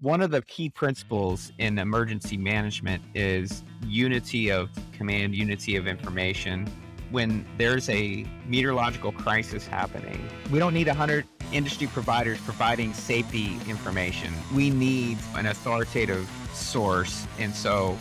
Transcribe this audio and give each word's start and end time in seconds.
one 0.00 0.20
of 0.20 0.30
the 0.30 0.42
key 0.42 0.68
principles 0.68 1.52
in 1.58 1.78
emergency 1.78 2.36
management 2.36 3.02
is 3.14 3.64
unity 3.86 4.50
of 4.50 4.68
command, 4.92 5.34
unity 5.34 5.76
of 5.76 5.86
information. 5.86 6.70
When 7.10 7.46
there's 7.56 7.88
a 7.88 8.26
meteorological 8.46 9.12
crisis 9.12 9.66
happening, 9.66 10.28
we 10.50 10.58
don't 10.58 10.74
need 10.74 10.88
100 10.88 11.24
industry 11.52 11.86
providers 11.86 12.38
providing 12.44 12.92
safety 12.92 13.58
information. 13.68 14.34
We 14.54 14.68
need 14.68 15.16
an 15.34 15.46
authoritative 15.46 16.28
source. 16.52 17.26
And 17.38 17.54
so 17.54 17.96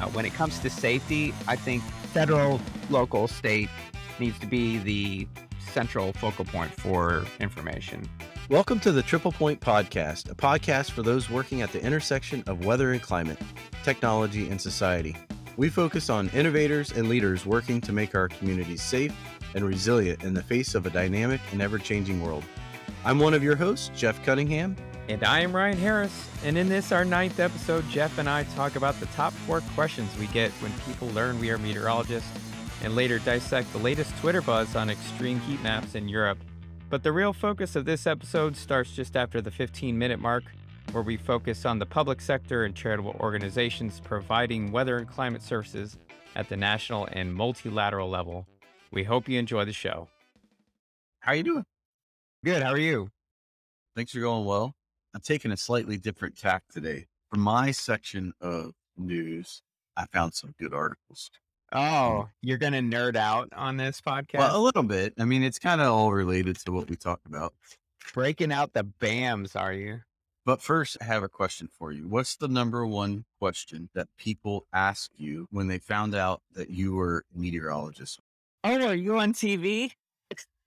uh, 0.00 0.06
when 0.08 0.24
it 0.24 0.32
comes 0.32 0.60
to 0.60 0.70
safety, 0.70 1.34
I 1.46 1.56
think 1.56 1.82
federal, 2.14 2.58
local, 2.88 3.28
state 3.28 3.68
needs 4.18 4.38
to 4.38 4.46
be 4.46 4.78
the 4.78 5.28
central 5.58 6.12
focal 6.14 6.46
point 6.46 6.72
for 6.72 7.26
information. 7.40 8.08
Welcome 8.50 8.78
to 8.80 8.92
the 8.92 9.02
Triple 9.02 9.32
Point 9.32 9.58
Podcast, 9.58 10.30
a 10.30 10.34
podcast 10.34 10.90
for 10.90 11.00
those 11.00 11.30
working 11.30 11.62
at 11.62 11.72
the 11.72 11.82
intersection 11.82 12.44
of 12.46 12.66
weather 12.66 12.92
and 12.92 13.00
climate, 13.00 13.38
technology 13.84 14.50
and 14.50 14.60
society. 14.60 15.16
We 15.56 15.70
focus 15.70 16.10
on 16.10 16.28
innovators 16.28 16.92
and 16.92 17.08
leaders 17.08 17.46
working 17.46 17.80
to 17.80 17.92
make 17.94 18.14
our 18.14 18.28
communities 18.28 18.82
safe 18.82 19.16
and 19.54 19.64
resilient 19.64 20.24
in 20.24 20.34
the 20.34 20.42
face 20.42 20.74
of 20.74 20.84
a 20.84 20.90
dynamic 20.90 21.40
and 21.52 21.62
ever 21.62 21.78
changing 21.78 22.20
world. 22.20 22.44
I'm 23.02 23.18
one 23.18 23.32
of 23.32 23.42
your 23.42 23.56
hosts, 23.56 23.90
Jeff 23.96 24.22
Cunningham. 24.26 24.76
And 25.08 25.24
I 25.24 25.40
am 25.40 25.56
Ryan 25.56 25.78
Harris. 25.78 26.28
And 26.44 26.58
in 26.58 26.68
this, 26.68 26.92
our 26.92 27.06
ninth 27.06 27.40
episode, 27.40 27.88
Jeff 27.88 28.18
and 28.18 28.28
I 28.28 28.44
talk 28.54 28.76
about 28.76 29.00
the 29.00 29.06
top 29.06 29.32
four 29.32 29.62
questions 29.74 30.14
we 30.18 30.26
get 30.26 30.50
when 30.60 30.72
people 30.86 31.08
learn 31.14 31.40
we 31.40 31.48
are 31.48 31.56
meteorologists, 31.56 32.30
and 32.82 32.94
later 32.94 33.20
dissect 33.20 33.72
the 33.72 33.78
latest 33.78 34.14
Twitter 34.18 34.42
buzz 34.42 34.76
on 34.76 34.90
extreme 34.90 35.40
heat 35.40 35.62
maps 35.62 35.94
in 35.94 36.10
Europe 36.10 36.36
but 36.94 37.02
the 37.02 37.10
real 37.10 37.32
focus 37.32 37.74
of 37.74 37.84
this 37.84 38.06
episode 38.06 38.56
starts 38.56 38.92
just 38.92 39.16
after 39.16 39.40
the 39.40 39.50
15 39.50 39.98
minute 39.98 40.20
mark, 40.20 40.44
where 40.92 41.02
we 41.02 41.16
focus 41.16 41.66
on 41.66 41.80
the 41.80 41.84
public 41.84 42.20
sector 42.20 42.64
and 42.64 42.76
charitable 42.76 43.16
organizations 43.18 43.98
providing 43.98 44.70
weather 44.70 44.98
and 44.98 45.08
climate 45.08 45.42
services 45.42 45.98
at 46.36 46.48
the 46.48 46.56
national 46.56 47.08
and 47.10 47.34
multilateral 47.34 48.08
level. 48.08 48.46
We 48.92 49.02
hope 49.02 49.28
you 49.28 49.40
enjoy 49.40 49.64
the 49.64 49.72
show. 49.72 50.06
How 51.18 51.32
are 51.32 51.34
you 51.34 51.42
doing? 51.42 51.64
Good. 52.44 52.62
How 52.62 52.70
are 52.70 52.78
you? 52.78 53.10
Things 53.96 54.14
are 54.14 54.20
going 54.20 54.44
well. 54.44 54.76
I'm 55.16 55.20
taking 55.20 55.50
a 55.50 55.56
slightly 55.56 55.96
different 55.96 56.38
tack 56.38 56.62
today. 56.72 57.06
For 57.28 57.38
my 57.38 57.72
section 57.72 58.34
of 58.40 58.70
news, 58.96 59.62
I 59.96 60.06
found 60.12 60.34
some 60.34 60.54
good 60.60 60.72
articles. 60.72 61.28
Oh, 61.74 62.28
you're 62.40 62.58
going 62.58 62.72
to 62.72 62.78
nerd 62.78 63.16
out 63.16 63.48
on 63.52 63.76
this 63.76 64.00
podcast? 64.00 64.38
Well, 64.38 64.56
a 64.56 64.62
little 64.62 64.84
bit. 64.84 65.14
I 65.18 65.24
mean, 65.24 65.42
it's 65.42 65.58
kind 65.58 65.80
of 65.80 65.88
all 65.88 66.12
related 66.12 66.56
to 66.60 66.72
what 66.72 66.88
we 66.88 66.94
talked 66.94 67.26
about. 67.26 67.52
Breaking 68.12 68.52
out 68.52 68.72
the 68.74 68.84
BAMs, 68.84 69.56
are 69.56 69.72
you? 69.72 70.00
But 70.46 70.62
first, 70.62 70.98
I 71.00 71.04
have 71.04 71.24
a 71.24 71.28
question 71.28 71.68
for 71.76 71.90
you. 71.90 72.06
What's 72.06 72.36
the 72.36 72.46
number 72.48 72.86
one 72.86 73.24
question 73.40 73.88
that 73.94 74.08
people 74.18 74.66
ask 74.72 75.10
you 75.16 75.48
when 75.50 75.66
they 75.66 75.78
found 75.78 76.14
out 76.14 76.42
that 76.54 76.70
you 76.70 76.94
were 76.94 77.24
a 77.34 77.38
meteorologist? 77.38 78.20
Oh, 78.62 78.86
are 78.86 78.94
you 78.94 79.18
on 79.18 79.32
TV? 79.32 79.90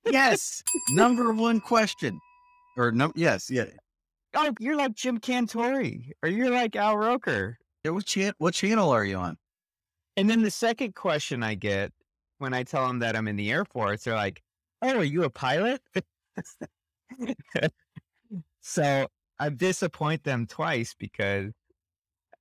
yes. 0.05 0.61
number 0.89 1.31
one 1.33 1.61
question. 1.61 2.19
Or 2.75 2.91
no, 2.91 3.13
yes, 3.15 3.49
yeah. 3.49 3.65
Oh, 4.35 4.53
you're 4.59 4.75
like 4.75 4.93
Jim 4.93 5.19
Cantore, 5.19 6.11
or 6.21 6.29
you're 6.29 6.51
like 6.51 6.75
Al 6.75 6.97
Roker. 6.97 7.57
Yeah, 7.83 7.91
what, 7.91 8.05
chan- 8.05 8.33
what 8.39 8.53
channel 8.53 8.89
are 8.89 9.05
you 9.05 9.15
on? 9.15 9.37
And 10.17 10.27
then 10.27 10.41
the 10.41 10.51
second 10.51 10.95
question 10.95 11.43
I 11.43 11.53
get 11.53 11.93
when 12.39 12.53
I 12.53 12.63
tell 12.63 12.87
them 12.87 12.99
that 12.99 13.15
I'm 13.15 13.27
in 13.27 13.35
the 13.35 13.51
Air 13.51 13.65
Force, 13.65 14.03
they're 14.03 14.15
like, 14.15 14.41
"Oh, 14.81 14.97
are 14.97 15.03
you 15.03 15.23
a 15.23 15.29
pilot?" 15.29 15.79
so 18.61 19.07
I 19.39 19.49
disappoint 19.49 20.23
them 20.23 20.47
twice 20.47 20.95
because 20.97 21.53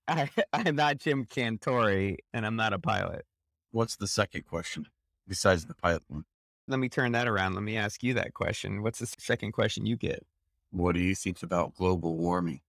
I, 0.08 0.28
I'm 0.54 0.74
not 0.74 0.98
Jim 0.98 1.26
Cantore 1.26 2.16
and 2.32 2.46
I'm 2.46 2.56
not 2.56 2.72
a 2.72 2.78
pilot. 2.78 3.26
What's 3.72 3.96
the 3.96 4.06
second 4.06 4.46
question 4.46 4.86
besides 5.28 5.66
the 5.66 5.74
pilot 5.74 6.02
one? 6.08 6.24
Let 6.68 6.80
me 6.80 6.88
turn 6.88 7.12
that 7.12 7.28
around. 7.28 7.54
Let 7.54 7.62
me 7.62 7.76
ask 7.76 8.02
you 8.02 8.14
that 8.14 8.32
question. 8.32 8.82
What's 8.82 8.98
the 9.00 9.06
second 9.18 9.52
question 9.52 9.84
you 9.84 9.96
get? 9.96 10.24
What 10.70 10.94
do 10.94 11.00
you 11.00 11.14
think 11.14 11.42
about 11.42 11.74
global 11.74 12.16
warming, 12.16 12.60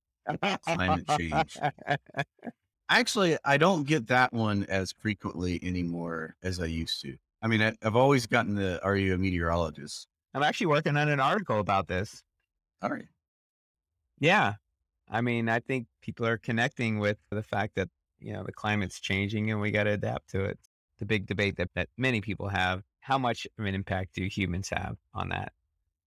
climate 0.65 1.07
change? 1.17 1.57
Actually, 2.89 3.37
I 3.43 3.57
don't 3.57 3.85
get 3.85 4.07
that 4.07 4.31
one 4.31 4.63
as 4.69 4.93
frequently 4.93 5.59
anymore 5.61 6.35
as 6.41 6.59
I 6.59 6.65
used 6.65 7.01
to. 7.01 7.17
I 7.41 7.47
mean, 7.47 7.61
I, 7.61 7.73
have 7.81 7.95
always 7.95 8.25
gotten 8.27 8.55
the 8.55 8.83
"Are 8.83 8.95
you 8.95 9.13
a 9.13 9.17
meteorologist?" 9.17 10.07
I'm 10.33 10.43
actually 10.43 10.67
working 10.67 10.95
on 10.95 11.09
an 11.09 11.19
article 11.19 11.59
about 11.59 11.87
this. 11.87 12.23
All 12.81 12.89
right. 12.89 13.07
Yeah, 14.19 14.55
I 15.09 15.21
mean, 15.21 15.49
I 15.49 15.59
think 15.59 15.87
people 16.01 16.25
are 16.25 16.37
connecting 16.37 16.99
with 16.99 17.17
the 17.29 17.43
fact 17.43 17.75
that 17.75 17.89
you 18.19 18.33
know 18.33 18.43
the 18.43 18.53
climate's 18.53 18.99
changing 18.99 19.51
and 19.51 19.59
we 19.59 19.71
got 19.71 19.83
to 19.83 19.91
adapt 19.91 20.29
to 20.31 20.45
it. 20.45 20.57
The 20.99 21.05
big 21.05 21.27
debate 21.27 21.57
that, 21.57 21.69
that 21.75 21.89
many 21.97 22.21
people 22.21 22.47
have: 22.47 22.83
how 23.01 23.17
much 23.17 23.45
of 23.59 23.65
an 23.65 23.75
impact 23.75 24.15
do 24.15 24.25
humans 24.25 24.69
have 24.69 24.97
on 25.13 25.29
that? 25.29 25.51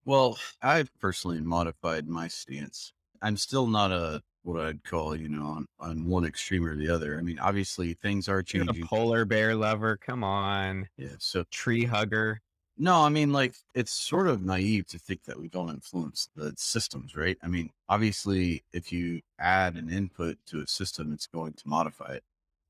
Well, 0.04 0.38
I've 0.62 0.90
personally 0.98 1.40
modified 1.40 2.08
my 2.08 2.28
stance. 2.28 2.92
I'm 3.22 3.36
still 3.36 3.66
not 3.66 3.92
a 3.92 4.22
what 4.42 4.60
I'd 4.60 4.82
call, 4.84 5.14
you 5.16 5.28
know, 5.28 5.44
on, 5.44 5.66
on 5.78 6.06
one 6.06 6.24
extreme 6.24 6.64
or 6.64 6.74
the 6.76 6.88
other. 6.88 7.18
I 7.18 7.22
mean, 7.22 7.38
obviously 7.38 7.94
things 7.94 8.28
are 8.28 8.42
You're 8.52 8.64
changing. 8.64 8.86
polar 8.86 9.24
bear 9.24 9.54
lover. 9.54 9.96
Come 9.96 10.24
on. 10.24 10.88
Yeah. 10.96 11.08
So 11.18 11.44
Tree 11.50 11.84
hugger. 11.84 12.40
no, 12.78 13.02
I 13.02 13.10
mean, 13.10 13.32
like 13.32 13.54
it's 13.74 13.92
sort 13.92 14.28
of 14.28 14.42
naive 14.42 14.86
to 14.88 14.98
think 14.98 15.24
that 15.24 15.38
we 15.38 15.48
don't 15.48 15.68
influence 15.70 16.28
the 16.34 16.54
systems, 16.56 17.14
right? 17.16 17.36
I 17.42 17.48
mean, 17.48 17.70
obviously, 17.88 18.64
if 18.72 18.90
you 18.92 19.20
add 19.38 19.74
an 19.76 19.90
input 19.90 20.38
to 20.46 20.60
a 20.62 20.66
system, 20.66 21.12
it's 21.12 21.26
going 21.26 21.52
to 21.54 21.68
modify 21.68 22.14
it. 22.14 22.22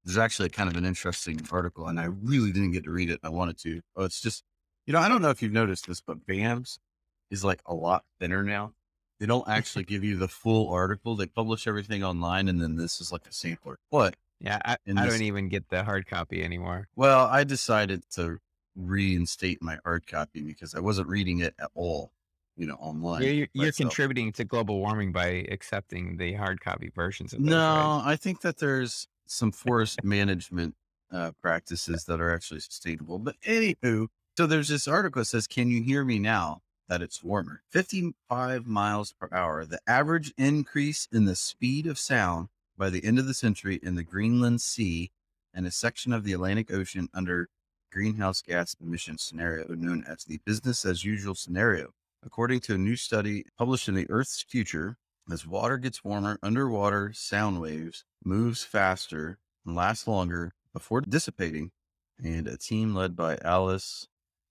There's 0.05 0.19
actually 0.19 0.49
kind 0.49 0.69
of 0.71 0.77
an 0.77 0.85
interesting 0.87 1.41
article, 1.53 1.87
and 1.87 2.01
I 2.01 2.05
really 2.07 2.53
didn't 2.53 2.73
get 2.73 2.85
to 2.85 2.91
read 2.91 3.11
it. 3.11 3.21
I 3.23 3.29
wanted 3.29 3.59
to. 3.59 3.83
Oh, 3.95 4.05
it's 4.05 4.21
just, 4.21 4.43
you 4.87 4.93
know, 4.95 4.99
I 4.99 5.09
don't 5.09 5.21
know 5.23 5.29
if 5.31 5.43
you've 5.43 5.53
noticed 5.53 5.87
this, 5.87 6.01
but 6.01 6.27
BAMS 6.27 6.79
is 7.31 7.45
like 7.45 7.61
a 7.67 7.75
lot 7.75 8.05
thinner 8.19 8.43
now. 8.43 8.73
They 9.21 9.27
don't 9.27 9.47
actually 9.49 9.85
give 9.85 10.03
you 10.03 10.17
the 10.17 10.27
full 10.29 10.69
article. 10.73 11.15
They 11.15 11.27
publish 11.27 11.67
everything 11.69 12.03
online, 12.03 12.49
and 12.49 12.61
then 12.61 12.77
this 12.77 13.01
is 13.01 13.13
like 13.13 13.27
a 13.29 13.33
sampler. 13.33 13.79
But 13.91 14.17
Yeah, 14.41 14.59
I, 14.65 14.73
I 14.73 14.77
this- 15.05 15.13
don't 15.13 15.23
even 15.23 15.49
get 15.49 15.69
the 15.69 15.85
hard 15.85 16.07
copy 16.09 16.43
anymore. 16.43 16.89
well, 16.97 17.27
I 17.27 17.45
decided 17.45 18.03
to 18.15 18.39
reinstate 18.75 19.61
my 19.63 19.79
hard 19.85 20.07
copy 20.07 20.43
because 20.43 20.75
I 20.75 20.81
wasn't 20.81 21.09
reading 21.09 21.41
it 21.41 21.55
at 21.61 21.71
all, 21.75 22.13
you 22.57 22.67
know, 22.67 22.75
online. 22.77 23.23
You're, 23.23 23.33
you're, 23.33 23.49
you're 23.53 23.73
contributing 23.73 24.33
to 24.33 24.45
global 24.45 24.79
warming 24.79 25.13
by 25.13 25.47
accepting 25.51 26.17
the 26.17 26.33
hard 26.35 26.61
copy 26.61 26.91
versions 26.95 27.33
of 27.33 27.41
those. 27.41 27.51
No, 27.51 27.57
right? 27.57 28.03
I 28.07 28.17
think 28.17 28.41
that 28.41 28.59
there's 28.59 29.07
some 29.27 29.53
forest 29.53 30.03
management 30.03 30.75
uh, 31.13 31.33
practices 31.43 32.05
that 32.05 32.21
are 32.21 32.33
actually 32.33 32.61
sustainable. 32.61 33.19
But 33.19 33.37
anywho, 33.47 34.07
so 34.37 34.47
there's 34.47 34.69
this 34.69 34.87
article 34.89 35.21
that 35.21 35.27
says, 35.27 35.47
"Can 35.47 35.69
you 35.69 35.83
hear 35.83 36.05
me 36.05 36.19
now?" 36.19 36.63
That 36.91 37.03
it's 37.03 37.23
warmer, 37.23 37.63
55 37.69 38.67
miles 38.67 39.13
per 39.13 39.29
hour. 39.31 39.65
The 39.65 39.79
average 39.87 40.35
increase 40.37 41.07
in 41.13 41.25
the 41.25 41.37
speed 41.37 41.87
of 41.87 42.01
sound 42.01 42.49
by 42.77 42.91
the 42.91 43.05
end 43.05 43.21
of 43.21 43.29
the 43.29 43.33
century 43.33 43.79
in 43.81 43.95
the 43.95 44.03
Greenland 44.03 44.61
Sea 44.61 45.13
and 45.55 45.69
a 45.69 45.71
section 45.71 46.13
of 46.13 46.25
the 46.25 46.33
Atlantic 46.33 46.73
Ocean 46.73 47.09
under 47.15 47.49
greenhouse 47.93 48.43
gas 48.43 48.75
emission 48.83 49.19
scenario 49.19 49.73
known 49.73 50.03
as 50.05 50.25
the 50.25 50.41
business 50.45 50.85
as 50.85 51.05
usual 51.05 51.37
scenario. 51.37 51.95
According 52.25 52.59
to 52.63 52.75
a 52.75 52.79
new 52.79 52.97
study 52.97 53.45
published 53.57 53.89
in 53.89 53.95
the 53.95 54.11
Earth's 54.11 54.43
Future, 54.43 54.97
as 55.31 55.47
water 55.47 55.79
gets 55.79 56.03
warmer, 56.03 56.41
underwater 56.43 57.13
sound 57.13 57.61
waves 57.61 58.05
moves 58.25 58.65
faster 58.65 59.39
and 59.65 59.77
lasts 59.77 60.09
longer 60.09 60.55
before 60.73 61.03
dissipating. 61.03 61.71
And 62.21 62.49
a 62.49 62.57
team 62.57 62.97
led 62.97 63.15
by 63.15 63.39
Alice, 63.45 64.09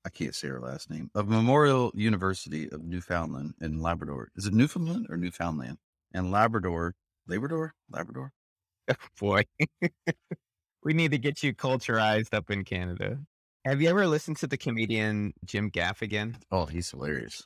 I 0.09 0.11
can't 0.11 0.33
say 0.33 0.47
her 0.47 0.59
last 0.59 0.89
name, 0.89 1.11
of 1.13 1.27
Memorial 1.27 1.91
University 1.93 2.67
of 2.71 2.83
Newfoundland 2.83 3.53
and 3.61 3.79
Labrador. 3.79 4.31
Is 4.35 4.47
it 4.47 4.55
Newfoundland 4.55 5.05
or 5.07 5.17
Newfoundland? 5.17 5.77
And 6.15 6.31
Labrador, 6.31 6.95
Labrador, 7.27 7.75
Labrador. 7.91 8.33
Oh, 8.89 8.95
boy, 9.19 9.43
we 10.83 10.93
need 10.93 11.11
to 11.11 11.19
get 11.19 11.43
you 11.43 11.53
culturized 11.53 12.33
up 12.33 12.49
in 12.49 12.63
Canada. 12.63 13.19
Have 13.65 13.83
you 13.83 13.89
ever 13.89 14.07
listened 14.07 14.37
to 14.37 14.47
the 14.47 14.57
comedian 14.57 15.31
Jim 15.45 15.69
Gaffigan? 15.69 16.37
Oh, 16.49 16.65
he's 16.65 16.89
hilarious. 16.89 17.45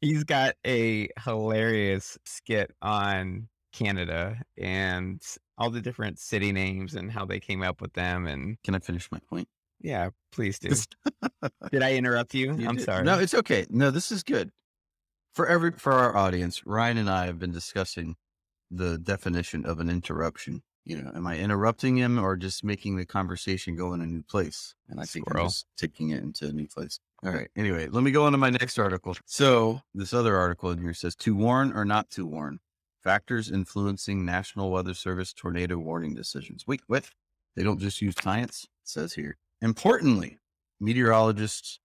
He's 0.00 0.22
got 0.22 0.54
a 0.64 1.08
hilarious 1.24 2.18
skit 2.24 2.70
on 2.82 3.48
Canada 3.72 4.40
and 4.56 5.20
all 5.58 5.70
the 5.70 5.80
different 5.80 6.20
city 6.20 6.52
names 6.52 6.94
and 6.94 7.10
how 7.10 7.24
they 7.24 7.40
came 7.40 7.64
up 7.64 7.80
with 7.80 7.94
them. 7.94 8.28
And 8.28 8.62
Can 8.62 8.76
I 8.76 8.78
finish 8.78 9.10
my 9.10 9.18
point? 9.28 9.48
Yeah, 9.86 10.10
please 10.32 10.58
do. 10.58 10.70
Did 11.72 11.82
I 11.82 11.94
interrupt 11.94 12.34
you? 12.34 12.54
You 12.56 12.68
I'm 12.68 12.76
did. 12.76 12.84
sorry. 12.84 13.04
No, 13.04 13.18
it's 13.18 13.34
okay. 13.34 13.66
No, 13.70 13.90
this 13.90 14.10
is 14.12 14.22
good. 14.22 14.50
For 15.34 15.46
every 15.46 15.72
for 15.72 15.92
our 15.92 16.16
audience, 16.16 16.66
Ryan 16.66 16.98
and 16.98 17.10
I 17.10 17.26
have 17.26 17.38
been 17.38 17.52
discussing 17.52 18.16
the 18.70 18.98
definition 18.98 19.64
of 19.66 19.80
an 19.80 19.88
interruption. 19.90 20.62
You 20.84 21.02
know, 21.02 21.12
am 21.14 21.26
I 21.26 21.38
interrupting 21.38 21.96
him 21.96 22.18
or 22.18 22.36
just 22.36 22.64
making 22.64 22.96
the 22.96 23.06
conversation 23.06 23.76
go 23.76 23.92
in 23.92 24.00
a 24.00 24.06
new 24.06 24.22
place? 24.22 24.74
And 24.88 25.00
I 25.00 25.04
think 25.04 25.26
I'm 25.30 25.46
just 25.46 25.66
taking 25.76 26.10
it 26.10 26.22
into 26.22 26.46
a 26.48 26.52
new 26.52 26.68
place. 26.68 27.00
All 27.24 27.32
right. 27.32 27.48
Anyway, 27.56 27.88
let 27.88 28.02
me 28.04 28.12
go 28.12 28.24
on 28.24 28.32
to 28.32 28.38
my 28.38 28.50
next 28.50 28.78
article. 28.78 29.16
So 29.26 29.80
this 29.94 30.14
other 30.14 30.36
article 30.36 30.70
in 30.70 30.80
here 30.80 30.94
says 30.94 31.16
to 31.16 31.34
warn 31.36 31.72
or 31.72 31.84
not 31.84 32.10
to 32.10 32.26
warn. 32.26 32.60
factors 33.02 33.50
influencing 33.50 34.24
National 34.24 34.70
Weather 34.70 34.94
Service 34.94 35.32
tornado 35.32 35.76
warning 35.78 36.14
decisions. 36.14 36.66
Wait, 36.66 36.82
what? 36.88 37.10
They 37.56 37.62
don't 37.64 37.80
just 37.80 38.00
use 38.02 38.14
science, 38.22 38.64
it 38.64 38.88
says 38.88 39.14
here. 39.14 39.36
Importantly, 39.62 40.38
meteorologists' 40.80 41.80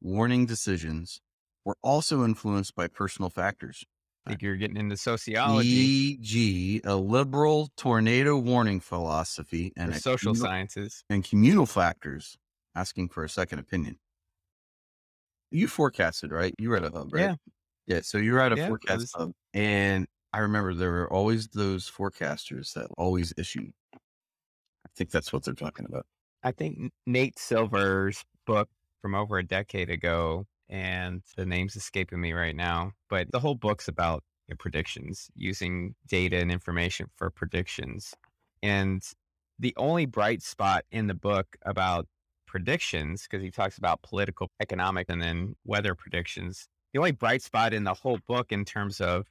warning 0.00 0.46
decisions 0.46 1.20
were 1.64 1.76
also 1.82 2.24
influenced 2.24 2.74
by 2.74 2.86
personal 2.88 3.30
factors. 3.30 3.84
I 4.24 4.30
think 4.30 4.42
you're 4.42 4.56
getting 4.56 4.76
into 4.76 4.96
sociology 4.96 5.68
E.g., 5.68 6.80
a 6.84 6.96
liberal 6.96 7.70
tornado 7.76 8.36
warning 8.36 8.80
philosophy 8.80 9.72
and 9.76 9.94
social 9.96 10.32
communal- 10.32 10.48
sciences. 10.50 11.04
and 11.10 11.24
communal 11.24 11.66
factors 11.66 12.36
asking 12.74 13.08
for 13.08 13.22
a 13.24 13.28
second 13.28 13.60
opinion. 13.60 13.98
You 15.52 15.68
forecasted, 15.68 16.32
right? 16.32 16.54
You 16.58 16.70
read 16.72 16.84
a 16.84 16.90
hub, 16.90 17.12
right? 17.14 17.20
Yeah. 17.22 17.34
Yeah. 17.86 18.00
So 18.02 18.18
you 18.18 18.34
write 18.34 18.52
a 18.52 18.56
Yeah, 18.56 18.68
forecast 18.68 19.00
was- 19.00 19.12
hub. 19.14 19.32
And 19.54 20.06
I 20.32 20.40
remember 20.40 20.74
there 20.74 20.90
were 20.90 21.12
always 21.12 21.46
those 21.48 21.88
forecasters 21.90 22.72
that 22.74 22.88
always 22.98 23.32
issued. 23.38 23.72
I 23.94 24.88
think 24.96 25.10
that's 25.10 25.32
what 25.32 25.44
they're 25.44 25.54
talking 25.54 25.86
about. 25.86 26.04
I 26.46 26.52
think 26.52 26.92
Nate 27.08 27.40
Silver's 27.40 28.24
book 28.46 28.68
from 29.02 29.16
over 29.16 29.36
a 29.36 29.42
decade 29.42 29.90
ago, 29.90 30.46
and 30.68 31.20
the 31.36 31.44
name's 31.44 31.74
escaping 31.74 32.20
me 32.20 32.34
right 32.34 32.54
now, 32.54 32.92
but 33.10 33.26
the 33.32 33.40
whole 33.40 33.56
book's 33.56 33.88
about 33.88 34.22
predictions, 34.60 35.28
using 35.34 35.96
data 36.06 36.36
and 36.36 36.52
information 36.52 37.08
for 37.16 37.30
predictions. 37.30 38.14
And 38.62 39.02
the 39.58 39.74
only 39.76 40.06
bright 40.06 40.40
spot 40.40 40.84
in 40.92 41.08
the 41.08 41.14
book 41.14 41.56
about 41.62 42.06
predictions, 42.46 43.26
because 43.28 43.42
he 43.42 43.50
talks 43.50 43.76
about 43.76 44.02
political, 44.02 44.48
economic, 44.60 45.06
and 45.08 45.20
then 45.20 45.56
weather 45.64 45.96
predictions, 45.96 46.68
the 46.92 47.00
only 47.00 47.10
bright 47.10 47.42
spot 47.42 47.74
in 47.74 47.82
the 47.82 47.94
whole 47.94 48.20
book 48.28 48.52
in 48.52 48.64
terms 48.64 49.00
of 49.00 49.26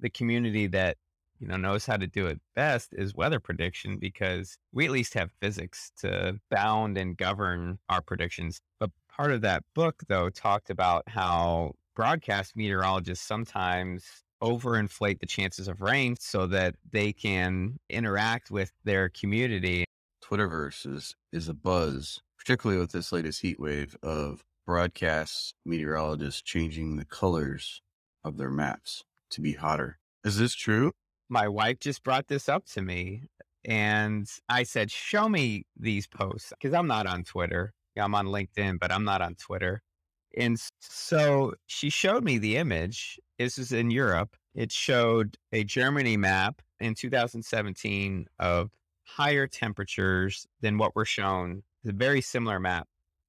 the 0.00 0.08
community 0.08 0.66
that 0.68 0.96
you 1.40 1.46
know 1.46 1.56
knows 1.56 1.86
how 1.86 1.96
to 1.96 2.06
do 2.06 2.26
it 2.26 2.40
best 2.54 2.90
is 2.92 3.14
weather 3.14 3.40
prediction 3.40 3.98
because 3.98 4.56
we 4.72 4.84
at 4.84 4.90
least 4.90 5.14
have 5.14 5.30
physics 5.40 5.90
to 5.98 6.38
bound 6.50 6.96
and 6.96 7.16
govern 7.16 7.78
our 7.88 8.00
predictions 8.00 8.60
but 8.78 8.90
part 9.08 9.30
of 9.30 9.40
that 9.40 9.62
book 9.74 10.02
though 10.08 10.30
talked 10.30 10.70
about 10.70 11.02
how 11.08 11.72
broadcast 11.94 12.56
meteorologists 12.56 13.26
sometimes 13.26 14.04
overinflate 14.42 15.20
the 15.20 15.26
chances 15.26 15.68
of 15.68 15.80
rain 15.80 16.14
so 16.18 16.46
that 16.46 16.74
they 16.90 17.12
can 17.12 17.78
interact 17.88 18.50
with 18.50 18.72
their 18.84 19.08
community 19.08 19.84
Twitterverse 20.24 20.86
is, 20.86 21.14
is 21.32 21.48
a 21.48 21.54
buzz, 21.54 22.22
particularly 22.38 22.80
with 22.80 22.92
this 22.92 23.12
latest 23.12 23.42
heat 23.42 23.60
wave 23.60 23.96
of 24.02 24.42
broadcast 24.66 25.54
meteorologists 25.66 26.40
changing 26.40 26.96
the 26.96 27.04
colors 27.04 27.82
of 28.24 28.38
their 28.38 28.50
maps 28.50 29.04
to 29.30 29.42
be 29.42 29.52
hotter. 29.52 29.98
Is 30.24 30.38
this 30.38 30.54
true? 30.54 30.92
My 31.34 31.48
wife 31.48 31.80
just 31.80 32.04
brought 32.04 32.28
this 32.28 32.48
up 32.48 32.64
to 32.64 32.80
me 32.80 33.24
and 33.64 34.30
I 34.48 34.62
said, 34.62 34.90
Show 34.90 35.28
me 35.28 35.66
these 35.76 36.06
posts 36.06 36.50
because 36.50 36.72
I'm 36.72 36.86
not 36.86 37.06
on 37.06 37.24
Twitter. 37.24 37.74
I'm 37.98 38.14
on 38.14 38.26
LinkedIn, 38.26 38.78
but 38.78 38.92
I'm 38.92 39.04
not 39.04 39.20
on 39.20 39.34
Twitter. 39.34 39.82
And 40.36 40.58
so 40.80 41.54
she 41.66 41.90
showed 41.90 42.24
me 42.24 42.38
the 42.38 42.56
image. 42.56 43.18
This 43.38 43.58
is 43.58 43.72
in 43.72 43.90
Europe. 43.90 44.36
It 44.54 44.70
showed 44.70 45.36
a 45.52 45.64
Germany 45.64 46.16
map 46.16 46.62
in 46.78 46.94
2017 46.94 48.26
of 48.38 48.70
higher 49.04 49.46
temperatures 49.48 50.46
than 50.60 50.78
what 50.78 50.94
were 50.94 51.04
shown, 51.04 51.62
a 51.86 51.92
very 51.92 52.20
similar 52.20 52.60
map 52.60 52.86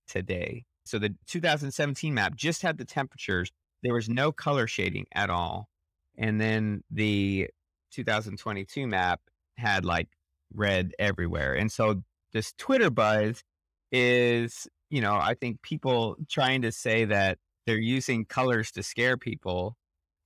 today. 0.08 0.66
So 0.84 1.00
the 1.00 1.16
2017 1.26 2.14
map 2.14 2.36
just 2.36 2.62
had 2.62 2.78
the 2.78 2.86
temperatures. 2.86 3.52
There 3.82 3.94
was 3.94 4.10
no 4.10 4.32
color 4.32 4.68
shading 4.68 5.06
at 5.14 5.32
all. 5.32 5.70
And 6.18 6.40
then 6.40 6.84
the 6.92 7.50
2022 7.92 8.88
map 8.88 9.22
had 9.58 9.86
like 9.86 10.10
red 10.54 10.94
everywhere. 11.00 11.54
And 11.54 11.72
so 11.72 12.04
this 12.34 12.54
Twitter 12.58 12.90
buzz 12.90 13.44
is, 13.92 14.68
you 14.90 15.02
know, 15.02 15.16
I 15.16 15.34
think 15.34 15.62
people 15.62 16.18
trying 16.30 16.62
to 16.64 16.72
say 16.72 17.06
that 17.06 17.38
they're 17.66 17.78
using 17.78 18.26
colors 18.26 18.72
to 18.72 18.84
scare 18.84 19.18
people. 19.18 19.76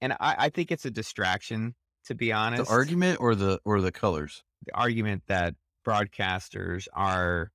And 0.02 0.14
I, 0.14 0.36
I 0.38 0.50
think 0.50 0.72
it's 0.72 0.86
a 0.86 0.92
distraction, 0.92 1.76
to 2.06 2.16
be 2.16 2.32
honest. 2.32 2.66
The 2.66 2.72
argument 2.72 3.20
or 3.22 3.36
the 3.36 3.60
or 3.66 3.82
the 3.82 3.92
colors? 3.92 4.44
the 4.66 4.76
argument 4.76 5.24
that 5.28 5.56
broadcasters 5.86 6.88
are 6.94 7.52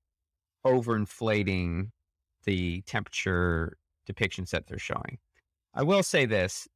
overinflating 0.66 1.90
the 2.44 2.82
temperature 2.82 3.76
depictions 4.10 4.50
that 4.50 4.66
they're 4.66 4.78
showing. 4.78 5.18
I 5.74 5.82
will 5.82 6.02
say 6.02 6.26
this 6.26 6.68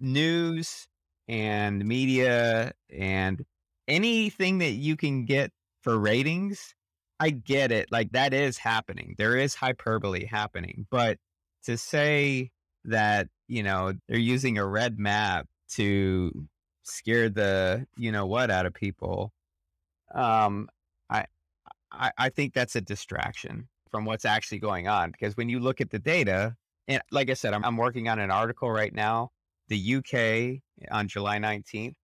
news 0.00 0.88
and 1.28 1.84
media 1.84 2.72
and 2.90 3.44
anything 3.88 4.58
that 4.58 4.72
you 4.72 4.96
can 4.96 5.24
get 5.24 5.52
for 5.82 5.98
ratings, 5.98 6.74
I 7.18 7.30
get 7.30 7.72
it. 7.72 7.90
Like 7.90 8.12
that 8.12 8.34
is 8.34 8.58
happening. 8.58 9.14
There 9.18 9.36
is 9.36 9.54
hyperbole 9.54 10.26
happening. 10.26 10.86
But 10.90 11.18
to 11.64 11.76
say 11.78 12.50
that, 12.84 13.28
you 13.48 13.62
know, 13.62 13.94
they're 14.08 14.18
using 14.18 14.58
a 14.58 14.66
red 14.66 14.98
map 14.98 15.46
to 15.70 16.46
scare 16.82 17.28
the, 17.28 17.86
you 17.96 18.12
know 18.12 18.26
what, 18.26 18.50
out 18.50 18.66
of 18.66 18.74
people, 18.74 19.32
um, 20.14 20.68
I, 21.10 21.26
I, 21.90 22.12
I 22.18 22.28
think 22.28 22.54
that's 22.54 22.76
a 22.76 22.80
distraction 22.80 23.68
from 23.90 24.04
what's 24.04 24.24
actually 24.24 24.58
going 24.58 24.88
on. 24.88 25.10
Because 25.10 25.36
when 25.36 25.48
you 25.48 25.58
look 25.60 25.80
at 25.80 25.90
the 25.90 25.98
data, 25.98 26.56
and 26.88 27.02
like 27.10 27.30
I 27.30 27.34
said, 27.34 27.54
I'm, 27.54 27.64
I'm 27.64 27.76
working 27.76 28.08
on 28.08 28.18
an 28.18 28.30
article 28.30 28.70
right 28.70 28.94
now. 28.94 29.30
The 29.68 29.96
UK 29.96 30.90
on 30.92 31.08
July 31.08 31.38
19th 31.38 31.94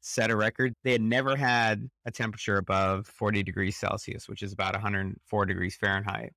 set 0.00 0.30
a 0.30 0.36
record. 0.36 0.72
They 0.84 0.92
had 0.92 1.02
never 1.02 1.36
had 1.36 1.88
a 2.04 2.10
temperature 2.10 2.58
above 2.58 3.06
40 3.08 3.42
degrees 3.42 3.76
Celsius, 3.76 4.28
which 4.28 4.42
is 4.42 4.52
about 4.52 4.74
104 4.74 5.46
degrees 5.46 5.76
Fahrenheit. 5.76 6.32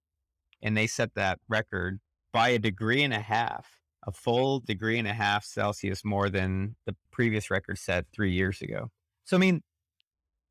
And 0.61 0.75
they 0.75 0.87
set 0.87 1.13
that 1.15 1.39
record 1.47 1.99
by 2.33 2.49
a 2.49 2.59
degree 2.59 3.03
and 3.03 3.13
a 3.13 3.19
half, 3.19 3.67
a 4.05 4.11
full 4.11 4.59
degree 4.59 4.97
and 4.97 5.07
a 5.07 5.13
half 5.13 5.45
Celsius 5.45 6.03
more 6.03 6.29
than 6.29 6.75
the 6.85 6.95
previous 7.11 7.51
record 7.51 7.77
set 7.77 8.05
three 8.13 8.31
years 8.31 8.61
ago. 8.61 8.89
So, 9.25 9.37
I 9.37 9.39
mean, 9.39 9.61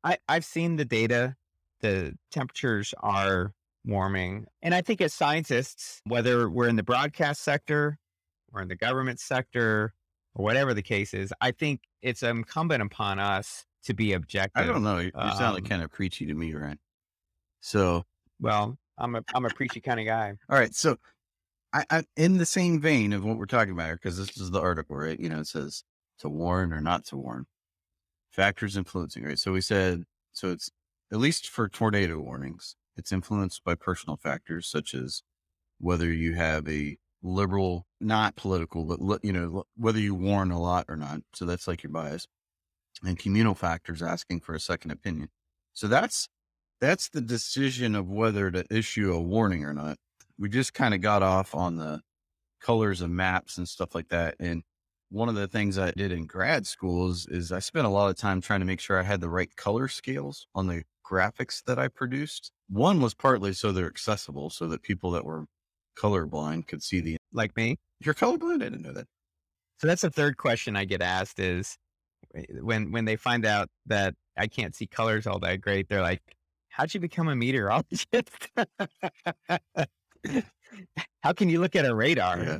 I, 0.03 0.17
I've 0.27 0.45
seen 0.45 0.77
the 0.77 0.85
data. 0.85 1.35
The 1.81 2.15
temperatures 2.31 2.93
are 3.01 3.53
warming. 3.85 4.45
And 4.61 4.73
I 4.73 4.81
think 4.81 5.01
as 5.01 5.13
scientists, 5.13 6.01
whether 6.05 6.49
we're 6.49 6.67
in 6.67 6.75
the 6.75 6.83
broadcast 6.83 7.41
sector 7.41 7.97
or 8.53 8.61
in 8.61 8.67
the 8.67 8.75
government 8.75 9.19
sector 9.19 9.93
or 10.35 10.43
whatever 10.43 10.73
the 10.73 10.81
case 10.81 11.13
is, 11.13 11.33
I 11.41 11.51
think 11.51 11.81
it's 12.01 12.23
incumbent 12.23 12.81
upon 12.81 13.19
us 13.19 13.65
to 13.83 13.93
be 13.93 14.13
objective. 14.13 14.63
I 14.63 14.67
don't 14.67 14.83
know. 14.83 14.99
You, 14.99 15.11
you 15.15 15.31
sound 15.31 15.55
like 15.55 15.63
Um, 15.63 15.69
kind 15.69 15.83
of 15.83 15.91
preachy 15.91 16.25
to 16.25 16.33
me, 16.33 16.53
right? 16.53 16.77
So 17.61 18.05
Well, 18.39 18.77
I'm 18.97 19.15
a 19.15 19.23
I'm 19.33 19.45
a 19.45 19.49
preachy 19.49 19.81
kind 19.81 19.99
of 19.99 20.05
guy. 20.05 20.35
All 20.49 20.57
right. 20.57 20.73
So, 20.73 20.97
I, 21.71 21.85
I 21.89 22.03
in 22.15 22.37
the 22.37 22.45
same 22.45 22.81
vein 22.81 23.13
of 23.13 23.23
what 23.23 23.37
we're 23.37 23.45
talking 23.45 23.73
about 23.73 23.85
here, 23.85 23.95
because 23.95 24.17
this 24.17 24.37
is 24.37 24.51
the 24.51 24.61
article, 24.61 24.95
right? 24.95 25.19
You 25.19 25.29
know, 25.29 25.39
it 25.39 25.47
says 25.47 25.83
to 26.19 26.29
warn 26.29 26.73
or 26.73 26.81
not 26.81 27.05
to 27.05 27.17
warn. 27.17 27.45
Factors 28.31 28.77
influencing, 28.77 29.23
right? 29.23 29.39
So 29.39 29.51
we 29.51 29.61
said, 29.61 30.03
so 30.33 30.51
it's 30.51 30.69
at 31.11 31.17
least 31.17 31.49
for 31.49 31.67
tornado 31.67 32.19
warnings, 32.19 32.75
it's 32.95 33.11
influenced 33.11 33.63
by 33.63 33.75
personal 33.75 34.17
factors 34.17 34.67
such 34.67 34.93
as 34.93 35.23
whether 35.79 36.13
you 36.13 36.33
have 36.35 36.67
a 36.67 36.97
liberal, 37.21 37.85
not 37.99 38.35
political, 38.35 38.85
but 38.85 39.19
you 39.23 39.33
know 39.33 39.63
whether 39.75 39.99
you 39.99 40.15
warn 40.15 40.51
a 40.51 40.59
lot 40.59 40.85
or 40.87 40.95
not. 40.95 41.21
So 41.33 41.45
that's 41.45 41.67
like 41.67 41.83
your 41.83 41.91
bias, 41.91 42.27
and 43.03 43.17
communal 43.17 43.55
factors 43.55 44.01
asking 44.01 44.41
for 44.41 44.55
a 44.55 44.59
second 44.59 44.91
opinion. 44.91 45.29
So 45.73 45.87
that's 45.87 46.27
that's 46.81 47.09
the 47.09 47.21
decision 47.21 47.95
of 47.95 48.09
whether 48.09 48.49
to 48.51 48.65
issue 48.69 49.13
a 49.13 49.21
warning 49.21 49.65
or 49.65 49.73
not. 49.73 49.97
We 50.37 50.49
just 50.49 50.73
kind 50.73 50.93
of 50.93 51.01
got 51.01 51.23
off 51.23 51.53
on 51.53 51.75
the 51.75 52.01
colors 52.61 53.01
of 53.01 53.09
maps 53.09 53.57
and 53.57 53.67
stuff 53.67 53.95
like 53.95 54.09
that. 54.09 54.35
And 54.39 54.63
one 55.09 55.29
of 55.29 55.35
the 55.35 55.47
things 55.47 55.77
I 55.77 55.91
did 55.91 56.11
in 56.11 56.25
grad 56.25 56.67
school 56.67 57.09
is, 57.09 57.27
is 57.29 57.51
I 57.51 57.59
spent 57.59 57.87
a 57.87 57.89
lot 57.89 58.09
of 58.09 58.15
time 58.15 58.41
trying 58.41 58.59
to 58.59 58.65
make 58.65 58.79
sure 58.79 58.99
I 58.99 59.03
had 59.03 59.21
the 59.21 59.29
right 59.29 59.53
color 59.55 59.87
scales 59.87 60.47
on 60.55 60.67
the 60.67 60.83
graphics 61.09 61.63
that 61.65 61.79
I 61.79 61.87
produced. 61.87 62.51
One 62.69 63.01
was 63.01 63.13
partly 63.13 63.53
so 63.53 63.71
they're 63.71 63.87
accessible 63.87 64.49
so 64.49 64.67
that 64.67 64.83
people 64.83 65.11
that 65.11 65.25
were 65.25 65.45
colorblind 65.99 66.67
could 66.67 66.81
see 66.81 67.01
the. 67.01 67.17
Like 67.33 67.55
me. 67.55 67.77
You're 67.99 68.13
colorblind? 68.13 68.55
I 68.55 68.69
didn't 68.69 68.81
know 68.81 68.93
that. 68.93 69.07
So 69.79 69.87
that's 69.87 70.01
the 70.01 70.09
third 70.09 70.37
question 70.37 70.75
I 70.75 70.85
get 70.85 71.01
asked 71.01 71.39
is 71.39 71.77
eh, 72.35 72.43
when 72.61 72.91
when 72.91 73.05
they 73.05 73.15
find 73.15 73.45
out 73.45 73.69
that 73.85 74.13
I 74.37 74.47
can't 74.47 74.75
see 74.75 74.87
colors 74.87 75.27
all 75.27 75.39
that 75.39 75.61
great, 75.61 75.87
they're 75.89 76.01
like, 76.01 76.21
"How'd 76.69 76.93
you 76.93 76.99
become 76.99 77.27
a 77.27 77.35
meteorologist? 77.35 78.07
How 81.21 81.33
can 81.33 81.49
you 81.49 81.59
look 81.59 81.75
at 81.75 81.85
a 81.85 81.93
radar? 81.95 82.43
Yeah. 82.43 82.59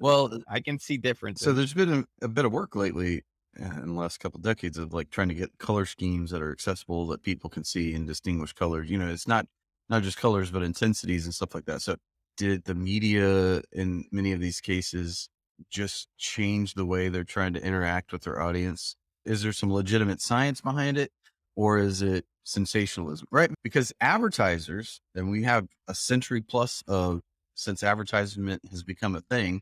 Well, 0.00 0.40
I 0.48 0.60
can 0.60 0.78
see 0.78 0.96
differences." 0.96 1.44
So 1.44 1.52
there's 1.52 1.74
been 1.74 1.92
a, 1.92 2.24
a 2.24 2.28
bit 2.28 2.44
of 2.44 2.52
work 2.52 2.74
lately 2.74 3.22
uh, 3.60 3.82
in 3.82 3.94
the 3.94 4.00
last 4.00 4.18
couple 4.18 4.38
of 4.38 4.44
decades 4.44 4.78
of 4.78 4.92
like 4.92 5.10
trying 5.10 5.28
to 5.28 5.34
get 5.34 5.56
color 5.58 5.86
schemes 5.86 6.30
that 6.30 6.42
are 6.42 6.52
accessible 6.52 7.06
that 7.08 7.22
people 7.22 7.50
can 7.50 7.64
see 7.64 7.94
and 7.94 8.06
distinguish 8.06 8.52
colors. 8.52 8.90
You 8.90 8.98
know, 8.98 9.08
it's 9.08 9.28
not 9.28 9.46
not 9.88 10.02
just 10.02 10.16
colors 10.16 10.50
but 10.50 10.62
intensities 10.62 11.26
and 11.26 11.34
stuff 11.34 11.54
like 11.54 11.66
that. 11.66 11.82
So 11.82 11.96
did 12.40 12.64
the 12.64 12.74
media 12.74 13.60
in 13.70 14.06
many 14.10 14.32
of 14.32 14.40
these 14.40 14.62
cases 14.62 15.28
just 15.68 16.08
change 16.16 16.72
the 16.72 16.86
way 16.86 17.10
they're 17.10 17.22
trying 17.22 17.52
to 17.52 17.62
interact 17.62 18.12
with 18.12 18.22
their 18.22 18.40
audience 18.40 18.96
is 19.26 19.42
there 19.42 19.52
some 19.52 19.70
legitimate 19.70 20.22
science 20.22 20.62
behind 20.62 20.96
it 20.96 21.12
or 21.54 21.78
is 21.78 22.00
it 22.00 22.24
sensationalism, 22.44 23.26
right? 23.30 23.50
Because 23.62 23.92
advertisers, 24.00 25.02
and 25.14 25.30
we 25.30 25.42
have 25.42 25.68
a 25.86 25.94
century 25.94 26.40
plus 26.40 26.82
of 26.88 27.20
since 27.54 27.82
advertisement 27.82 28.62
has 28.70 28.82
become 28.82 29.14
a 29.14 29.20
thing 29.20 29.60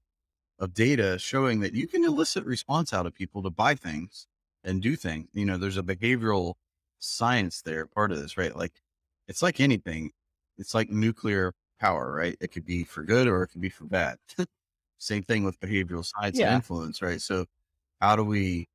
of 0.60 0.74
data 0.74 1.18
showing 1.18 1.60
that 1.60 1.74
you 1.74 1.88
can 1.88 2.04
elicit 2.04 2.44
response 2.44 2.92
out 2.92 3.06
of 3.06 3.14
people 3.14 3.42
to 3.42 3.50
buy 3.50 3.74
things 3.74 4.26
and 4.62 4.80
do 4.80 4.94
things. 4.94 5.28
You 5.32 5.44
know, 5.44 5.58
there's 5.58 5.76
a 5.76 5.82
behavioral 5.82 6.54
science 7.00 7.62
there, 7.62 7.86
part 7.86 8.12
of 8.12 8.20
this, 8.20 8.36
right? 8.36 8.54
Like 8.54 8.80
it's 9.26 9.42
like 9.42 9.58
anything. 9.60 10.12
It's 10.56 10.74
like 10.74 10.90
nuclear 10.90 11.52
power, 11.78 12.12
right? 12.12 12.36
It 12.40 12.48
could 12.52 12.64
be 12.64 12.84
for 12.84 13.02
good 13.02 13.26
or 13.28 13.42
it 13.44 13.48
could 13.48 13.60
be 13.60 13.70
for 13.70 13.84
bad. 13.84 14.18
Same 14.98 15.22
thing 15.22 15.44
with 15.44 15.60
behavioral 15.60 16.04
science 16.04 16.38
Yeah. 16.38 16.46
and 16.48 16.56
influence, 16.56 17.02
right? 17.02 17.20
So 17.20 17.46
how 18.00 18.16
do 18.16 18.24
we 18.24 18.68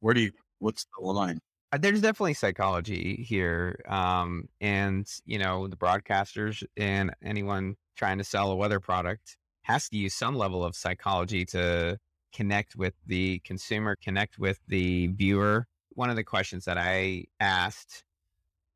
where 0.00 0.14
do 0.14 0.20
you 0.20 0.32
what's 0.58 0.86
the 0.98 1.04
line? 1.06 1.40
Uh, 1.72 1.78
there's 1.78 2.00
definitely 2.00 2.34
psychology 2.34 3.24
here 3.28 3.78
um, 3.88 4.48
and 4.60 5.06
you 5.26 5.38
know 5.38 5.68
the 5.68 5.76
broadcasters 5.76 6.64
and 6.76 7.12
anyone 7.22 7.76
trying 7.96 8.18
to 8.18 8.24
sell 8.24 8.50
a 8.50 8.56
weather 8.56 8.80
product 8.80 9.36
has 9.62 9.88
to 9.90 9.96
use 9.96 10.14
some 10.14 10.34
level 10.34 10.64
of 10.64 10.74
psychology 10.74 11.44
to 11.44 11.98
connect 12.32 12.76
with 12.76 12.94
the 13.06 13.38
consumer 13.40 13.96
connect 14.02 14.38
with 14.38 14.60
the 14.68 15.08
viewer 15.08 15.66
one 15.90 16.08
of 16.10 16.16
the 16.16 16.24
questions 16.24 16.64
that 16.64 16.78
i 16.78 17.24
asked 17.40 18.04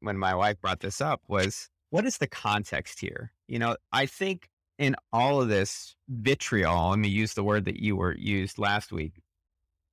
when 0.01 0.19
my 0.19 0.35
wife 0.35 0.61
brought 0.61 0.81
this 0.81 1.01
up 1.01 1.23
was 1.29 1.69
what 1.93 2.05
is 2.05 2.19
the 2.19 2.27
context 2.27 3.01
here 3.01 3.33
you 3.47 3.59
know 3.59 3.77
i 3.93 4.07
think 4.07 4.49
in 4.79 4.97
all 5.13 5.41
of 5.41 5.49
this 5.49 5.95
vitriol 6.09 6.91
let 6.91 6.99
me 6.99 7.09
use 7.09 7.35
the 7.35 7.45
word 7.45 7.65
that 7.65 7.81
you 7.81 7.95
were 7.97 8.17
used 8.17 8.59
last 8.59 8.91
week 8.93 9.23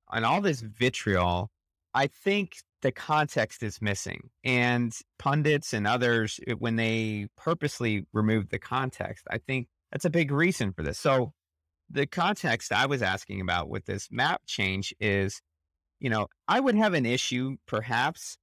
on 0.09 0.23
all 0.23 0.41
this 0.41 0.61
vitriol 0.61 1.51
I 1.93 2.07
think 2.07 2.57
the 2.81 2.91
context 2.91 3.63
is 3.63 3.81
missing. 3.81 4.29
And 4.43 4.93
pundits 5.17 5.73
and 5.73 5.87
others, 5.87 6.39
eh, 6.47 6.53
when 6.53 6.75
they 6.75 7.27
purposely 7.35 8.05
remove 8.13 8.49
the 8.49 8.59
context, 8.59 9.25
I 9.29 9.39
think 9.39 9.67
that's 9.91 10.05
a 10.05 10.09
big 10.09 10.31
reason 10.31 10.73
for 10.73 10.83
this. 10.83 10.99
So, 10.99 11.33
the 11.91 12.05
context 12.05 12.71
I 12.71 12.85
was 12.85 13.01
asking 13.01 13.41
about 13.41 13.67
with 13.67 13.85
this 13.85 14.09
map 14.11 14.41
change 14.45 14.93
is, 14.99 15.41
you 15.99 16.09
know, 16.09 16.27
I 16.47 16.59
would 16.59 16.75
have 16.75 16.93
an 16.93 17.05
issue 17.07 17.57
perhaps 17.65 18.37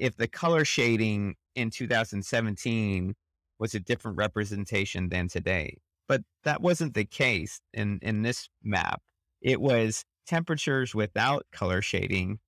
if 0.00 0.16
the 0.16 0.26
color 0.26 0.64
shading 0.64 1.36
in 1.54 1.70
2017 1.70 3.14
was 3.58 3.74
a 3.74 3.80
different 3.80 4.16
representation 4.16 5.10
than 5.10 5.28
today. 5.28 5.76
But 6.08 6.22
that 6.44 6.62
wasn't 6.62 6.94
the 6.94 7.04
case 7.04 7.60
in, 7.74 8.00
in 8.02 8.22
this 8.22 8.48
map. 8.64 9.02
It 9.42 9.60
was 9.60 10.04
temperatures 10.26 10.94
without 10.94 11.46
color 11.52 11.82
shading 11.82 12.38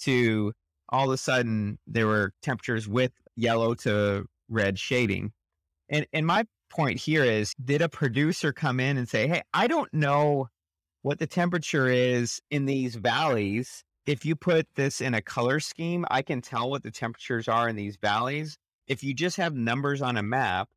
to 0.00 0.52
all 0.88 1.08
of 1.08 1.14
a 1.14 1.18
sudden 1.18 1.78
there 1.86 2.06
were 2.06 2.32
temperatures 2.40 2.88
with 2.88 3.12
yellow 3.34 3.74
to 3.74 4.26
red 4.48 4.78
shading. 4.78 5.32
And 5.88 6.06
and 6.12 6.26
my 6.26 6.44
point 6.70 7.00
here 7.00 7.24
is 7.24 7.54
did 7.62 7.82
a 7.82 7.88
producer 7.88 8.52
come 8.52 8.80
in 8.80 8.96
and 8.96 9.08
say, 9.08 9.26
"Hey, 9.26 9.42
I 9.54 9.66
don't 9.66 9.92
know 9.92 10.48
what 11.02 11.18
the 11.18 11.26
temperature 11.26 11.88
is 11.88 12.40
in 12.50 12.66
these 12.66 12.94
valleys. 12.94 13.84
If 14.06 14.24
you 14.24 14.34
put 14.34 14.66
this 14.74 15.00
in 15.00 15.14
a 15.14 15.22
color 15.22 15.60
scheme, 15.60 16.04
I 16.10 16.22
can 16.22 16.40
tell 16.40 16.68
what 16.70 16.82
the 16.82 16.90
temperatures 16.90 17.48
are 17.48 17.68
in 17.68 17.76
these 17.76 17.96
valleys." 17.96 18.58
If 18.88 19.04
you 19.04 19.14
just 19.14 19.36
have 19.36 19.54
numbers 19.54 20.02
on 20.02 20.16
a 20.16 20.22
map, 20.22 20.68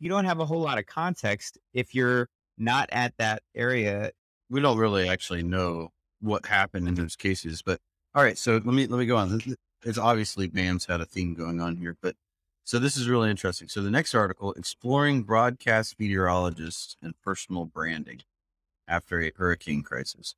you 0.00 0.08
don't 0.08 0.24
have 0.24 0.40
a 0.40 0.46
whole 0.46 0.60
lot 0.60 0.78
of 0.78 0.86
context 0.86 1.58
if 1.72 1.94
you're 1.94 2.28
not 2.58 2.88
at 2.92 3.16
that 3.18 3.42
area. 3.54 4.10
We 4.50 4.60
don't 4.60 4.78
really 4.78 5.08
actually 5.08 5.44
know 5.44 5.90
what 6.20 6.46
happened 6.46 6.88
in 6.88 6.94
those 6.94 7.16
cases, 7.16 7.62
but 7.62 7.80
all 8.14 8.22
right. 8.22 8.36
So 8.36 8.54
let 8.54 8.64
me 8.66 8.86
let 8.86 8.98
me 8.98 9.06
go 9.06 9.16
on. 9.16 9.40
It's 9.84 9.98
obviously 9.98 10.48
BAM's 10.48 10.86
had 10.86 11.00
a 11.00 11.06
theme 11.06 11.34
going 11.34 11.60
on 11.60 11.76
here, 11.76 11.96
but 12.02 12.16
so 12.64 12.78
this 12.78 12.96
is 12.96 13.08
really 13.08 13.30
interesting. 13.30 13.68
So 13.68 13.82
the 13.82 13.90
next 13.90 14.14
article, 14.14 14.52
exploring 14.54 15.22
broadcast 15.22 15.98
meteorologists 15.98 16.96
and 17.02 17.14
personal 17.22 17.64
branding 17.64 18.22
after 18.86 19.20
a 19.20 19.32
hurricane 19.36 19.82
crisis. 19.82 20.34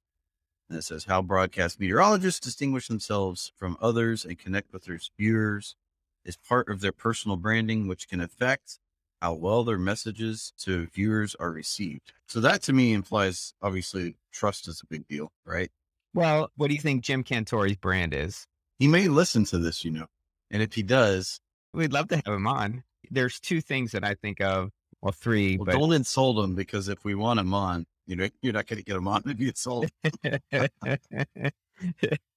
And 0.75 0.81
it 0.81 0.85
says 0.85 1.04
how 1.04 1.23
broadcast 1.23 1.78
meteorologists 1.78 2.40
distinguish 2.40 2.88
themselves 2.88 3.52
from 3.54 3.76
others 3.81 4.25
and 4.25 4.37
connect 4.37 4.73
with 4.73 4.87
their 4.87 4.99
viewers 5.16 5.76
is 6.25 6.37
part 6.37 6.69
of 6.69 6.81
their 6.81 6.90
personal 6.90 7.37
branding, 7.37 7.87
which 7.87 8.09
can 8.09 8.21
affect 8.21 8.81
how 9.23 9.35
well 9.35 9.62
their 9.62 9.78
messages 9.78 10.52
to 10.59 10.87
viewers 10.87 11.37
are 11.38 11.52
received. 11.52 12.12
So 12.26 12.40
that 12.40 12.61
to 12.62 12.73
me 12.73 12.93
implies 12.93 13.54
obviously 13.62 14.16
trust 14.33 14.66
is 14.66 14.81
a 14.81 14.87
big 14.87 15.07
deal, 15.07 15.31
right? 15.47 15.71
Well, 16.12 16.50
what 16.57 16.66
do 16.66 16.75
you 16.75 16.81
think 16.81 17.04
Jim 17.04 17.23
Cantore's 17.23 17.76
brand 17.76 18.12
is? 18.12 18.45
He 18.81 18.88
may 18.88 19.07
listen 19.07 19.45
to 19.45 19.59
this, 19.59 19.85
you 19.85 19.93
know, 19.93 20.07
and 20.50 20.61
if 20.61 20.75
he 20.75 20.83
does, 20.83 21.38
We'd 21.73 21.93
love 21.93 22.09
to 22.09 22.16
have 22.16 22.35
him 22.35 22.49
on. 22.49 22.83
There's 23.12 23.38
two 23.38 23.61
things 23.61 23.93
that 23.93 24.02
I 24.02 24.14
think 24.14 24.40
of. 24.40 24.71
Well, 25.02 25.12
three, 25.12 25.57
well, 25.57 25.66
but 25.66 25.73
don't 25.73 25.93
insult 25.93 26.43
him 26.43 26.57
because 26.57 26.88
if 26.88 27.04
we 27.04 27.14
want 27.14 27.38
him 27.38 27.54
on, 27.54 27.87
you 28.07 28.17
know, 28.17 28.29
you're 28.43 28.53
not 28.53 28.67
going 28.67 28.79
to 28.79 28.85
get 28.85 28.97
him 28.97 29.09
on 29.09 29.23
if 29.27 29.41
you 29.41 29.49
insult. 29.49 29.91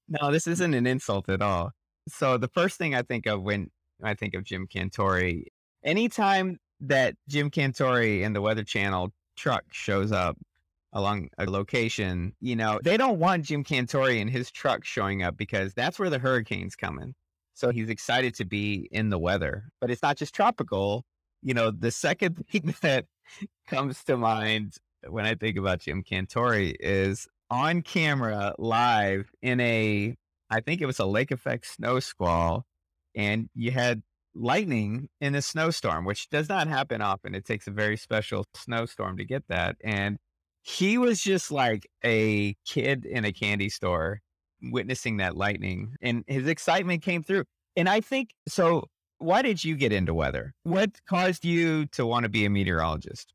no, 0.07 0.31
this 0.31 0.47
isn't 0.47 0.73
an 0.73 0.87
insult 0.87 1.29
at 1.29 1.41
all. 1.41 1.71
So 2.07 2.37
the 2.37 2.47
first 2.47 2.77
thing 2.77 2.95
I 2.95 3.01
think 3.01 3.25
of 3.25 3.41
when 3.41 3.69
I 4.03 4.13
think 4.13 4.33
of 4.33 4.43
Jim 4.43 4.67
Cantore, 4.67 5.43
anytime 5.83 6.57
that 6.81 7.15
Jim 7.27 7.51
Cantore 7.51 8.25
and 8.25 8.35
the 8.35 8.41
Weather 8.41 8.63
Channel 8.63 9.11
truck 9.35 9.63
shows 9.71 10.11
up 10.11 10.37
along 10.93 11.29
a 11.37 11.45
location, 11.45 12.33
you 12.39 12.55
know, 12.55 12.79
they 12.83 12.97
don't 12.97 13.19
want 13.19 13.43
Jim 13.45 13.63
Cantore 13.63 14.19
and 14.19 14.29
his 14.29 14.51
truck 14.51 14.85
showing 14.85 15.23
up 15.23 15.37
because 15.37 15.73
that's 15.73 15.99
where 15.99 16.09
the 16.09 16.19
hurricane's 16.19 16.75
coming. 16.75 17.13
So 17.53 17.71
he's 17.71 17.89
excited 17.89 18.35
to 18.35 18.45
be 18.45 18.87
in 18.91 19.09
the 19.09 19.17
weather, 19.17 19.65
but 19.81 19.89
it's 19.89 20.03
not 20.03 20.17
just 20.17 20.33
tropical. 20.33 21.03
You 21.41 21.53
know, 21.55 21.71
the 21.71 21.91
second 21.91 22.45
thing 22.51 22.75
that 22.81 23.05
comes 23.67 24.03
to 24.05 24.15
mind 24.15 24.75
when 25.09 25.25
I 25.25 25.35
think 25.35 25.57
about 25.57 25.79
Jim 25.79 26.03
Cantore 26.03 26.75
is 26.79 27.27
on 27.49 27.81
camera 27.81 28.53
live 28.57 29.31
in 29.41 29.59
a, 29.59 30.15
I 30.49 30.61
think 30.61 30.81
it 30.81 30.85
was 30.85 30.99
a 30.99 31.05
lake 31.05 31.31
effect 31.31 31.67
snow 31.67 31.99
squall, 31.99 32.65
and 33.15 33.49
you 33.55 33.71
had 33.71 34.03
lightning 34.35 35.09
in 35.19 35.35
a 35.35 35.41
snowstorm, 35.41 36.05
which 36.05 36.29
does 36.29 36.49
not 36.49 36.67
happen 36.67 37.01
often. 37.01 37.33
It 37.33 37.45
takes 37.45 37.67
a 37.67 37.71
very 37.71 37.97
special 37.97 38.45
snowstorm 38.53 39.17
to 39.17 39.25
get 39.25 39.43
that. 39.49 39.77
And 39.83 40.17
he 40.61 40.97
was 40.97 41.21
just 41.21 41.51
like 41.51 41.87
a 42.03 42.55
kid 42.65 43.05
in 43.05 43.25
a 43.25 43.31
candy 43.31 43.69
store 43.69 44.21
witnessing 44.61 45.17
that 45.17 45.35
lightning, 45.35 45.95
and 46.01 46.23
his 46.27 46.47
excitement 46.47 47.01
came 47.01 47.23
through. 47.23 47.45
And 47.75 47.87
I 47.87 48.01
think 48.01 48.31
so. 48.47 48.85
Why 49.19 49.41
did 49.41 49.63
you 49.63 49.75
get 49.75 49.91
into 49.91 50.13
weather? 50.13 50.53
What 50.63 50.91
caused 51.07 51.43
you 51.43 51.87
to 51.87 52.05
want 52.05 52.23
to 52.23 52.29
be 52.29 52.45
a 52.45 52.49
meteorologist? 52.49 53.33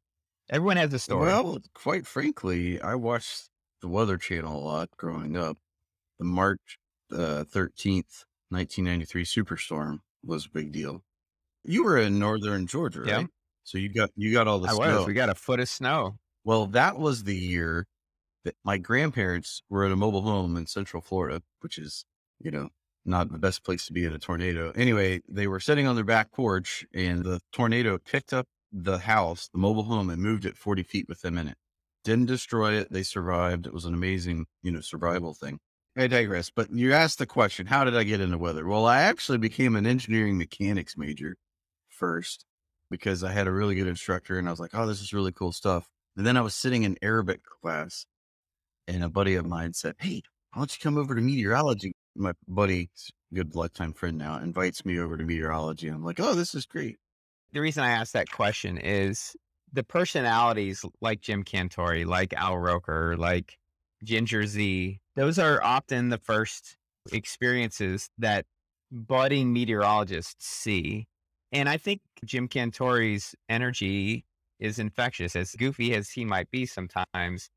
Everyone 0.52 0.76
has 0.76 0.92
a 0.92 0.98
story. 0.98 1.28
Well, 1.28 1.58
quite 1.72 2.06
frankly, 2.06 2.78
I 2.78 2.94
watched 2.94 3.48
the 3.80 3.88
Weather 3.88 4.18
Channel 4.18 4.54
a 4.54 4.62
lot 4.62 4.90
growing 4.98 5.34
up. 5.34 5.56
The 6.18 6.26
March 6.26 6.78
uh, 7.10 7.44
13th, 7.50 8.26
1993 8.50 9.24
superstorm 9.24 10.00
was 10.22 10.44
a 10.44 10.50
big 10.50 10.70
deal. 10.70 11.02
You 11.64 11.84
were 11.84 11.96
in 11.96 12.18
northern 12.18 12.66
Georgia, 12.66 13.00
right? 13.00 13.08
Yeah. 13.08 13.24
So 13.64 13.78
you 13.78 13.88
got 13.88 14.10
you 14.14 14.30
got 14.30 14.46
all 14.46 14.58
the 14.58 14.68
I 14.68 14.74
snow. 14.74 14.98
was. 14.98 15.06
We 15.06 15.14
got 15.14 15.30
a 15.30 15.34
foot 15.34 15.58
of 15.58 15.70
snow. 15.70 16.18
Well, 16.44 16.66
that 16.66 16.98
was 16.98 17.24
the 17.24 17.36
year 17.36 17.86
that 18.44 18.54
my 18.62 18.76
grandparents 18.76 19.62
were 19.70 19.86
at 19.86 19.92
a 19.92 19.96
mobile 19.96 20.22
home 20.22 20.58
in 20.58 20.66
Central 20.66 21.00
Florida, 21.00 21.40
which 21.60 21.78
is, 21.78 22.04
you 22.40 22.50
know, 22.50 22.68
not 23.06 23.32
the 23.32 23.38
best 23.38 23.64
place 23.64 23.86
to 23.86 23.94
be 23.94 24.04
in 24.04 24.12
a 24.12 24.18
tornado. 24.18 24.70
Anyway, 24.74 25.22
they 25.28 25.46
were 25.46 25.60
sitting 25.60 25.86
on 25.86 25.94
their 25.94 26.04
back 26.04 26.30
porch 26.30 26.84
and 26.92 27.24
the 27.24 27.40
tornado 27.52 27.96
picked 27.96 28.34
up 28.34 28.46
the 28.72 28.98
house, 28.98 29.48
the 29.52 29.58
mobile 29.58 29.84
home, 29.84 30.10
and 30.10 30.22
moved 30.22 30.44
it 30.44 30.56
40 30.56 30.82
feet 30.82 31.08
with 31.08 31.20
them 31.20 31.38
in 31.38 31.48
it. 31.48 31.56
Didn't 32.04 32.26
destroy 32.26 32.74
it. 32.74 32.90
They 32.90 33.02
survived. 33.02 33.66
It 33.66 33.74
was 33.74 33.84
an 33.84 33.94
amazing, 33.94 34.46
you 34.62 34.72
know, 34.72 34.80
survival 34.80 35.34
thing. 35.34 35.60
I 35.96 36.06
digress. 36.06 36.50
But 36.50 36.70
you 36.72 36.92
asked 36.92 37.18
the 37.18 37.26
question, 37.26 37.66
how 37.66 37.84
did 37.84 37.96
I 37.96 38.04
get 38.04 38.20
into 38.20 38.38
weather? 38.38 38.66
Well, 38.66 38.86
I 38.86 39.02
actually 39.02 39.38
became 39.38 39.76
an 39.76 39.86
engineering 39.86 40.38
mechanics 40.38 40.96
major 40.96 41.36
first 41.88 42.44
because 42.90 43.22
I 43.22 43.32
had 43.32 43.46
a 43.46 43.52
really 43.52 43.74
good 43.74 43.86
instructor 43.86 44.38
and 44.38 44.48
I 44.48 44.50
was 44.50 44.60
like, 44.60 44.74
oh, 44.74 44.86
this 44.86 45.00
is 45.00 45.12
really 45.12 45.32
cool 45.32 45.52
stuff. 45.52 45.88
And 46.16 46.26
then 46.26 46.36
I 46.36 46.40
was 46.40 46.54
sitting 46.54 46.82
in 46.82 46.96
Arabic 47.02 47.42
class 47.44 48.06
and 48.88 49.04
a 49.04 49.08
buddy 49.08 49.34
of 49.34 49.46
mine 49.46 49.72
said, 49.74 49.94
Hey, 49.98 50.22
why 50.52 50.60
don't 50.60 50.76
you 50.76 50.82
come 50.82 50.98
over 50.98 51.14
to 51.14 51.20
meteorology? 51.20 51.92
My 52.14 52.32
buddy, 52.46 52.90
good 53.32 53.54
lifetime 53.54 53.92
friend 53.94 54.18
now, 54.18 54.36
invites 54.38 54.84
me 54.84 54.98
over 54.98 55.16
to 55.16 55.24
meteorology. 55.24 55.88
I'm 55.88 56.04
like, 56.04 56.20
Oh, 56.20 56.34
this 56.34 56.54
is 56.54 56.66
great. 56.66 56.98
The 57.52 57.60
reason 57.60 57.84
I 57.84 57.90
asked 57.90 58.14
that 58.14 58.30
question 58.30 58.78
is 58.78 59.36
the 59.72 59.82
personalities 59.82 60.84
like 61.00 61.20
Jim 61.20 61.44
Cantore, 61.44 62.06
like 62.06 62.32
Al 62.32 62.56
Roker, 62.56 63.16
like 63.16 63.58
Ginger 64.04 64.46
Zee, 64.46 65.00
those 65.16 65.38
are 65.38 65.62
often 65.62 66.08
the 66.08 66.18
first 66.18 66.76
experiences 67.12 68.08
that 68.18 68.46
budding 68.90 69.52
meteorologists 69.52 70.46
see. 70.46 71.06
And 71.52 71.68
I 71.68 71.76
think 71.76 72.00
Jim 72.24 72.48
Cantore's 72.48 73.34
energy 73.48 74.24
is 74.58 74.78
infectious. 74.78 75.36
As 75.36 75.54
goofy 75.54 75.94
as 75.94 76.10
he 76.10 76.24
might 76.24 76.50
be 76.50 76.64
sometimes, 76.66 77.50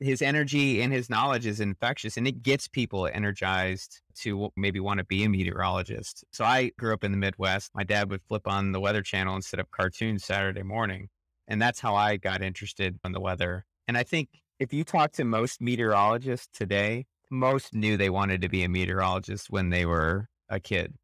his 0.00 0.22
energy 0.22 0.80
and 0.80 0.92
his 0.92 1.10
knowledge 1.10 1.46
is 1.46 1.60
infectious 1.60 2.16
and 2.16 2.26
it 2.26 2.42
gets 2.42 2.68
people 2.68 3.08
energized 3.12 4.00
to 4.16 4.50
maybe 4.56 4.80
want 4.80 4.98
to 4.98 5.04
be 5.04 5.24
a 5.24 5.28
meteorologist. 5.28 6.24
So 6.32 6.44
I 6.44 6.70
grew 6.78 6.92
up 6.92 7.04
in 7.04 7.12
the 7.12 7.18
Midwest. 7.18 7.70
My 7.74 7.84
dad 7.84 8.10
would 8.10 8.22
flip 8.22 8.46
on 8.46 8.72
the 8.72 8.80
weather 8.80 9.02
channel 9.02 9.36
instead 9.36 9.60
of 9.60 9.70
cartoons 9.70 10.24
Saturday 10.24 10.62
morning. 10.62 11.08
And 11.48 11.60
that's 11.60 11.80
how 11.80 11.94
I 11.94 12.16
got 12.16 12.42
interested 12.42 12.98
in 13.04 13.12
the 13.12 13.20
weather. 13.20 13.64
And 13.86 13.96
I 13.96 14.02
think 14.02 14.28
if 14.58 14.72
you 14.72 14.84
talk 14.84 15.12
to 15.12 15.24
most 15.24 15.60
meteorologists 15.60 16.48
today, 16.52 17.06
most 17.30 17.74
knew 17.74 17.96
they 17.96 18.10
wanted 18.10 18.42
to 18.42 18.48
be 18.48 18.62
a 18.64 18.68
meteorologist 18.68 19.50
when 19.50 19.70
they 19.70 19.86
were 19.86 20.28
a 20.48 20.60
kid. 20.60 20.94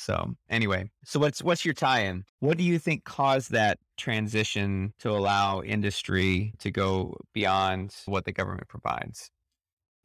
So 0.00 0.34
anyway, 0.48 0.90
so 1.04 1.20
what's 1.20 1.42
what's 1.42 1.62
your 1.62 1.74
tie-in? 1.74 2.24
What 2.38 2.56
do 2.56 2.64
you 2.64 2.78
think 2.78 3.04
caused 3.04 3.52
that 3.52 3.78
transition 3.98 4.94
to 5.00 5.10
allow 5.10 5.60
industry 5.60 6.54
to 6.60 6.70
go 6.70 7.18
beyond 7.34 7.94
what 8.06 8.24
the 8.24 8.32
government 8.32 8.66
provides? 8.68 9.30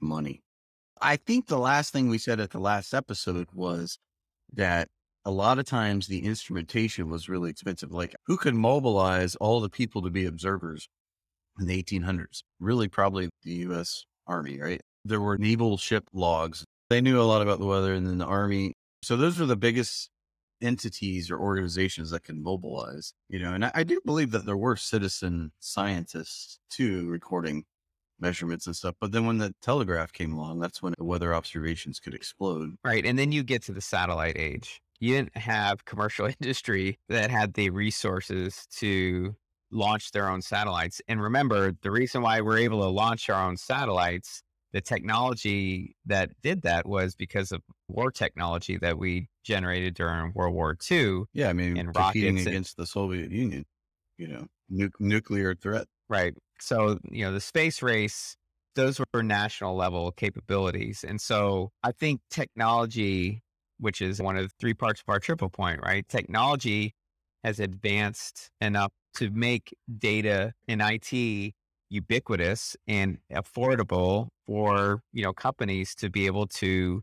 Money. 0.01 0.43
I 1.01 1.15
think 1.15 1.47
the 1.47 1.57
last 1.57 1.93
thing 1.93 2.09
we 2.09 2.17
said 2.17 2.41
at 2.41 2.49
the 2.49 2.59
last 2.59 2.93
episode 2.93 3.47
was 3.53 3.97
that 4.51 4.89
a 5.23 5.31
lot 5.31 5.59
of 5.59 5.65
times 5.65 6.07
the 6.07 6.25
instrumentation 6.25 7.09
was 7.09 7.29
really 7.29 7.49
expensive. 7.49 7.93
Like 7.93 8.15
who 8.25 8.35
could 8.35 8.53
mobilize 8.53 9.37
all 9.37 9.61
the 9.61 9.69
people 9.69 10.01
to 10.01 10.09
be 10.09 10.25
observers 10.25 10.89
in 11.57 11.67
the 11.67 11.81
1800s? 11.81 12.41
Really, 12.59 12.89
probably 12.89 13.29
the 13.43 13.53
U.S. 13.69 14.03
Army, 14.27 14.59
right? 14.59 14.81
There 15.05 15.21
were 15.21 15.37
naval 15.37 15.77
ship 15.77 16.03
logs. 16.11 16.65
They 16.89 16.99
knew 16.99 17.21
a 17.21 17.23
lot 17.23 17.41
about 17.41 17.59
the 17.59 17.65
weather, 17.65 17.93
and 17.93 18.05
then 18.05 18.17
the 18.17 18.25
Army 18.25 18.73
so 19.05 19.15
those 19.15 19.39
are 19.39 19.45
the 19.45 19.55
biggest 19.55 20.09
entities 20.61 21.29
or 21.29 21.39
organizations 21.39 22.09
that 22.09 22.23
can 22.23 22.41
mobilize, 22.41 23.13
you 23.29 23.39
know, 23.39 23.53
and 23.53 23.65
I, 23.65 23.71
I 23.75 23.83
do 23.83 24.01
believe 24.03 24.31
that 24.31 24.45
there 24.45 24.57
were 24.57 24.75
citizen 24.75 25.51
scientists 25.59 26.59
too 26.69 27.07
recording 27.07 27.65
measurements 28.19 28.65
and 28.65 28.75
stuff. 28.75 28.95
But 28.99 29.11
then 29.11 29.25
when 29.25 29.37
the 29.37 29.53
telegraph 29.61 30.11
came 30.11 30.33
along, 30.33 30.59
that's 30.59 30.81
when 30.81 30.93
the 30.97 31.03
weather 31.03 31.35
observations 31.35 31.99
could 31.99 32.13
explode. 32.13 32.71
Right. 32.83 33.05
And 33.05 33.19
then 33.19 33.31
you 33.31 33.43
get 33.43 33.61
to 33.63 33.73
the 33.73 33.81
satellite 33.81 34.37
age. 34.37 34.81
You 34.99 35.15
didn't 35.15 35.37
have 35.37 35.85
commercial 35.85 36.27
industry 36.41 36.97
that 37.09 37.29
had 37.29 37.53
the 37.53 37.69
resources 37.69 38.65
to 38.77 39.35
launch 39.71 40.11
their 40.11 40.29
own 40.29 40.41
satellites. 40.41 41.01
And 41.07 41.21
remember, 41.21 41.73
the 41.81 41.91
reason 41.91 42.21
why 42.21 42.41
we're 42.41 42.59
able 42.59 42.81
to 42.81 42.87
launch 42.87 43.29
our 43.29 43.45
own 43.45 43.57
satellites 43.57 44.41
the 44.75 44.81
technology 44.81 45.95
that 46.05 46.31
did 46.43 46.63
that 46.63 46.85
was 46.85 47.15
because 47.15 47.53
of 47.53 47.61
war 47.87 48.11
technology 48.11 48.77
that 48.77 48.97
we 48.97 49.29
generated 49.41 49.93
during 49.93 50.33
World 50.35 50.53
War 50.53 50.75
II. 50.91 51.23
Yeah, 51.31 51.47
I 51.47 51.53
mean, 51.53 51.77
and 51.77 51.93
competing 51.93 52.39
against 52.39 52.77
and, 52.77 52.83
the 52.83 52.85
Soviet 52.85 53.31
Union, 53.31 53.65
you 54.17 54.27
know, 54.27 54.47
nu- 54.67 54.91
nuclear 54.99 55.55
threat. 55.55 55.87
Right. 56.09 56.33
So, 56.59 56.99
you 57.09 57.23
know, 57.23 57.31
the 57.31 57.39
space 57.39 57.81
race, 57.81 58.35
those 58.75 58.99
were 58.99 59.23
national 59.23 59.77
level 59.77 60.11
capabilities. 60.11 61.05
And 61.07 61.21
so 61.21 61.71
I 61.81 61.93
think 61.93 62.19
technology, 62.29 63.43
which 63.79 64.01
is 64.01 64.21
one 64.21 64.35
of 64.35 64.43
the 64.43 64.53
three 64.59 64.73
parts 64.73 64.99
of 64.99 65.09
our 65.09 65.21
triple 65.21 65.49
point, 65.49 65.79
right? 65.85 66.05
Technology 66.09 66.95
has 67.45 67.61
advanced 67.61 68.51
enough 68.59 68.91
to 69.13 69.29
make 69.29 69.73
data 69.97 70.51
and 70.67 70.81
IT 70.81 71.53
ubiquitous 71.89 72.75
and 72.87 73.17
affordable 73.31 74.29
for 74.45 75.01
you 75.13 75.23
know 75.23 75.33
companies 75.33 75.95
to 75.95 76.09
be 76.09 76.25
able 76.25 76.47
to 76.47 77.01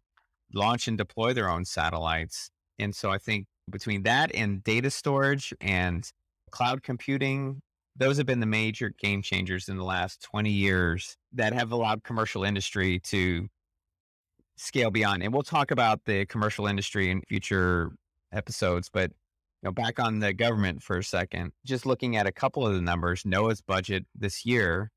launch 0.55 0.89
and 0.89 0.99
deploy 0.99 1.33
their 1.33 1.49
own 1.49 1.65
satellites. 1.65 2.51
And 2.79 2.95
so 2.95 3.11
I 3.11 3.19
think 3.19 3.47
between 3.71 4.03
that 4.03 4.35
and 4.35 4.63
data 4.65 4.91
storage 4.91 5.55
and 5.61 6.09
cloud 6.51 6.83
computing, 6.83 7.61
those 7.97 8.17
have 8.17 8.27
been 8.27 8.41
the 8.41 8.47
major 8.47 8.91
game 8.99 9.23
changers 9.23 9.69
in 9.69 9.77
the 9.77 9.85
last 9.85 10.23
20 10.23 10.51
years 10.51 11.17
that 11.33 11.53
have 11.53 11.73
allowed 11.73 12.05
commercial 12.05 12.45
industry 12.45 12.99
to 13.01 13.49
scale 14.57 14.91
beyond. 14.91 15.23
And 15.23 15.33
we'll 15.33 15.43
talk 15.43 15.71
about 15.71 16.05
the 16.05 16.27
commercial 16.27 16.67
industry 16.67 17.11
in 17.11 17.23
future 17.23 17.93
episodes, 18.33 18.89
but 18.93 19.13
you 19.63 19.69
know, 19.69 19.73
back 19.73 20.01
on 20.01 20.19
the 20.19 20.33
government 20.33 20.83
for 20.83 20.99
a 20.99 21.05
second, 21.05 21.53
just 21.65 21.87
looking 21.87 22.17
at 22.17 22.27
a 22.27 22.33
couple 22.33 22.67
of 22.67 22.75
the 22.75 22.81
numbers, 22.81 23.23
NOAA's 23.23 23.61
budget 23.61 24.05
this 24.15 24.45
year, 24.45 24.91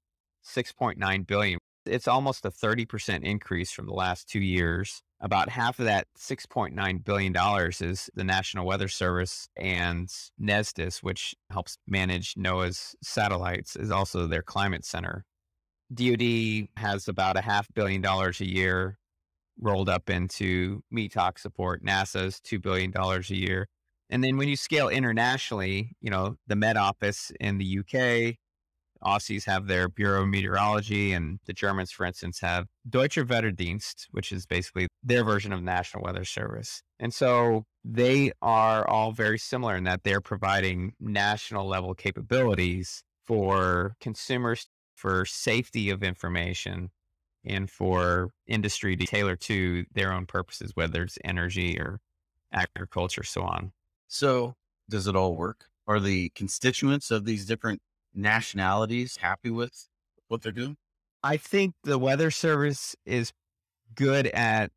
6.9 0.45 1.27
billion. 1.27 1.59
It's 1.85 2.07
almost 2.07 2.45
a 2.45 2.49
30% 2.49 3.23
increase 3.23 3.71
from 3.71 3.85
the 3.85 3.93
last 3.93 4.27
two 4.27 4.39
years. 4.39 5.01
About 5.21 5.49
half 5.49 5.79
of 5.79 5.85
that 5.85 6.07
$6.9 6.17 7.03
billion 7.03 7.35
is 7.79 8.09
the 8.15 8.23
National 8.23 8.65
Weather 8.65 8.87
Service 8.87 9.47
and 9.55 10.09
NESDIS, 10.41 11.03
which 11.03 11.35
helps 11.51 11.77
manage 11.87 12.33
NOAA's 12.33 12.95
satellites, 13.03 13.75
is 13.75 13.91
also 13.91 14.25
their 14.25 14.41
climate 14.41 14.83
center. 14.83 15.25
DoD 15.93 16.69
has 16.77 17.07
about 17.07 17.37
a 17.37 17.41
half 17.41 17.67
billion 17.75 18.01
dollars 18.01 18.41
a 18.41 18.49
year 18.49 18.97
rolled 19.59 19.89
up 19.89 20.09
into 20.09 20.81
METOC 20.93 21.39
support. 21.39 21.83
NASA's 21.83 22.41
$2 22.41 22.61
billion 22.61 22.91
a 22.95 23.21
year. 23.33 23.67
And 24.09 24.23
then 24.23 24.37
when 24.37 24.47
you 24.47 24.55
scale 24.55 24.87
internationally, 24.87 25.95
you 25.99 26.09
know, 26.09 26.35
the 26.47 26.55
Met 26.55 26.77
Office 26.77 27.31
in 27.39 27.57
the 27.57 27.79
UK, 27.79 28.35
Aussies 29.03 29.45
have 29.45 29.67
their 29.67 29.87
Bureau 29.87 30.23
of 30.23 30.29
Meteorology, 30.29 31.13
and 31.13 31.39
the 31.45 31.53
Germans, 31.53 31.91
for 31.91 32.05
instance, 32.05 32.39
have 32.39 32.65
Deutscher 32.89 33.25
Wetterdienst, 33.25 34.07
which 34.11 34.31
is 34.31 34.45
basically 34.45 34.87
their 35.03 35.23
version 35.23 35.53
of 35.53 35.61
National 35.61 36.03
Weather 36.03 36.25
Service. 36.25 36.81
And 36.99 37.13
so 37.13 37.65
they 37.83 38.31
are 38.41 38.87
all 38.87 39.11
very 39.11 39.37
similar 39.37 39.75
in 39.75 39.83
that 39.83 40.03
they're 40.03 40.21
providing 40.21 40.93
national 40.99 41.67
level 41.67 41.93
capabilities 41.93 43.03
for 43.25 43.95
consumers 43.99 44.67
for 44.95 45.25
safety 45.25 45.89
of 45.89 46.03
information 46.03 46.89
and 47.43 47.69
for 47.69 48.31
industry 48.47 48.95
to 48.95 49.05
tailor 49.05 49.35
to 49.35 49.85
their 49.93 50.11
own 50.11 50.25
purposes, 50.25 50.71
whether 50.73 51.03
it's 51.03 51.19
energy 51.23 51.77
or 51.79 51.99
agriculture, 52.51 53.23
so 53.23 53.43
on. 53.43 53.71
So, 54.07 54.55
does 54.89 55.07
it 55.07 55.15
all 55.15 55.35
work? 55.35 55.65
Are 55.87 55.99
the 55.99 56.29
constituents 56.29 57.11
of 57.11 57.25
these 57.25 57.45
different 57.45 57.81
nationalities 58.13 59.17
happy 59.17 59.49
with 59.49 59.87
what 60.27 60.41
they're 60.41 60.51
doing? 60.51 60.77
I 61.23 61.37
think 61.37 61.73
the 61.83 61.97
Weather 61.97 62.31
Service 62.31 62.95
is 63.05 63.31
good 63.95 64.27
at 64.27 64.71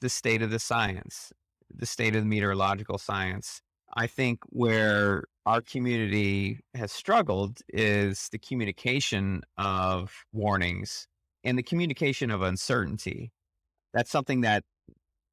the 0.00 0.08
state 0.08 0.42
of 0.42 0.50
the 0.50 0.58
science, 0.58 1.32
the 1.74 1.86
state 1.86 2.14
of 2.14 2.22
the 2.22 2.28
meteorological 2.28 2.98
science. 2.98 3.60
I 3.96 4.06
think 4.06 4.40
where 4.46 5.24
our 5.46 5.60
community 5.60 6.60
has 6.74 6.90
struggled 6.90 7.60
is 7.68 8.28
the 8.32 8.38
communication 8.38 9.42
of 9.56 10.12
warnings 10.32 11.06
and 11.44 11.56
the 11.56 11.62
communication 11.62 12.30
of 12.30 12.42
uncertainty. 12.42 13.30
That's 13.92 14.10
something 14.10 14.40
that 14.40 14.64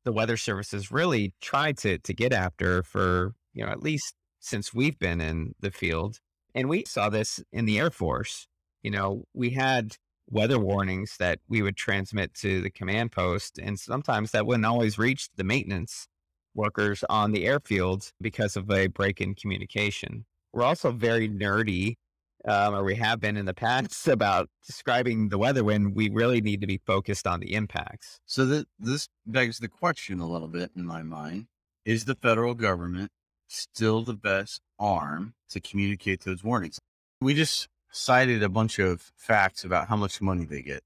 the 0.04 0.12
Weather 0.12 0.38
Service 0.38 0.72
has 0.72 0.92
really 0.92 1.34
tried 1.42 1.78
to 1.80 1.98
to 2.00 2.14
get 2.14 2.34
after 2.34 2.84
for 2.84 3.34
you 3.54 3.66
know 3.66 3.72
at 3.72 3.82
least 3.82 4.16
since 4.40 4.74
we've 4.74 4.98
been 4.98 5.22
in 5.22 5.54
the 5.60 5.72
field, 5.72 6.20
and 6.56 6.68
we 6.68 6.84
saw 6.86 7.10
this 7.10 7.44
in 7.52 7.66
the 7.66 7.80
Air 7.80 7.92
Force. 7.92 8.48
You 8.84 8.92
know, 8.92 9.26
we 9.34 9.52
had 9.52 9.96
weather 10.30 10.60
warnings 10.60 11.18
that 11.20 11.40
we 11.48 11.62
would 11.62 11.76
transmit 11.76 12.34
to 12.36 12.62
the 12.62 12.70
command 12.70 13.12
post, 13.12 13.60
and 13.60 13.80
sometimes 13.80 14.32
that 14.32 14.46
wouldn't 14.46 14.66
always 14.66 14.98
reach 14.98 15.30
the 15.36 15.44
maintenance 15.44 16.08
workers 16.54 17.04
on 17.10 17.32
the 17.32 17.46
airfield 17.46 18.12
because 18.20 18.56
of 18.56 18.70
a 18.72 18.88
break 18.88 19.22
in 19.22 19.36
communication. 19.36 20.26
We're 20.54 20.64
also 20.64 20.92
very 20.92 21.30
nerdy 21.30 21.96
um, 22.46 22.76
or 22.76 22.84
we 22.84 22.96
have 22.96 23.20
been 23.20 23.38
in 23.38 23.46
the 23.46 23.54
past 23.54 24.08
about 24.08 24.50
describing 24.66 25.30
the 25.30 25.38
weather 25.38 25.64
when 25.64 25.94
we 25.94 26.10
really 26.10 26.42
need 26.42 26.62
to 26.62 26.68
be 26.68 26.82
focused 26.86 27.28
on 27.28 27.40
the 27.40 27.54
impacts. 27.54 28.20
So 28.26 28.64
this 28.80 29.08
begs 29.26 29.60
the 29.60 29.68
question 29.68 30.20
a 30.20 30.28
little 30.28 30.48
bit 30.48 30.72
in 30.76 30.86
my 30.86 31.04
mind: 31.04 31.48
Is 31.86 32.06
the 32.06 32.16
federal 32.16 32.54
government 32.54 33.12
still 33.48 34.04
the 34.04 34.14
best 34.14 34.62
arm 34.80 35.34
to 35.50 35.60
communicate 35.60 36.22
those 36.22 36.44
warnings? 36.44 36.80
We 37.22 37.34
just 37.34 37.68
cited 37.92 38.42
a 38.42 38.50
bunch 38.50 38.80
of 38.80 39.12
facts 39.16 39.64
about 39.64 39.90
how 39.90 39.98
much 39.98 40.22
money 40.22 40.46
they 40.46 40.62
get. 40.62 40.84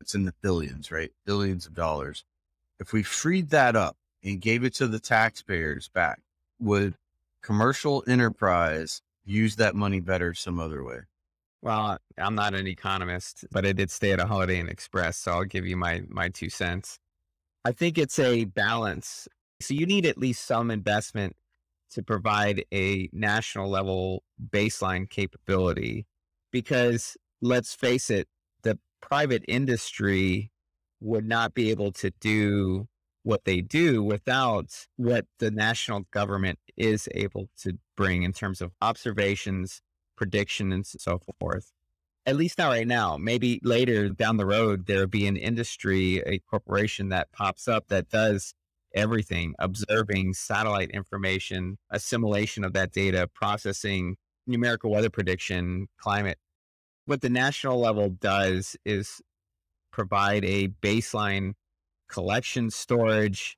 It's 0.00 0.14
in 0.14 0.24
the 0.24 0.34
billions, 0.42 0.90
right? 0.90 1.10
Billions 1.26 1.66
of 1.66 1.74
dollars. 1.74 2.24
If 2.80 2.92
we 2.92 3.02
freed 3.02 3.50
that 3.50 3.76
up 3.76 3.96
and 4.22 4.40
gave 4.40 4.64
it 4.64 4.74
to 4.76 4.86
the 4.86 5.00
taxpayers 5.00 5.88
back, 5.88 6.20
would 6.60 6.94
commercial 7.42 8.02
enterprise 8.06 9.02
use 9.28 9.56
that 9.56 9.74
money 9.74 10.00
better 10.00 10.34
some 10.34 10.58
other 10.58 10.82
way? 10.82 11.00
Well, 11.60 11.98
I'm 12.16 12.34
not 12.34 12.54
an 12.54 12.66
economist, 12.66 13.44
but 13.50 13.66
I 13.66 13.72
did 13.72 13.90
stay 13.90 14.12
at 14.12 14.20
a 14.20 14.26
Holiday 14.26 14.60
Inn 14.60 14.68
Express, 14.68 15.18
so 15.18 15.32
I'll 15.32 15.44
give 15.44 15.66
you 15.66 15.76
my 15.76 16.02
my 16.08 16.28
two 16.28 16.50
cents. 16.50 16.98
I 17.64 17.72
think 17.72 17.98
it's 17.98 18.18
a 18.18 18.44
balance. 18.44 19.28
So 19.60 19.74
you 19.74 19.86
need 19.86 20.06
at 20.06 20.18
least 20.18 20.46
some 20.46 20.70
investment 20.70 21.34
to 21.90 22.02
provide 22.02 22.64
a 22.72 23.08
national 23.12 23.68
level 23.68 24.22
baseline 24.50 25.08
capability 25.08 26.06
because 26.52 27.16
let's 27.42 27.74
face 27.74 28.10
it, 28.10 28.28
the 28.62 28.78
private 29.00 29.44
industry 29.48 30.52
would 31.00 31.26
not 31.26 31.54
be 31.54 31.70
able 31.70 31.92
to 31.92 32.10
do 32.20 32.86
what 33.22 33.44
they 33.44 33.60
do 33.60 34.02
without 34.02 34.86
what 34.96 35.26
the 35.38 35.50
national 35.50 36.00
government 36.12 36.58
is 36.76 37.08
able 37.14 37.48
to 37.62 37.78
bring 37.98 38.22
in 38.22 38.32
terms 38.32 38.60
of 38.62 38.72
observations, 38.80 39.82
prediction, 40.16 40.72
and 40.72 40.86
so 40.86 41.20
forth. 41.40 41.72
at 42.26 42.36
least 42.36 42.58
not 42.58 42.68
right 42.68 42.86
now. 42.86 43.16
Maybe 43.16 43.58
later 43.64 44.10
down 44.10 44.36
the 44.36 44.44
road, 44.46 44.86
there'll 44.86 45.06
be 45.06 45.26
an 45.26 45.38
industry, 45.38 46.18
a 46.26 46.38
corporation 46.40 47.08
that 47.08 47.32
pops 47.32 47.66
up 47.66 47.88
that 47.88 48.10
does 48.10 48.54
everything 48.94 49.54
observing 49.58 50.34
satellite 50.34 50.90
information, 50.90 51.78
assimilation 51.90 52.64
of 52.64 52.74
that 52.74 52.92
data, 52.92 53.28
processing 53.34 54.16
numerical 54.46 54.90
weather 54.90 55.08
prediction, 55.10 55.88
climate. 55.98 56.38
What 57.06 57.22
the 57.22 57.30
national 57.30 57.80
level 57.80 58.10
does 58.10 58.76
is 58.84 59.22
provide 59.90 60.44
a 60.44 60.68
baseline 60.68 61.54
collection, 62.10 62.70
storage, 62.70 63.56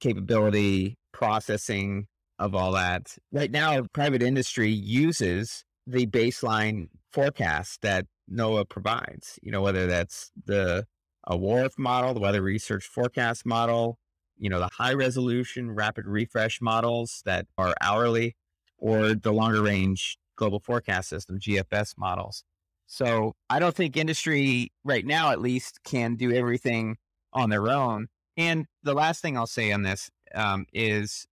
capability, 0.00 0.98
processing 1.12 2.06
of 2.38 2.54
all 2.54 2.72
that. 2.72 3.16
Right 3.32 3.50
now, 3.50 3.82
private 3.92 4.22
industry 4.22 4.70
uses 4.70 5.64
the 5.86 6.06
baseline 6.06 6.88
forecast 7.12 7.82
that 7.82 8.06
NOAA 8.30 8.68
provides, 8.68 9.38
you 9.42 9.50
know, 9.50 9.62
whether 9.62 9.86
that's 9.86 10.30
the 10.46 10.86
a 11.26 11.36
WRF 11.36 11.78
model, 11.78 12.14
the 12.14 12.20
weather 12.20 12.42
research 12.42 12.86
forecast 12.86 13.46
model, 13.46 13.98
you 14.36 14.50
know, 14.50 14.58
the 14.58 14.68
high 14.74 14.92
resolution 14.92 15.70
rapid 15.70 16.06
refresh 16.06 16.60
models 16.60 17.22
that 17.24 17.46
are 17.56 17.74
hourly, 17.80 18.36
or 18.78 19.14
the 19.14 19.32
longer 19.32 19.62
range 19.62 20.18
global 20.36 20.60
forecast 20.60 21.08
system, 21.08 21.38
GFS 21.38 21.96
models. 21.96 22.44
So 22.86 23.34
I 23.48 23.58
don't 23.58 23.74
think 23.74 23.96
industry 23.96 24.72
right 24.84 25.06
now, 25.06 25.30
at 25.30 25.40
least, 25.40 25.80
can 25.84 26.16
do 26.16 26.32
everything 26.32 26.96
on 27.32 27.50
their 27.50 27.68
own. 27.68 28.08
And 28.36 28.66
the 28.82 28.94
last 28.94 29.22
thing 29.22 29.38
I'll 29.38 29.46
say 29.46 29.72
on 29.72 29.82
this 29.82 30.10
um, 30.34 30.66
is, 30.72 31.26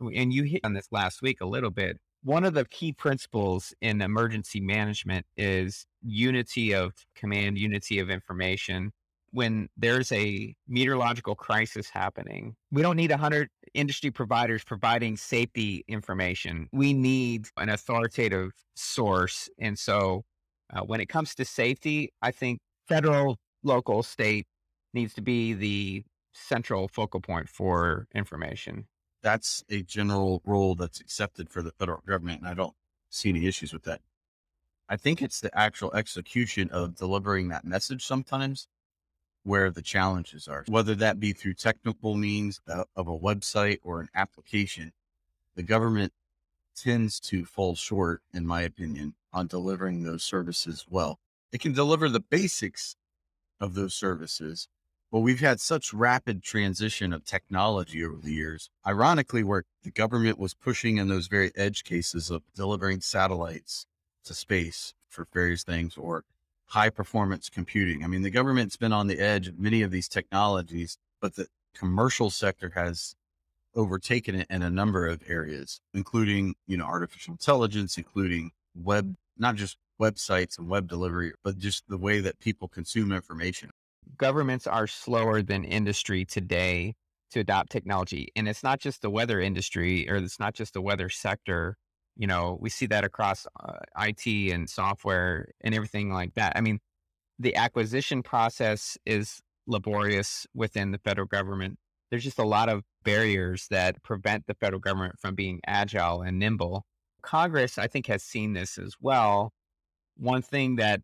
and 0.00 0.32
you 0.32 0.44
hit 0.44 0.60
on 0.64 0.72
this 0.72 0.88
last 0.90 1.22
week 1.22 1.40
a 1.40 1.46
little 1.46 1.70
bit, 1.70 1.98
one 2.22 2.44
of 2.44 2.54
the 2.54 2.64
key 2.66 2.92
principles 2.92 3.74
in 3.80 4.02
emergency 4.02 4.60
management 4.60 5.26
is 5.36 5.86
unity 6.02 6.74
of 6.74 6.92
command, 7.14 7.58
unity 7.58 7.98
of 7.98 8.10
information. 8.10 8.92
When 9.32 9.68
there's 9.76 10.10
a 10.12 10.54
meteorological 10.68 11.34
crisis 11.34 11.88
happening, 11.88 12.56
we 12.72 12.82
don't 12.82 12.96
need 12.96 13.10
100 13.10 13.48
industry 13.74 14.10
providers 14.10 14.64
providing 14.64 15.16
safety 15.16 15.84
information. 15.86 16.68
We 16.72 16.92
need 16.92 17.46
an 17.56 17.68
authoritative 17.68 18.50
source. 18.74 19.48
And 19.58 19.78
so 19.78 20.24
uh, 20.72 20.80
when 20.80 21.00
it 21.00 21.08
comes 21.08 21.34
to 21.36 21.44
safety, 21.44 22.12
I 22.22 22.32
think 22.32 22.58
federal, 22.88 23.38
local, 23.62 24.02
state 24.02 24.46
needs 24.92 25.14
to 25.14 25.22
be 25.22 25.54
the 25.54 26.04
central 26.32 26.88
focal 26.88 27.20
point 27.20 27.48
for 27.48 28.08
information 28.14 28.86
that's 29.22 29.64
a 29.68 29.82
general 29.82 30.42
rule 30.44 30.74
that's 30.74 31.00
accepted 31.00 31.50
for 31.50 31.62
the 31.62 31.72
federal 31.72 32.02
government. 32.06 32.40
And 32.40 32.48
I 32.48 32.54
don't 32.54 32.74
see 33.10 33.28
any 33.28 33.46
issues 33.46 33.72
with 33.72 33.84
that. 33.84 34.00
I 34.88 34.96
think 34.96 35.22
it's 35.22 35.40
the 35.40 35.56
actual 35.56 35.94
execution 35.94 36.68
of 36.70 36.96
delivering 36.96 37.48
that 37.48 37.64
message 37.64 38.04
sometimes 38.04 38.66
where 39.42 39.70
the 39.70 39.82
challenges 39.82 40.48
are, 40.48 40.64
whether 40.68 40.94
that 40.96 41.20
be 41.20 41.32
through 41.32 41.54
technical 41.54 42.14
means 42.14 42.60
uh, 42.68 42.84
of 42.96 43.08
a 43.08 43.18
website 43.18 43.78
or 43.82 44.00
an 44.00 44.08
application. 44.14 44.92
The 45.54 45.62
government 45.62 46.12
tends 46.76 47.20
to 47.20 47.44
fall 47.44 47.74
short, 47.74 48.22
in 48.32 48.46
my 48.46 48.62
opinion, 48.62 49.14
on 49.32 49.46
delivering 49.46 50.02
those 50.02 50.22
services 50.22 50.86
well. 50.88 51.18
It 51.52 51.60
can 51.60 51.72
deliver 51.72 52.08
the 52.08 52.20
basics 52.20 52.96
of 53.60 53.74
those 53.74 53.94
services, 53.94 54.68
well, 55.10 55.22
we've 55.22 55.40
had 55.40 55.60
such 55.60 55.92
rapid 55.92 56.42
transition 56.42 57.12
of 57.12 57.24
technology 57.24 58.04
over 58.04 58.18
the 58.22 58.32
years. 58.32 58.70
Ironically, 58.86 59.42
where 59.42 59.64
the 59.82 59.90
government 59.90 60.38
was 60.38 60.54
pushing 60.54 60.98
in 60.98 61.08
those 61.08 61.26
very 61.26 61.50
edge 61.56 61.82
cases 61.82 62.30
of 62.30 62.42
delivering 62.54 63.00
satellites 63.00 63.86
to 64.24 64.34
space 64.34 64.94
for 65.08 65.26
various 65.32 65.64
things 65.64 65.96
or 65.96 66.24
high 66.66 66.90
performance 66.90 67.48
computing. 67.48 68.04
I 68.04 68.06
mean, 68.06 68.22
the 68.22 68.30
government's 68.30 68.76
been 68.76 68.92
on 68.92 69.08
the 69.08 69.18
edge 69.18 69.48
of 69.48 69.58
many 69.58 69.82
of 69.82 69.90
these 69.90 70.08
technologies, 70.08 70.96
but 71.20 71.34
the 71.34 71.48
commercial 71.74 72.30
sector 72.30 72.70
has 72.76 73.16
overtaken 73.74 74.36
it 74.36 74.46
in 74.48 74.62
a 74.62 74.70
number 74.70 75.08
of 75.08 75.22
areas, 75.26 75.80
including, 75.92 76.54
you 76.68 76.76
know, 76.76 76.84
artificial 76.84 77.32
intelligence, 77.32 77.98
including 77.98 78.52
web, 78.76 79.06
mm-hmm. 79.06 79.42
not 79.42 79.56
just 79.56 79.76
websites 80.00 80.56
and 80.56 80.68
web 80.68 80.86
delivery, 80.86 81.32
but 81.42 81.58
just 81.58 81.82
the 81.88 81.98
way 81.98 82.20
that 82.20 82.38
people 82.38 82.68
consume 82.68 83.10
information 83.10 83.70
governments 84.16 84.66
are 84.66 84.86
slower 84.86 85.42
than 85.42 85.64
industry 85.64 86.24
today 86.24 86.94
to 87.30 87.40
adopt 87.40 87.70
technology. 87.70 88.28
And 88.36 88.48
it's 88.48 88.62
not 88.62 88.80
just 88.80 89.02
the 89.02 89.10
weather 89.10 89.40
industry 89.40 90.08
or 90.08 90.16
it's 90.16 90.40
not 90.40 90.54
just 90.54 90.74
the 90.74 90.82
weather 90.82 91.08
sector. 91.08 91.76
You 92.16 92.26
know, 92.26 92.58
we 92.60 92.70
see 92.70 92.86
that 92.86 93.04
across 93.04 93.46
uh, 93.62 93.78
IT 93.98 94.52
and 94.52 94.68
software 94.68 95.48
and 95.60 95.74
everything 95.74 96.12
like 96.12 96.34
that. 96.34 96.52
I 96.56 96.60
mean, 96.60 96.80
the 97.38 97.56
acquisition 97.56 98.22
process 98.22 98.98
is 99.06 99.40
laborious 99.66 100.46
within 100.54 100.90
the 100.90 100.98
federal 100.98 101.26
government. 101.26 101.78
There's 102.10 102.24
just 102.24 102.38
a 102.38 102.46
lot 102.46 102.68
of 102.68 102.82
barriers 103.04 103.66
that 103.70 104.02
prevent 104.02 104.46
the 104.46 104.54
federal 104.54 104.80
government 104.80 105.18
from 105.18 105.34
being 105.34 105.60
agile 105.66 106.22
and 106.22 106.38
nimble. 106.38 106.84
Congress, 107.22 107.78
I 107.78 107.86
think, 107.86 108.06
has 108.08 108.22
seen 108.22 108.52
this 108.52 108.76
as 108.76 108.96
well. 109.00 109.52
One 110.16 110.42
thing 110.42 110.76
that 110.76 111.00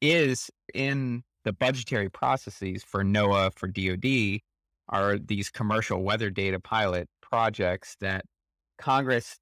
is 0.00 0.50
in 0.72 1.22
the 1.44 1.52
budgetary 1.52 2.10
processes 2.10 2.82
for 2.82 3.04
NOAA, 3.04 3.52
for 3.54 3.68
DoD, 3.68 4.40
are 4.88 5.18
these 5.18 5.50
commercial 5.50 6.02
weather 6.02 6.30
data 6.30 6.60
pilot 6.60 7.08
projects 7.22 7.96
that 8.00 8.24
Congress 8.78 9.36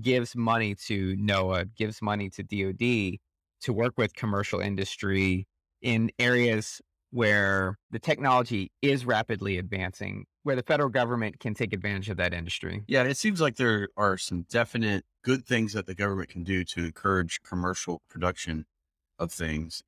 gives 0.00 0.36
money 0.36 0.74
to 0.86 1.16
NOAA, 1.16 1.74
gives 1.76 2.00
money 2.02 2.30
to 2.30 2.42
DoD 2.42 3.18
to 3.62 3.72
work 3.72 3.94
with 3.96 4.14
commercial 4.14 4.60
industry 4.60 5.46
in 5.82 6.10
areas 6.18 6.80
where 7.10 7.78
the 7.90 7.98
technology 7.98 8.70
is 8.82 9.06
rapidly 9.06 9.58
advancing, 9.58 10.24
where 10.42 10.56
the 10.56 10.62
federal 10.62 10.88
government 10.88 11.38
can 11.40 11.54
take 11.54 11.72
advantage 11.72 12.10
of 12.10 12.16
that 12.16 12.34
industry. 12.34 12.84
Yeah, 12.88 13.04
it 13.04 13.16
seems 13.16 13.40
like 13.40 13.56
there 13.56 13.88
are 13.96 14.18
some 14.18 14.42
definite 14.50 15.04
good 15.22 15.46
things 15.46 15.72
that 15.72 15.86
the 15.86 15.94
government 15.94 16.28
can 16.28 16.44
do 16.44 16.64
to 16.64 16.84
encourage 16.84 17.40
commercial 17.42 18.02
production 18.10 18.66
of 19.18 19.32
things. 19.32 19.82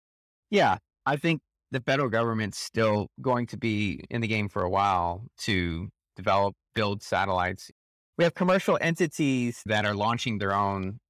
Yeah, 0.51 0.79
I 1.05 1.17
think 1.17 1.43
the 1.71 1.81
federal 1.81 2.09
government's 2.09 2.59
still 2.59 3.09
going 3.21 3.47
to 3.49 3.57
be 3.57 4.05
in 4.11 4.21
the 4.21 4.29
game 4.29 4.49
for 4.49 4.63
a 4.63 4.71
while 4.71 5.25
to 5.39 5.89
develop, 6.17 6.55
build 6.75 7.03
satellites. 7.03 7.71
We 8.17 8.25
have 8.25 8.35
commercial 8.35 8.79
entities 8.81 9.63
that 9.67 9.85
are 9.85 9.95
launching 9.95 10.39
their 10.39 10.55
own 10.55 11.01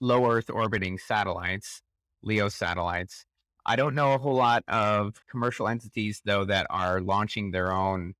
low 0.00 0.30
Earth 0.30 0.50
orbiting 0.50 0.98
satellites, 0.98 1.82
LEO 2.22 2.48
satellites. 2.48 3.24
I 3.64 3.76
don't 3.76 3.94
know 3.94 4.12
a 4.12 4.18
whole 4.18 4.34
lot 4.34 4.62
of 4.68 5.22
commercial 5.28 5.68
entities, 5.68 6.22
though, 6.24 6.44
that 6.44 6.66
are 6.70 7.00
launching 7.00 7.50
their 7.50 7.72
own 7.72 8.14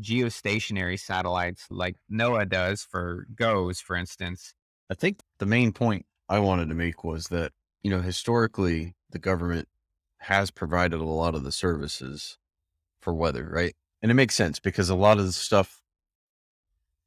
geostationary 0.00 0.98
satellites 0.98 1.66
like 1.70 1.96
NOAA 2.10 2.48
does 2.48 2.82
for 2.82 3.26
GOES, 3.34 3.80
for 3.80 3.96
instance. 3.96 4.54
I 4.90 4.94
think 4.94 5.20
the 5.38 5.46
main 5.46 5.72
point 5.72 6.06
I 6.28 6.38
wanted 6.38 6.68
to 6.68 6.74
make 6.74 7.04
was 7.04 7.28
that, 7.28 7.52
you 7.82 7.90
know, 7.90 8.00
historically, 8.00 8.94
the 9.10 9.18
government 9.18 9.68
has 10.18 10.50
provided 10.50 11.00
a 11.00 11.04
lot 11.04 11.34
of 11.34 11.44
the 11.44 11.52
services 11.52 12.38
for 13.00 13.14
weather, 13.14 13.48
right? 13.50 13.74
And 14.02 14.10
it 14.10 14.14
makes 14.14 14.34
sense 14.34 14.58
because 14.58 14.88
a 14.88 14.94
lot 14.94 15.18
of 15.18 15.26
the 15.26 15.32
stuff, 15.32 15.80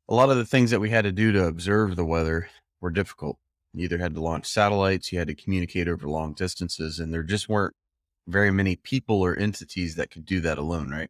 a 0.08 0.16
lot 0.16 0.30
of 0.30 0.38
the 0.38 0.46
things 0.46 0.72
that 0.72 0.80
we 0.80 0.90
had 0.90 1.04
to 1.04 1.12
do 1.12 1.32
to 1.32 1.46
observe 1.46 1.96
the 1.96 2.06
weather 2.06 2.50
were 2.82 2.90
difficult. 2.90 3.38
You 3.74 3.84
either 3.84 4.00
had 4.00 4.16
to 4.16 4.22
launch 4.22 4.48
satellites, 4.48 5.12
you 5.12 5.20
had 5.20 5.28
to 5.28 5.36
communicate 5.36 5.88
over 5.88 6.08
long 6.08 6.34
distances, 6.34 7.00
and 7.00 7.14
there 7.14 7.24
just 7.24 7.48
weren't 7.48 7.76
very 8.28 8.52
many 8.52 8.76
people 8.76 9.22
or 9.22 9.38
entities 9.38 9.96
that 9.96 10.12
could 10.12 10.26
do 10.26 10.40
that 10.42 10.58
alone, 10.58 10.90
right? 10.90 11.10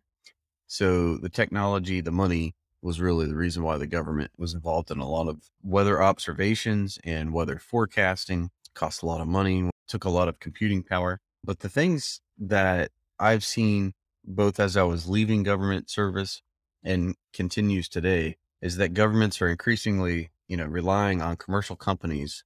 So 0.67 1.17
the 1.17 1.29
technology, 1.29 2.01
the 2.01 2.12
money 2.12 2.55
was 2.81 3.01
really 3.01 3.25
the 3.25 3.35
reason 3.35 3.63
why 3.63 3.77
the 3.77 3.88
government 3.88 4.31
was 4.38 4.53
involved 4.53 4.91
in 4.91 4.99
a 4.99 5.09
lot 5.09 5.27
of 5.27 5.49
weather 5.63 6.01
observations 6.01 6.97
and 7.03 7.33
weather 7.33 7.59
forecasting. 7.59 8.49
Cost 8.73 9.03
a 9.03 9.05
lot 9.05 9.19
of 9.21 9.27
money, 9.27 9.69
took 9.88 10.05
a 10.05 10.09
lot 10.09 10.29
of 10.29 10.39
computing 10.39 10.83
power. 10.83 11.19
But 11.43 11.60
the 11.60 11.69
things 11.69 12.21
that 12.38 12.91
I've 13.19 13.43
seen 13.43 13.93
both 14.23 14.60
as 14.60 14.78
I 14.78 14.84
was 14.84 15.10
leaving 15.10 15.43
government 15.43 15.89
service 15.89 16.41
and 16.84 17.15
continues 17.34 17.89
today 17.89 18.38
is 18.62 18.78
that 18.78 18.93
governments 18.93 19.41
are 19.41 19.47
increasingly, 19.47 20.32
you 20.47 20.58
know, 20.58 20.65
relying 20.65 21.21
on 21.21 21.38
commercial 21.38 21.75
companies 21.75 22.43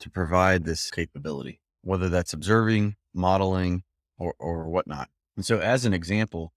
to 0.00 0.10
provide 0.10 0.64
this 0.64 0.90
capability, 0.90 1.60
whether 1.82 2.08
that's 2.08 2.32
observing, 2.32 2.96
modeling, 3.14 3.84
or, 4.18 4.34
or 4.38 4.68
whatnot. 4.68 5.08
And 5.36 5.44
so, 5.44 5.60
as 5.60 5.84
an 5.84 5.94
example, 5.94 6.52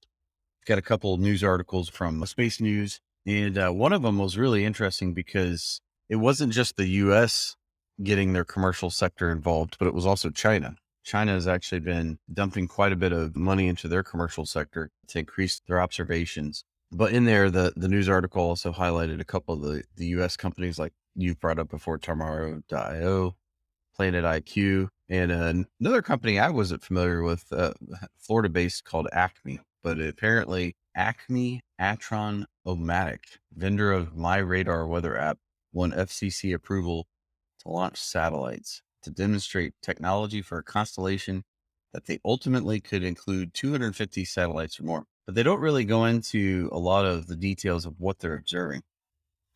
I've 0.62 0.68
got 0.68 0.78
a 0.78 0.84
couple 0.84 1.14
of 1.14 1.20
news 1.20 1.44
articles 1.44 1.90
from 1.90 2.22
SpaceNews, 2.22 3.00
and 3.26 3.58
uh, 3.58 3.70
one 3.70 3.94
of 3.94 4.02
them 4.02 4.18
was 4.18 4.38
really 4.38 4.66
interesting 4.66 5.14
because 5.14 5.82
it 6.10 6.18
wasn't 6.18 6.54
just 6.54 6.76
the 6.76 6.88
U.S. 6.88 7.56
getting 8.04 8.34
their 8.34 8.46
commercial 8.46 8.90
sector 8.90 9.32
involved, 9.32 9.78
but 9.80 9.88
it 9.88 9.94
was 9.94 10.06
also 10.06 10.30
China. 10.30 10.76
China 11.06 11.34
has 11.34 11.48
actually 11.48 11.80
been 11.80 12.18
dumping 12.34 12.68
quite 12.68 12.92
a 12.92 12.96
bit 12.96 13.12
of 13.12 13.36
money 13.36 13.68
into 13.68 13.88
their 13.88 14.04
commercial 14.04 14.46
sector 14.46 14.90
to 15.08 15.20
increase 15.20 15.62
their 15.68 15.80
observations. 15.80 16.66
But 16.92 17.14
in 17.14 17.26
there, 17.26 17.52
the, 17.52 17.74
the 17.76 17.88
news 17.88 18.10
article 18.10 18.42
also 18.42 18.74
highlighted 18.74 19.22
a 19.22 19.26
couple 19.26 19.54
of 19.54 19.62
the, 19.62 19.84
the 19.96 20.08
US 20.08 20.36
companies 20.36 20.80
like 20.80 20.94
you've 21.16 21.40
brought 21.40 21.60
up 21.60 21.70
before, 21.70 22.00
Tomorrow.io, 22.00 23.36
PlanetiQ, 23.98 24.88
and 25.08 25.32
uh, 25.32 25.54
another 25.80 26.02
company 26.02 26.40
I 26.40 26.50
wasn't 26.50 26.84
familiar 26.84 27.22
with, 27.22 27.46
uh, 27.54 27.74
Florida 28.18 28.50
based 28.50 28.84
called 28.84 29.08
Acme. 29.14 29.60
But 29.84 30.02
apparently, 30.02 30.76
Acme 30.96 31.62
Atron 31.80 32.46
Omatic, 32.66 33.38
vendor 33.56 33.92
of 33.92 34.16
MyRadar 34.16 34.88
weather 34.88 35.16
app, 35.16 35.38
won 35.72 35.92
FCC 35.92 36.56
approval 36.56 37.06
to 37.60 37.70
launch 37.70 37.98
satellites 37.98 38.82
to 39.06 39.12
demonstrate 39.12 39.74
technology 39.82 40.42
for 40.42 40.58
a 40.58 40.64
constellation 40.64 41.44
that 41.94 42.06
they 42.06 42.20
ultimately 42.26 42.82
could 42.82 43.04
include 43.04 43.54
250 43.54 44.26
satellites 44.26 44.80
or 44.80 44.84
more. 44.84 45.06
But 45.26 45.36
they 45.36 45.44
don't 45.44 45.62
really 45.62 45.86
go 45.86 46.06
into 46.06 46.70
a 46.72 46.78
lot 46.78 47.06
of 47.06 47.28
the 47.28 47.36
details 47.38 47.86
of 47.86 47.96
what 48.00 48.20
they're 48.20 48.36
observing. 48.36 48.84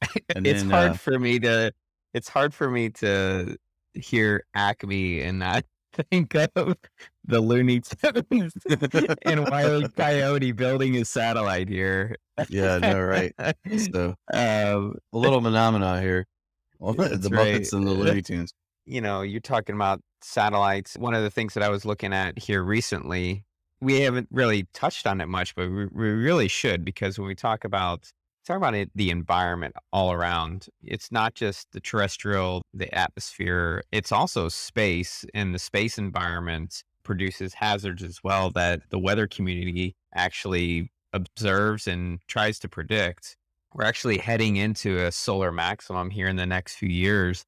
And 0.36 0.48
it's 0.48 0.62
then, 0.62 0.72
hard 0.72 0.92
uh, 0.92 0.94
for 0.94 1.20
me 1.20 1.40
to 1.40 1.74
it's 2.14 2.30
hard 2.30 2.54
for 2.54 2.70
me 2.70 2.90
to 2.90 3.58
hear 3.94 4.46
Acme 4.56 5.22
and 5.22 5.40
not 5.40 5.66
think 6.12 6.36
of 6.36 6.78
the 7.26 7.42
Looney 7.42 7.82
Tunes 7.82 8.54
and 9.24 9.50
Wile 9.50 9.84
E. 9.84 9.88
Coyote 9.90 10.52
building 10.52 10.96
a 10.98 11.06
satellite 11.06 11.68
here. 11.68 12.16
Yeah, 12.48 12.78
no, 12.78 13.02
right. 13.02 13.34
So 13.92 14.16
um, 14.34 14.96
a 15.14 15.18
little 15.18 15.42
phenomena 15.42 16.02
here. 16.02 16.26
the 16.80 16.86
Muppets 16.94 17.32
right. 17.32 17.74
and 17.74 17.86
the 17.86 17.92
Looney 17.92 18.22
Tunes. 18.22 18.54
You 18.90 19.02
know, 19.02 19.22
you're 19.22 19.40
talking 19.40 19.76
about 19.76 20.02
satellites. 20.22 20.96
One 20.98 21.14
of 21.14 21.22
the 21.22 21.30
things 21.30 21.54
that 21.54 21.62
I 21.62 21.70
was 21.70 21.86
looking 21.86 22.12
at 22.12 22.40
here 22.40 22.64
recently, 22.64 23.46
we 23.82 24.02
haven't 24.02 24.28
really 24.32 24.68
touched 24.74 25.06
on 25.06 25.22
it 25.22 25.28
much, 25.28 25.54
but 25.54 25.70
we, 25.70 25.86
we 25.86 26.10
really 26.10 26.48
should 26.48 26.84
because 26.84 27.20
when 27.20 27.28
we 27.28 27.36
talk 27.36 27.64
about 27.64 28.12
talk 28.48 28.58
about 28.58 28.74
it, 28.74 28.90
the 28.96 29.12
environment 29.12 29.76
all 29.94 30.12
around. 30.12 30.68
It's 30.82 31.12
not 31.12 31.36
just 31.36 31.72
the 31.72 31.80
terrestrial, 31.80 32.64
the 32.74 32.92
atmosphere, 32.98 33.84
it's 33.92 34.12
also 34.12 34.50
space 34.50 35.24
and 35.36 35.54
the 35.54 35.60
space 35.60 36.00
environment 36.00 36.84
produces 37.04 37.54
hazards 37.54 38.02
as 38.02 38.24
well 38.24 38.50
that 38.52 38.82
the 38.90 38.98
weather 38.98 39.28
community 39.28 39.96
actually 40.16 40.92
observes 41.14 41.88
and 41.88 42.22
tries 42.28 42.58
to 42.60 42.68
predict. 42.68 43.38
We're 43.76 43.86
actually 43.86 44.18
heading 44.18 44.56
into 44.56 44.98
a 44.98 45.12
solar 45.12 45.52
maximum 45.52 46.10
here 46.10 46.28
in 46.28 46.38
the 46.38 46.48
next 46.48 46.74
few 46.76 46.90
years. 46.90 47.46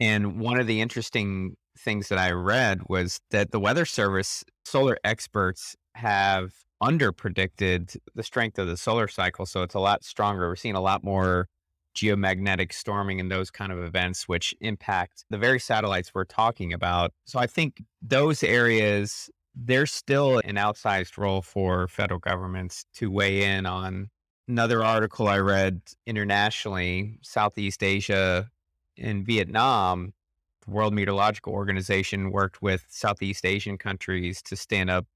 And 0.00 0.40
one 0.40 0.58
of 0.58 0.66
the 0.66 0.80
interesting 0.80 1.56
things 1.78 2.08
that 2.08 2.18
I 2.18 2.30
read 2.32 2.82
was 2.88 3.20
that 3.30 3.50
the 3.50 3.60
Weather 3.60 3.84
Service 3.84 4.44
solar 4.64 4.98
experts 5.04 5.76
have 5.94 6.52
under 6.80 7.12
predicted 7.12 7.92
the 8.14 8.22
strength 8.22 8.58
of 8.58 8.66
the 8.66 8.76
solar 8.76 9.08
cycle. 9.08 9.46
So 9.46 9.62
it's 9.62 9.74
a 9.74 9.80
lot 9.80 10.04
stronger. 10.04 10.48
We're 10.48 10.56
seeing 10.56 10.74
a 10.74 10.80
lot 10.80 11.04
more 11.04 11.48
geomagnetic 11.96 12.72
storming 12.72 13.20
and 13.20 13.30
those 13.30 13.50
kind 13.50 13.72
of 13.72 13.78
events, 13.78 14.28
which 14.28 14.54
impact 14.60 15.24
the 15.30 15.38
very 15.38 15.60
satellites 15.60 16.12
we're 16.12 16.24
talking 16.24 16.72
about. 16.72 17.12
So 17.24 17.38
I 17.38 17.46
think 17.46 17.84
those 18.02 18.42
areas, 18.42 19.30
there's 19.54 19.92
still 19.92 20.40
an 20.44 20.56
outsized 20.56 21.16
role 21.16 21.40
for 21.40 21.86
federal 21.88 22.18
governments 22.18 22.84
to 22.94 23.10
weigh 23.10 23.44
in 23.44 23.66
on. 23.66 24.10
Another 24.46 24.84
article 24.84 25.28
I 25.28 25.38
read 25.38 25.80
internationally, 26.06 27.18
Southeast 27.22 27.82
Asia 27.82 28.50
and 28.98 29.26
Vietnam, 29.26 30.12
the 30.64 30.70
World 30.70 30.94
Meteorological 30.94 31.52
Organization 31.52 32.30
worked 32.30 32.62
with 32.62 32.84
Southeast 32.88 33.44
Asian 33.44 33.78
countries 33.78 34.42
to 34.42 34.56
stand 34.56 34.90
up 34.90 35.06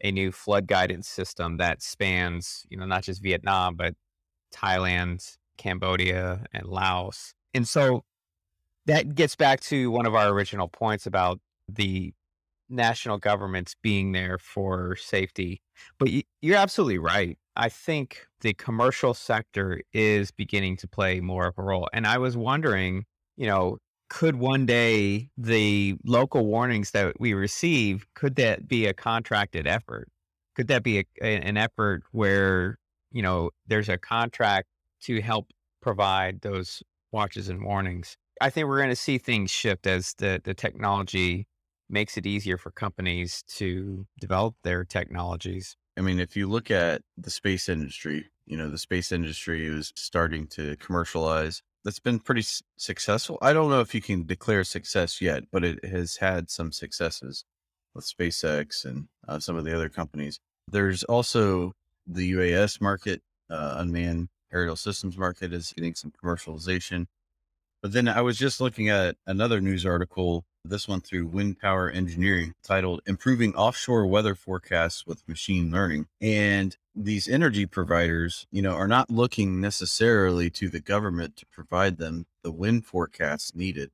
a 0.00 0.10
new 0.10 0.32
flood 0.32 0.66
guidance 0.66 1.08
system 1.08 1.56
that 1.58 1.82
spans, 1.82 2.64
you 2.68 2.76
know, 2.76 2.86
not 2.86 3.02
just 3.02 3.22
Vietnam, 3.22 3.76
but 3.76 3.94
Thailand, 4.52 5.36
Cambodia, 5.56 6.44
and 6.52 6.66
Laos. 6.66 7.34
And 7.52 7.66
so 7.66 8.04
that 8.86 9.14
gets 9.14 9.36
back 9.36 9.60
to 9.60 9.90
one 9.90 10.06
of 10.06 10.14
our 10.14 10.28
original 10.28 10.68
points 10.68 11.06
about 11.06 11.40
the 11.68 12.12
national 12.68 13.18
governments 13.18 13.76
being 13.82 14.12
there 14.12 14.38
for 14.38 14.96
safety. 14.96 15.62
But 15.98 16.10
you're 16.42 16.56
absolutely 16.56 16.98
right. 16.98 17.38
I 17.56 17.68
think 17.68 18.26
the 18.40 18.52
commercial 18.54 19.14
sector 19.14 19.80
is 19.92 20.30
beginning 20.30 20.76
to 20.78 20.88
play 20.88 21.20
more 21.20 21.46
of 21.46 21.58
a 21.58 21.62
role. 21.62 21.88
And 21.92 22.06
I 22.06 22.18
was 22.18 22.36
wondering, 22.36 23.04
you 23.36 23.46
know, 23.46 23.78
could 24.08 24.36
one 24.36 24.66
day 24.66 25.30
the 25.36 25.96
local 26.04 26.46
warnings 26.46 26.92
that 26.92 27.18
we 27.18 27.34
receive 27.34 28.06
could 28.14 28.36
that 28.36 28.68
be 28.68 28.86
a 28.86 28.94
contracted 28.94 29.66
effort? 29.66 30.08
Could 30.54 30.68
that 30.68 30.82
be 30.82 30.98
a, 31.20 31.26
an 31.26 31.56
effort 31.56 32.02
where 32.12 32.78
you 33.10 33.22
know 33.22 33.50
there's 33.66 33.88
a 33.88 33.98
contract 33.98 34.68
to 35.02 35.20
help 35.20 35.48
provide 35.80 36.42
those 36.42 36.82
watches 37.12 37.48
and 37.48 37.64
warnings? 37.64 38.16
I 38.40 38.50
think 38.50 38.68
we're 38.68 38.78
going 38.78 38.90
to 38.90 38.96
see 38.96 39.18
things 39.18 39.50
shift 39.50 39.86
as 39.86 40.14
the, 40.18 40.40
the 40.42 40.54
technology 40.54 41.46
makes 41.88 42.16
it 42.16 42.26
easier 42.26 42.58
for 42.58 42.70
companies 42.70 43.44
to 43.46 44.06
develop 44.20 44.56
their 44.64 44.84
technologies. 44.84 45.76
I 45.96 46.00
mean 46.02 46.18
if 46.20 46.36
you 46.36 46.48
look 46.48 46.70
at 46.70 47.02
the 47.16 47.30
space 47.30 47.68
industry 47.68 48.26
you 48.46 48.56
know 48.56 48.68
the 48.68 48.78
space 48.78 49.12
industry 49.12 49.66
is 49.66 49.92
starting 49.96 50.46
to 50.48 50.76
commercialize 50.76 51.62
that's 51.84 51.98
been 51.98 52.18
pretty 52.18 52.44
successful. 52.76 53.38
I 53.42 53.52
don't 53.52 53.70
know 53.70 53.80
if 53.80 53.94
you 53.94 54.00
can 54.00 54.24
declare 54.24 54.64
success 54.64 55.20
yet, 55.20 55.44
but 55.52 55.64
it 55.64 55.84
has 55.84 56.16
had 56.16 56.50
some 56.50 56.72
successes 56.72 57.44
with 57.94 58.06
SpaceX 58.06 58.84
and 58.84 59.08
uh, 59.28 59.38
some 59.38 59.56
of 59.56 59.64
the 59.64 59.74
other 59.74 59.88
companies. 59.88 60.40
There's 60.68 61.04
also 61.04 61.72
the 62.06 62.32
UAS 62.32 62.80
market, 62.80 63.22
uh, 63.50 63.76
unmanned 63.78 64.28
aerial 64.52 64.76
systems 64.76 65.18
market 65.18 65.52
is 65.52 65.72
getting 65.72 65.94
some 65.94 66.12
commercialization. 66.22 67.06
But 67.82 67.92
then 67.92 68.08
I 68.08 68.22
was 68.22 68.38
just 68.38 68.60
looking 68.60 68.88
at 68.88 69.16
another 69.26 69.60
news 69.60 69.84
article, 69.84 70.44
this 70.64 70.88
one 70.88 71.00
through 71.00 71.26
Wind 71.26 71.58
Power 71.58 71.90
Engineering, 71.90 72.54
titled 72.62 73.02
Improving 73.06 73.54
Offshore 73.54 74.06
Weather 74.06 74.34
Forecasts 74.34 75.06
with 75.06 75.26
Machine 75.28 75.70
Learning. 75.70 76.06
And 76.20 76.76
these 76.94 77.28
energy 77.28 77.66
providers, 77.66 78.46
you 78.50 78.62
know, 78.62 78.72
are 78.72 78.88
not 78.88 79.10
looking 79.10 79.60
necessarily 79.60 80.48
to 80.50 80.68
the 80.68 80.80
government 80.80 81.36
to 81.36 81.46
provide 81.46 81.98
them 81.98 82.26
the 82.42 82.52
wind 82.52 82.86
forecasts 82.86 83.54
needed 83.54 83.90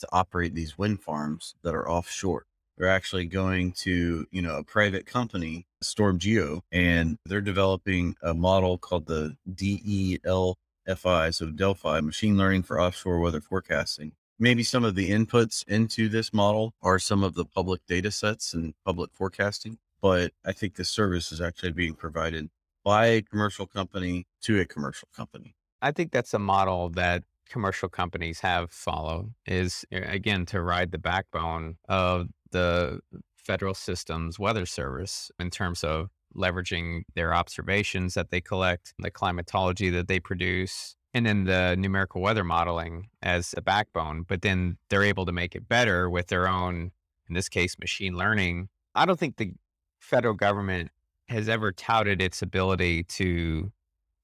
to 0.00 0.08
operate 0.12 0.54
these 0.54 0.76
wind 0.76 1.02
farms 1.02 1.54
that 1.62 1.74
are 1.74 1.88
offshore. 1.88 2.46
They're 2.76 2.88
actually 2.88 3.26
going 3.26 3.72
to, 3.78 4.26
you 4.30 4.42
know, 4.42 4.56
a 4.56 4.64
private 4.64 5.06
company, 5.06 5.66
StormGeo, 5.82 6.60
and 6.70 7.18
they're 7.26 7.40
developing 7.40 8.16
a 8.22 8.34
model 8.34 8.78
called 8.78 9.06
the 9.06 9.36
DEL 9.52 10.56
FI, 10.96 11.30
so 11.30 11.50
Delphi, 11.50 12.00
machine 12.00 12.36
learning 12.36 12.62
for 12.62 12.80
offshore 12.80 13.18
weather 13.18 13.40
forecasting. 13.40 14.12
Maybe 14.38 14.62
some 14.62 14.84
of 14.84 14.94
the 14.94 15.10
inputs 15.10 15.66
into 15.66 16.08
this 16.08 16.32
model 16.32 16.74
are 16.80 16.98
some 16.98 17.24
of 17.24 17.34
the 17.34 17.44
public 17.44 17.80
data 17.86 18.10
sets 18.10 18.54
and 18.54 18.74
public 18.84 19.10
forecasting, 19.12 19.78
but 20.00 20.32
I 20.44 20.52
think 20.52 20.76
the 20.76 20.84
service 20.84 21.32
is 21.32 21.40
actually 21.40 21.72
being 21.72 21.94
provided 21.94 22.48
by 22.84 23.06
a 23.06 23.22
commercial 23.22 23.66
company 23.66 24.26
to 24.42 24.60
a 24.60 24.64
commercial 24.64 25.08
company. 25.14 25.56
I 25.82 25.90
think 25.90 26.12
that's 26.12 26.34
a 26.34 26.38
model 26.38 26.88
that 26.90 27.24
commercial 27.48 27.88
companies 27.88 28.40
have 28.40 28.70
followed 28.70 29.32
is 29.46 29.84
again 29.90 30.46
to 30.46 30.60
ride 30.62 30.92
the 30.92 30.98
backbone 30.98 31.76
of 31.88 32.28
the 32.52 33.00
federal 33.36 33.74
system's 33.74 34.38
weather 34.38 34.66
service 34.66 35.30
in 35.40 35.50
terms 35.50 35.82
of 35.82 36.10
leveraging 36.36 37.02
their 37.14 37.34
observations 37.34 38.14
that 38.14 38.30
they 38.30 38.40
collect, 38.40 38.94
the 38.98 39.10
climatology 39.10 39.90
that 39.90 40.06
they 40.06 40.20
produce, 40.20 40.94
and 41.14 41.26
then 41.26 41.44
the 41.44 41.76
numerical 41.76 42.20
weather 42.20 42.44
modeling 42.44 43.08
as 43.22 43.54
a 43.56 43.62
backbone. 43.62 44.22
But 44.22 44.42
then 44.42 44.76
they're 44.88 45.02
able 45.02 45.26
to 45.26 45.32
make 45.32 45.54
it 45.54 45.68
better 45.68 46.08
with 46.10 46.28
their 46.28 46.48
own, 46.48 46.92
in 47.28 47.34
this 47.34 47.48
case, 47.48 47.78
machine 47.78 48.16
learning. 48.16 48.68
I 48.94 49.06
don't 49.06 49.18
think 49.18 49.36
the 49.36 49.52
federal 50.00 50.34
government 50.34 50.90
has 51.28 51.48
ever 51.48 51.72
touted 51.72 52.22
its 52.22 52.42
ability 52.42 53.04
to 53.04 53.70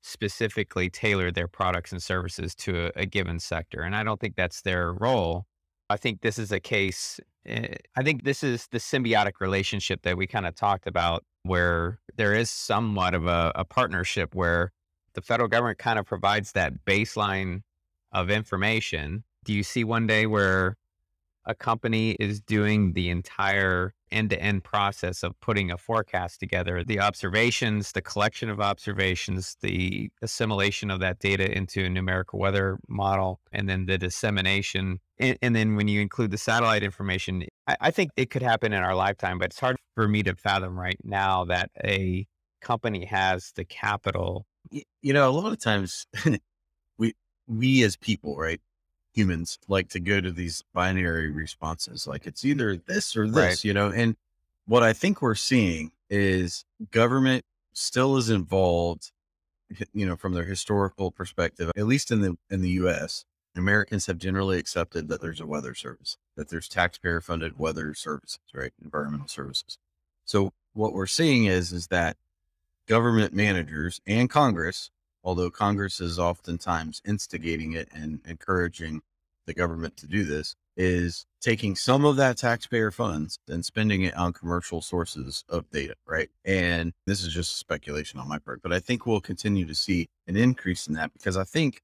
specifically 0.02 0.90
tailor 0.90 1.30
their 1.30 1.48
products 1.48 1.92
and 1.92 2.02
services 2.02 2.54
to 2.54 2.86
a, 2.86 3.02
a 3.02 3.06
given 3.06 3.38
sector. 3.38 3.80
And 3.80 3.96
I 3.96 4.04
don't 4.04 4.20
think 4.20 4.36
that's 4.36 4.62
their 4.62 4.92
role. 4.92 5.46
I 5.88 5.96
think 5.96 6.20
this 6.20 6.38
is 6.38 6.52
a 6.52 6.60
case, 6.60 7.20
eh, 7.46 7.76
I 7.96 8.02
think 8.02 8.24
this 8.24 8.42
is 8.42 8.68
the 8.70 8.78
symbiotic 8.78 9.40
relationship 9.40 10.02
that 10.02 10.16
we 10.16 10.26
kind 10.26 10.46
of 10.46 10.54
talked 10.54 10.86
about 10.86 11.24
where 11.42 11.98
there 12.16 12.34
is 12.34 12.50
somewhat 12.50 13.14
of 13.14 13.26
a, 13.26 13.52
a 13.54 13.64
partnership 13.64 14.34
where 14.34 14.72
the 15.14 15.22
federal 15.22 15.48
government 15.48 15.79
kind 15.79 15.98
of 15.98 16.07
provides 16.07 16.53
that 16.53 16.85
baseline 16.85 17.62
of 18.12 18.31
information. 18.31 19.24
Do 19.44 19.53
you 19.53 19.62
see 19.62 19.85
one 19.85 20.07
day 20.07 20.27
where 20.27 20.77
a 21.46 21.55
company 21.55 22.12
is 22.12 22.40
doing 22.40 22.92
the 22.94 23.11
entire 23.11 23.94
end 24.11 24.31
to 24.31 24.40
end 24.40 24.64
process 24.64 25.22
of 25.22 25.38
putting 25.40 25.70
a 25.70 25.77
forecast 25.77 26.40
together 26.40 26.85
the 26.85 27.00
observations, 27.00 27.92
the 27.92 28.00
collection 28.00 28.48
of 28.48 28.61
observations, 28.61 29.57
the 29.61 30.11
assimilation 30.22 30.90
of 30.90 31.00
that 31.00 31.18
data 31.18 31.50
into 31.57 31.85
a 31.85 31.90
numerical 31.90 32.38
weather 32.38 32.79
model, 32.88 33.40
and 33.53 33.68
then 33.68 33.87
the 33.87 33.98
dissemination. 33.98 35.00
And, 35.18 35.37
and 35.42 35.55
then 35.55 35.77
when 35.77 35.88
you 35.88 36.00
include 36.00 36.31
the 36.31 36.38
satellite 36.38 36.83
information, 36.83 37.44
I, 37.66 37.77
I 37.81 37.90
think 37.90 38.12
it 38.16 38.31
could 38.31 38.42
happen 38.42 38.72
in 38.72 38.83
our 38.83 38.94
lifetime, 38.94 39.38
but 39.38 39.46
it's 39.46 39.61
hard 39.61 39.77
for 39.94 40.09
me 40.09 40.22
to 40.22 40.35
fathom 40.37 40.79
right 40.79 40.98
now 41.03 41.44
that 41.46 41.70
a 41.85 42.27
company 42.61 43.05
has 43.05 43.53
the 43.57 43.64
capital. 43.64 44.46
You 44.70 45.12
know, 45.12 45.29
a 45.29 45.33
lot 45.33 45.53
of 45.53 45.61
times 45.61 46.07
we, 46.98 47.14
we 47.46 47.83
as 47.83 47.96
people, 47.96 48.37
right? 48.37 48.61
humans 49.14 49.59
like 49.68 49.88
to 49.88 50.00
go 50.00 50.20
to 50.20 50.33
these 50.33 50.62
binary 50.74 51.31
responses. 51.31 52.07
Like 52.07 52.27
it's 52.27 52.44
either 52.44 52.77
this 52.77 53.16
or 53.16 53.27
this, 53.27 53.37
Right. 53.37 53.64
you 53.64 53.72
know? 53.72 53.90
And 53.90 54.16
what 54.66 54.83
I 54.83 54.92
think 54.92 55.22
we're 55.22 55.37
seeing 55.37 55.92
is 56.11 56.64
government 56.90 57.44
still 57.72 58.16
is 58.16 58.29
involved, 58.29 59.12
you 59.92 60.05
know, 60.05 60.16
from 60.16 60.35
their 60.35 60.44
historical 60.44 61.11
perspective, 61.11 61.70
at 61.77 61.87
least 61.87 62.11
in 62.11 62.20
the, 62.22 62.37
in 62.50 62.61
the 62.61 62.70
US, 62.70 63.24
Americans 63.57 64.07
have 64.07 64.18
generally 64.18 64.59
accepted 64.59 65.09
that 65.09 65.20
there's 65.20 65.40
a 65.40 65.46
weather 65.46 65.74
service, 65.74 66.16
that 66.37 66.48
there's 66.48 66.68
taxpayer 66.68 67.20
funded 67.20 67.57
weather 67.57 67.94
services, 67.94 68.40
right? 68.53 68.72
Environmental 68.83 69.29
services. 69.29 69.79
So 70.24 70.53
what 70.72 70.92
we're 70.92 71.07
seeing 71.07 71.44
is, 71.44 71.72
is 71.72 71.87
that 71.87 72.16
government 72.86 73.32
managers 73.32 74.00
and 74.06 74.28
Congress, 74.28 74.90
although 75.22 75.50
Congress 75.50 76.00
is 76.00 76.18
oftentimes 76.18 77.00
instigating 77.06 77.72
it 77.72 77.88
and 77.92 78.20
encouraging 78.26 79.00
the 79.46 79.54
government 79.54 79.96
to 79.98 80.06
do 80.06 80.24
this, 80.24 80.54
is 80.76 81.26
taking 81.40 81.76
some 81.76 82.04
of 82.04 82.16
that 82.16 82.36
taxpayer 82.36 82.90
funds 82.90 83.38
and 83.48 83.64
spending 83.64 84.02
it 84.02 84.16
on 84.16 84.32
commercial 84.32 84.80
sources 84.80 85.44
of 85.48 85.68
data, 85.70 85.94
right? 86.06 86.30
And 86.44 86.92
this 87.06 87.22
is 87.22 87.32
just 87.32 87.58
speculation 87.58 88.18
on 88.18 88.28
my 88.28 88.38
part, 88.38 88.60
but 88.62 88.72
I 88.72 88.80
think 88.80 89.06
we'll 89.06 89.20
continue 89.20 89.66
to 89.66 89.74
see 89.74 90.08
an 90.26 90.36
increase 90.36 90.86
in 90.86 90.94
that 90.94 91.12
because 91.12 91.36
I 91.36 91.44
think 91.44 91.80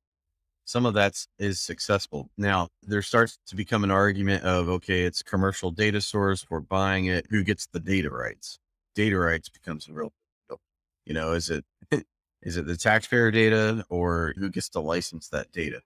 some 0.64 0.86
of 0.86 0.94
that 0.94 1.26
is 1.38 1.60
successful. 1.60 2.30
Now, 2.38 2.68
there 2.82 3.02
starts 3.02 3.38
to 3.48 3.56
become 3.56 3.84
an 3.84 3.90
argument 3.90 4.44
of 4.44 4.68
okay, 4.68 5.02
it's 5.02 5.22
commercial 5.22 5.70
data 5.70 6.00
source, 6.00 6.46
we're 6.48 6.60
buying 6.60 7.06
it, 7.06 7.26
who 7.30 7.44
gets 7.44 7.66
the 7.66 7.80
data 7.80 8.10
rights? 8.10 8.58
Data 8.94 9.18
rights 9.18 9.48
becomes 9.48 9.88
a 9.88 9.92
real. 9.92 10.12
You 11.04 11.14
know, 11.14 11.32
is 11.32 11.50
it 11.50 11.64
is 12.42 12.56
it 12.56 12.66
the 12.66 12.76
taxpayer 12.76 13.30
data 13.30 13.84
or 13.88 14.34
who 14.36 14.50
gets 14.50 14.68
to 14.70 14.80
license 14.80 15.28
that 15.28 15.52
data? 15.52 15.80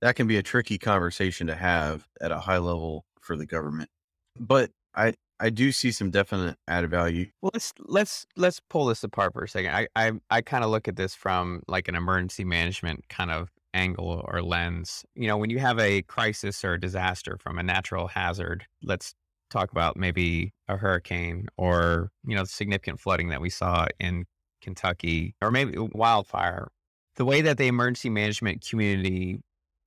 That 0.00 0.16
can 0.16 0.26
be 0.26 0.36
a 0.36 0.42
tricky 0.42 0.78
conversation 0.78 1.46
to 1.48 1.54
have 1.54 2.08
at 2.20 2.32
a 2.32 2.40
high 2.40 2.58
level 2.58 3.04
for 3.20 3.36
the 3.36 3.46
government. 3.46 3.90
But 4.38 4.70
I 4.94 5.14
I 5.38 5.50
do 5.50 5.72
see 5.72 5.90
some 5.90 6.10
definite 6.10 6.56
added 6.68 6.90
value. 6.90 7.26
Well, 7.40 7.50
let's 7.54 7.72
let's 7.78 8.26
let's 8.36 8.60
pull 8.68 8.86
this 8.86 9.02
apart 9.02 9.32
for 9.32 9.42
a 9.42 9.48
second. 9.48 9.74
I 9.74 9.88
I, 9.96 10.12
I 10.30 10.40
kind 10.42 10.64
of 10.64 10.70
look 10.70 10.88
at 10.88 10.96
this 10.96 11.14
from 11.14 11.62
like 11.66 11.88
an 11.88 11.94
emergency 11.94 12.44
management 12.44 13.08
kind 13.08 13.30
of 13.30 13.50
angle 13.72 14.24
or 14.28 14.42
lens. 14.42 15.04
You 15.14 15.28
know, 15.28 15.36
when 15.36 15.50
you 15.50 15.58
have 15.58 15.78
a 15.78 16.02
crisis 16.02 16.64
or 16.64 16.74
a 16.74 16.80
disaster 16.80 17.38
from 17.40 17.58
a 17.58 17.62
natural 17.62 18.08
hazard, 18.08 18.66
let's 18.82 19.14
talk 19.50 19.72
about 19.72 19.96
maybe 19.96 20.52
a 20.68 20.76
hurricane 20.76 21.48
or 21.56 22.10
you 22.24 22.36
know 22.36 22.44
significant 22.44 23.00
flooding 23.00 23.30
that 23.30 23.40
we 23.40 23.50
saw 23.50 23.86
in 23.98 24.24
Kentucky 24.60 25.34
or 25.40 25.50
maybe 25.50 25.76
wildfire. 25.78 26.68
The 27.16 27.24
way 27.24 27.40
that 27.42 27.58
the 27.58 27.66
emergency 27.66 28.10
management 28.10 28.64
community 28.68 29.40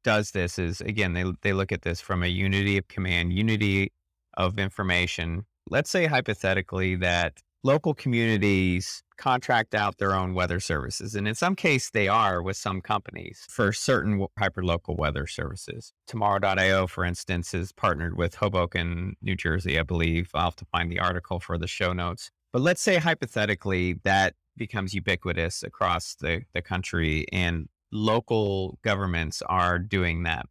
does 0.03 0.31
this 0.31 0.59
is 0.59 0.81
again 0.81 1.13
they 1.13 1.23
they 1.41 1.53
look 1.53 1.71
at 1.71 1.83
this 1.83 2.01
from 2.01 2.23
a 2.23 2.27
unity 2.27 2.77
of 2.77 2.87
command, 2.87 3.33
unity 3.33 3.91
of 4.35 4.59
information. 4.59 5.45
Let's 5.69 5.89
say 5.89 6.05
hypothetically 6.05 6.95
that 6.95 7.41
local 7.63 7.93
communities 7.93 9.03
contract 9.17 9.73
out 9.73 9.97
their 9.97 10.13
own 10.13 10.33
weather 10.33 10.59
services. 10.59 11.15
And 11.15 11.27
in 11.27 11.35
some 11.35 11.55
case, 11.55 11.89
they 11.89 12.07
are 12.07 12.41
with 12.41 12.57
some 12.57 12.81
companies 12.81 13.45
for 13.49 13.71
certain 13.71 14.25
hyperlocal 14.37 14.97
weather 14.97 15.27
services. 15.27 15.93
Tomorrow.io, 16.07 16.87
for 16.87 17.05
instance, 17.05 17.53
is 17.53 17.71
partnered 17.71 18.17
with 18.17 18.35
Hoboken, 18.35 19.15
New 19.21 19.35
Jersey, 19.35 19.79
I 19.79 19.83
believe. 19.83 20.29
I'll 20.33 20.45
have 20.45 20.55
to 20.57 20.65
find 20.65 20.91
the 20.91 20.99
article 20.99 21.39
for 21.39 21.57
the 21.57 21.67
show 21.67 21.93
notes. 21.93 22.31
But 22.51 22.61
let's 22.61 22.81
say 22.81 22.97
hypothetically 22.97 23.93
that 24.03 24.35
becomes 24.57 24.93
ubiquitous 24.93 25.63
across 25.63 26.15
the, 26.15 26.41
the 26.53 26.61
country 26.61 27.25
and 27.31 27.67
local 27.91 28.79
governments 28.83 29.41
are 29.47 29.79
doing 29.79 30.23
that. 30.23 30.45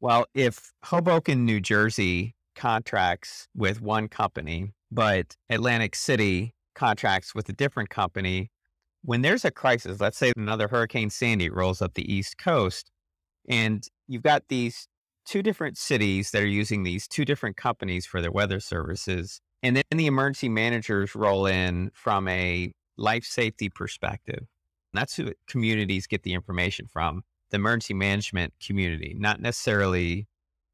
Well, 0.00 0.26
if 0.34 0.72
Hoboken, 0.84 1.44
New 1.44 1.60
Jersey 1.60 2.34
contracts 2.54 3.48
with 3.54 3.80
one 3.80 4.08
company, 4.08 4.72
but 4.90 5.36
Atlantic 5.50 5.94
City 5.94 6.54
contracts 6.74 7.34
with 7.34 7.48
a 7.48 7.52
different 7.52 7.90
company, 7.90 8.50
when 9.02 9.22
there's 9.22 9.44
a 9.44 9.50
crisis, 9.50 10.00
let's 10.00 10.18
say 10.18 10.32
another 10.36 10.68
Hurricane 10.68 11.10
Sandy 11.10 11.48
rolls 11.48 11.80
up 11.80 11.94
the 11.94 12.12
East 12.12 12.38
Coast, 12.38 12.90
and 13.48 13.86
you've 14.08 14.22
got 14.22 14.44
these 14.48 14.88
two 15.26 15.42
different 15.42 15.76
cities 15.76 16.30
that 16.30 16.42
are 16.42 16.46
using 16.46 16.82
these 16.82 17.06
two 17.08 17.24
different 17.24 17.56
companies 17.56 18.06
for 18.06 18.20
their 18.20 18.32
weather 18.32 18.60
services. 18.60 19.40
And 19.62 19.76
then 19.76 19.84
the 19.90 20.06
emergency 20.06 20.48
managers 20.48 21.14
roll 21.14 21.46
in 21.46 21.90
from 21.94 22.28
a 22.28 22.72
life 22.96 23.24
safety 23.24 23.68
perspective. 23.68 24.46
That's 24.92 25.16
who 25.16 25.32
communities 25.46 26.06
get 26.06 26.22
the 26.22 26.32
information 26.32 26.86
from 26.86 27.22
the 27.50 27.56
emergency 27.56 27.94
management 27.94 28.54
community, 28.64 29.14
not 29.18 29.40
necessarily 29.40 30.26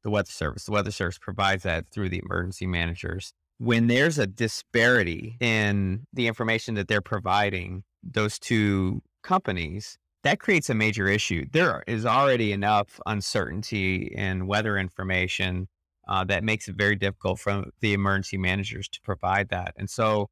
the 0.03 0.09
weather 0.09 0.31
service. 0.31 0.65
The 0.65 0.71
weather 0.71 0.91
service 0.91 1.17
provides 1.17 1.63
that 1.63 1.85
through 1.91 2.09
the 2.09 2.21
emergency 2.23 2.67
managers. 2.67 3.33
When 3.57 3.87
there's 3.87 4.17
a 4.17 4.27
disparity 4.27 5.37
in 5.39 6.05
the 6.13 6.27
information 6.27 6.75
that 6.75 6.87
they're 6.87 7.01
providing 7.01 7.83
those 8.01 8.39
two 8.39 9.01
companies, 9.21 9.97
that 10.23 10.39
creates 10.39 10.69
a 10.69 10.73
major 10.73 11.07
issue. 11.07 11.45
There 11.51 11.83
is 11.85 12.05
already 12.05 12.51
enough 12.51 12.99
uncertainty 13.05 14.13
in 14.15 14.47
weather 14.47 14.77
information 14.77 15.67
uh, 16.07 16.23
that 16.25 16.43
makes 16.43 16.67
it 16.67 16.75
very 16.75 16.95
difficult 16.95 17.39
for 17.39 17.65
the 17.79 17.93
emergency 17.93 18.37
managers 18.37 18.87
to 18.89 19.01
provide 19.01 19.49
that. 19.49 19.73
And 19.77 19.89
so 19.89 20.29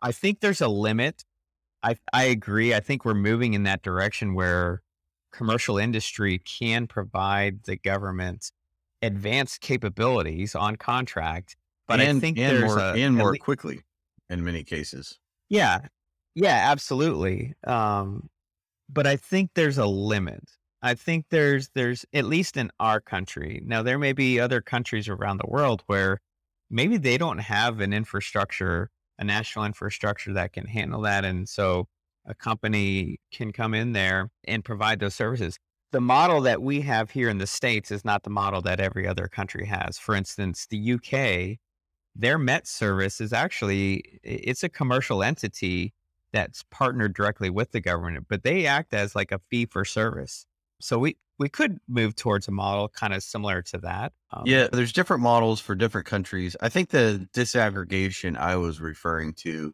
I 0.00 0.12
think 0.12 0.40
there's 0.40 0.60
a 0.60 0.68
limit. 0.68 1.24
I, 1.82 1.96
I 2.12 2.24
agree. 2.24 2.74
I 2.74 2.80
think 2.80 3.04
we're 3.04 3.14
moving 3.14 3.54
in 3.54 3.62
that 3.64 3.82
direction 3.82 4.34
where 4.34 4.82
commercial 5.32 5.78
industry 5.78 6.38
can 6.38 6.86
provide 6.86 7.64
the 7.64 7.76
government 7.76 8.50
advanced 9.02 9.60
capabilities 9.60 10.54
on 10.54 10.76
contract. 10.76 11.56
But 11.86 12.00
and, 12.00 12.18
I 12.18 12.20
think 12.20 12.38
and 12.38 12.56
there's 12.56 12.74
more 12.74 12.78
a, 12.78 12.92
and 12.94 13.16
more 13.16 13.32
le- 13.32 13.38
quickly 13.38 13.80
in 14.28 14.44
many 14.44 14.64
cases. 14.64 15.18
yeah, 15.48 15.80
yeah, 16.34 16.70
absolutely. 16.70 17.54
Um, 17.66 18.28
but 18.88 19.06
I 19.06 19.16
think 19.16 19.50
there's 19.54 19.78
a 19.78 19.86
limit. 19.86 20.50
I 20.82 20.94
think 20.94 21.26
there's 21.30 21.70
there's 21.74 22.04
at 22.12 22.24
least 22.24 22.56
in 22.56 22.70
our 22.78 23.00
country. 23.00 23.62
Now 23.64 23.82
there 23.82 23.98
may 23.98 24.12
be 24.12 24.38
other 24.38 24.60
countries 24.60 25.08
around 25.08 25.38
the 25.38 25.48
world 25.48 25.82
where 25.86 26.20
maybe 26.70 26.96
they 26.96 27.18
don't 27.18 27.38
have 27.38 27.80
an 27.80 27.92
infrastructure, 27.92 28.90
a 29.18 29.24
national 29.24 29.64
infrastructure 29.64 30.32
that 30.32 30.52
can 30.52 30.66
handle 30.66 31.02
that, 31.02 31.24
and 31.24 31.48
so 31.48 31.88
a 32.26 32.34
company 32.34 33.18
can 33.32 33.52
come 33.52 33.74
in 33.74 33.92
there 33.92 34.30
and 34.44 34.64
provide 34.64 35.00
those 35.00 35.14
services. 35.14 35.58
The 35.90 36.00
model 36.00 36.42
that 36.42 36.60
we 36.60 36.82
have 36.82 37.10
here 37.10 37.30
in 37.30 37.38
the 37.38 37.46
states 37.46 37.90
is 37.90 38.04
not 38.04 38.22
the 38.22 38.30
model 38.30 38.60
that 38.62 38.80
every 38.80 39.08
other 39.08 39.26
country 39.26 39.64
has. 39.66 39.98
For 39.98 40.14
instance, 40.14 40.66
the 40.68 40.92
UK, 40.92 41.58
their 42.14 42.38
Met 42.38 42.66
service 42.66 43.20
is 43.20 43.32
actually 43.32 44.20
it's 44.22 44.62
a 44.62 44.68
commercial 44.68 45.22
entity 45.22 45.94
that's 46.32 46.64
partnered 46.70 47.14
directly 47.14 47.48
with 47.48 47.72
the 47.72 47.80
government, 47.80 48.26
but 48.28 48.42
they 48.42 48.66
act 48.66 48.92
as 48.92 49.16
like 49.16 49.32
a 49.32 49.40
fee 49.50 49.64
for 49.64 49.84
service. 49.84 50.44
So 50.80 50.98
we 50.98 51.16
we 51.38 51.48
could 51.48 51.78
move 51.88 52.16
towards 52.16 52.48
a 52.48 52.50
model 52.50 52.88
kind 52.88 53.14
of 53.14 53.22
similar 53.22 53.62
to 53.62 53.78
that. 53.78 54.12
Um, 54.32 54.42
Yeah, 54.46 54.68
there's 54.72 54.92
different 54.92 55.22
models 55.22 55.60
for 55.60 55.74
different 55.74 56.06
countries. 56.06 56.56
I 56.60 56.68
think 56.68 56.90
the 56.90 57.28
disaggregation 57.32 58.36
I 58.36 58.56
was 58.56 58.80
referring 58.80 59.34
to, 59.34 59.72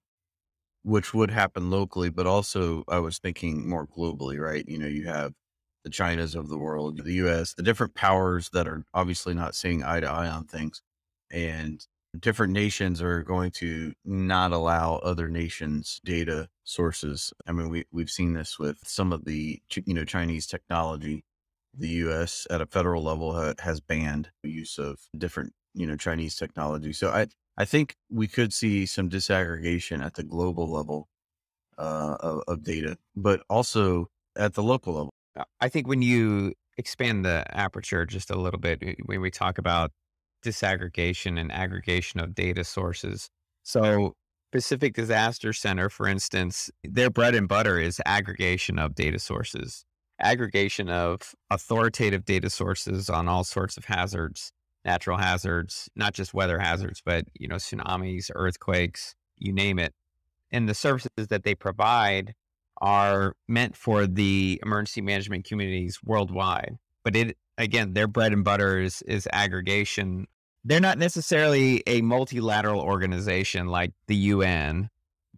which 0.83 1.14
would 1.14 1.31
happen 1.31 1.70
locally, 1.70 2.11
but 2.11 2.27
also 2.27 2.85
I 2.88 2.98
was 2.98 3.18
thinking 3.18 3.68
more 3.68 3.87
globally, 3.87 4.38
right? 4.38 4.64
You 4.68 4.79
know, 4.79 4.87
you 4.87 5.07
have 5.07 5.33
the 5.85 5.90
Chinas 5.90 6.35
of 6.35 6.48
the 6.48 6.59
world, 6.59 7.03
the 7.05 7.14
US, 7.14 7.55
the 7.55 7.62
different 7.62 7.94
powers 7.94 8.50
that 8.53 8.68
are 8.68 8.85
obviously 8.92 9.35
not 9.35 9.55
seeing 9.55 9.83
eye 9.83 10.00
to 10.00 10.11
eye 10.11 10.29
on 10.29 10.44
things. 10.44 10.83
And 11.31 11.85
different 12.18 12.53
nations 12.53 13.03
are 13.03 13.22
going 13.22 13.50
to 13.50 13.92
not 14.05 14.53
allow 14.53 14.96
other 14.96 15.29
nations 15.29 16.00
data 16.05 16.48
sources. 16.62 17.33
I 17.46 17.53
mean, 17.53 17.70
we, 17.70 17.85
we've 17.90 18.11
seen 18.11 18.35
this 18.35 18.59
with 18.59 18.79
some 18.85 19.12
of 19.12 19.24
the, 19.24 19.61
you 19.85 19.94
know, 19.94 20.05
Chinese 20.05 20.46
technology 20.46 21.24
the 21.77 21.89
U.S. 21.89 22.47
at 22.51 22.61
a 22.61 22.67
federal 22.67 23.03
level 23.03 23.35
ha- 23.35 23.55
has 23.61 23.81
banned 23.81 24.31
the 24.43 24.51
use 24.51 24.79
of 24.79 24.99
different, 25.17 25.53
you 25.75 25.87
know, 25.87 25.97
Chinese 25.97 26.37
technology. 26.37 26.93
So 26.93 27.11
I, 27.11 27.27
I 27.57 27.65
think 27.65 27.97
we 28.11 28.27
could 28.27 28.53
see 28.53 28.87
some 28.87 29.09
disaggregation 29.09 30.05
at 30.05 30.14
the 30.14 30.22
global 30.22 30.70
level 30.70 31.09
uh, 31.79 32.16
of, 32.20 32.43
of 32.49 32.62
data, 32.62 32.97
but 33.16 33.43
also 33.49 34.09
at 34.37 34.55
the 34.55 34.62
local 34.62 34.95
level. 34.95 35.11
Uh, 35.37 35.45
I 35.61 35.68
think 35.68 35.89
when 35.89 36.03
you 36.03 36.53
expand 36.77 37.25
the 37.25 37.45
aperture 37.57 38.07
just 38.07 38.31
a 38.31 38.39
little 38.39 38.61
bit, 38.61 38.81
eh, 38.83 38.95
when 39.05 39.20
we 39.20 39.31
talk 39.31 39.59
about 39.59 39.93
disaggregation 40.45 41.41
and 41.41 41.51
aggregation 41.51 42.20
of 42.20 42.35
data 42.35 42.64
sources. 42.64 43.31
So, 43.62 44.12
Pacific 44.53 44.95
Disaster 44.95 45.53
Center, 45.53 45.89
for 45.89 46.07
instance, 46.07 46.70
their 46.85 47.11
bread 47.11 47.35
and 47.35 47.49
butter 47.49 47.79
is 47.81 48.01
aggregation 48.07 48.79
of 48.79 48.95
data 48.95 49.18
sources, 49.18 49.85
aggregation 50.25 50.89
of 50.89 51.35
authoritative 51.51 52.25
data 52.25 52.51
sources 52.51 53.11
on 53.11 53.29
all 53.29 53.45
sorts 53.45 53.77
of 53.77 53.85
hazards, 53.85 54.53
natural 54.85 55.18
hazards, 55.18 55.89
not 55.95 56.14
just 56.14 56.35
weather 56.35 56.59
hazards, 56.59 57.03
but 57.05 57.27
you 57.35 57.47
know, 57.47 57.57
tsunamis, 57.57 58.31
earthquakes, 58.35 59.14
you 59.39 59.53
name 59.53 59.79
it. 59.79 59.95
And 60.51 60.68
the 60.68 60.75
services 60.75 61.11
that 61.16 61.45
they 61.45 61.55
provide 61.55 62.35
are 62.81 63.35
meant 63.49 63.77
for 63.77 64.07
the 64.07 64.61
emergency 64.64 65.01
management 65.01 65.45
communities 65.45 65.99
worldwide. 66.05 66.77
But 67.05 67.16
it 67.16 67.37
again, 67.59 67.93
their 67.93 68.09
bread 68.09 68.33
and 68.33 68.45
butter 68.45 68.79
is, 68.79 69.03
is 69.03 69.29
aggregation. 69.33 70.27
They're 70.64 70.81
not 70.81 70.99
necessarily 70.99 71.83
a 71.87 72.01
multilateral 72.01 72.81
organization 72.81 73.68
like 73.68 73.93
the 74.09 74.16
UN, 74.16 74.89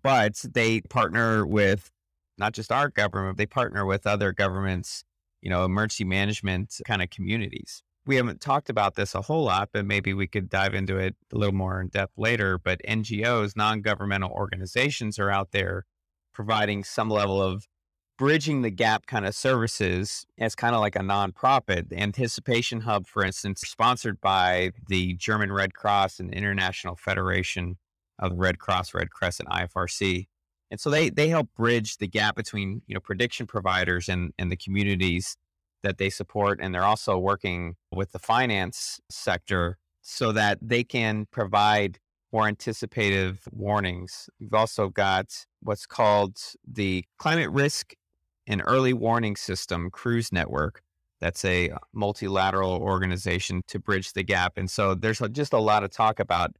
but 0.03 0.37
they 0.55 0.80
partner 0.82 1.47
with 1.47 1.91
not 2.39 2.53
just 2.53 2.72
our 2.72 2.89
government, 2.89 3.39
they 3.39 3.47
partner 3.47 3.84
with 3.84 4.07
other 4.07 4.32
governments, 4.32 5.05
you 5.41 5.51
know, 5.51 5.64
emergency 5.64 6.05
management 6.05 6.74
kind 6.87 7.03
of 7.03 7.11
communities. 7.11 7.82
We 8.07 8.16
haven't 8.16 8.41
talked 8.41 8.70
about 8.70 8.95
this 8.95 9.14
a 9.14 9.22
whole 9.22 9.45
lot, 9.45 9.70
but 9.72 9.84
maybe 9.84 10.14
we 10.14 10.28
could 10.28 10.49
dive 10.49 10.74
into 10.74 10.97
it 10.97 11.16
a 11.32 11.39
little 11.39 11.55
more 11.55 11.80
in 11.80 11.89
depth 11.89 12.12
later. 12.16 12.59
But 12.59 12.80
NGOs, 12.89 13.57
non 13.57 13.80
governmental 13.80 14.30
organizations, 14.30 15.18
are 15.18 15.30
out 15.30 15.51
there 15.51 15.87
providing 16.32 16.84
some 16.84 17.11
level 17.11 17.43
of 17.43 17.66
bridging 18.18 18.62
the 18.62 18.70
gap 18.70 19.07
kind 19.07 19.26
of 19.26 19.34
services 19.34 20.26
as 20.39 20.55
kind 20.55 20.74
of 20.74 20.80
like 20.80 20.97
a 20.97 21.01
nonprofit. 21.01 21.89
The 21.89 21.99
Anticipation 21.99 22.82
Hub, 22.82 23.07
for 23.07 23.24
instance, 23.24 23.62
sponsored 23.62 24.20
by 24.20 24.70
the 24.89 25.14
German 25.14 25.53
Red 25.53 25.74
Cross 25.74 26.20
and 26.20 26.32
International 26.32 26.97
Federation 26.97 27.76
of 28.18 28.30
the 28.30 28.37
Red 28.37 28.59
Cross, 28.59 28.95
Red 28.95 29.11
Crescent, 29.11 29.49
IFRC. 29.49 30.28
And 30.70 30.80
so 30.80 30.90
they 30.90 31.10
they 31.10 31.28
help 31.28 31.48
bridge 31.54 31.98
the 31.98 32.08
gap 32.08 32.36
between 32.36 32.82
you 32.86 32.94
know 32.94 33.00
prediction 33.00 33.46
providers 33.46 34.08
and 34.08 34.32
and 34.38 34.50
the 34.50 34.56
communities 34.56 35.36
that 35.82 35.98
they 35.98 36.10
support, 36.10 36.58
and 36.60 36.74
they're 36.74 36.84
also 36.84 37.18
working 37.18 37.76
with 37.92 38.12
the 38.12 38.18
finance 38.18 39.00
sector 39.10 39.78
so 40.02 40.32
that 40.32 40.58
they 40.62 40.84
can 40.84 41.26
provide 41.30 41.98
more 42.32 42.48
anticipative 42.48 43.40
warnings. 43.52 44.28
We've 44.40 44.54
also 44.54 44.88
got 44.88 45.46
what's 45.60 45.86
called 45.86 46.38
the 46.66 47.04
Climate 47.18 47.50
Risk 47.50 47.94
and 48.46 48.62
Early 48.64 48.92
Warning 48.92 49.36
System 49.36 49.90
CREWS 49.90 50.32
Network. 50.32 50.82
That's 51.20 51.44
a 51.44 51.72
multilateral 51.92 52.72
organization 52.72 53.62
to 53.68 53.78
bridge 53.78 54.12
the 54.12 54.22
gap. 54.22 54.54
And 54.56 54.70
so 54.70 54.94
there's 54.94 55.20
just 55.32 55.52
a 55.52 55.58
lot 55.58 55.82
of 55.82 55.90
talk 55.90 56.20
about 56.20 56.52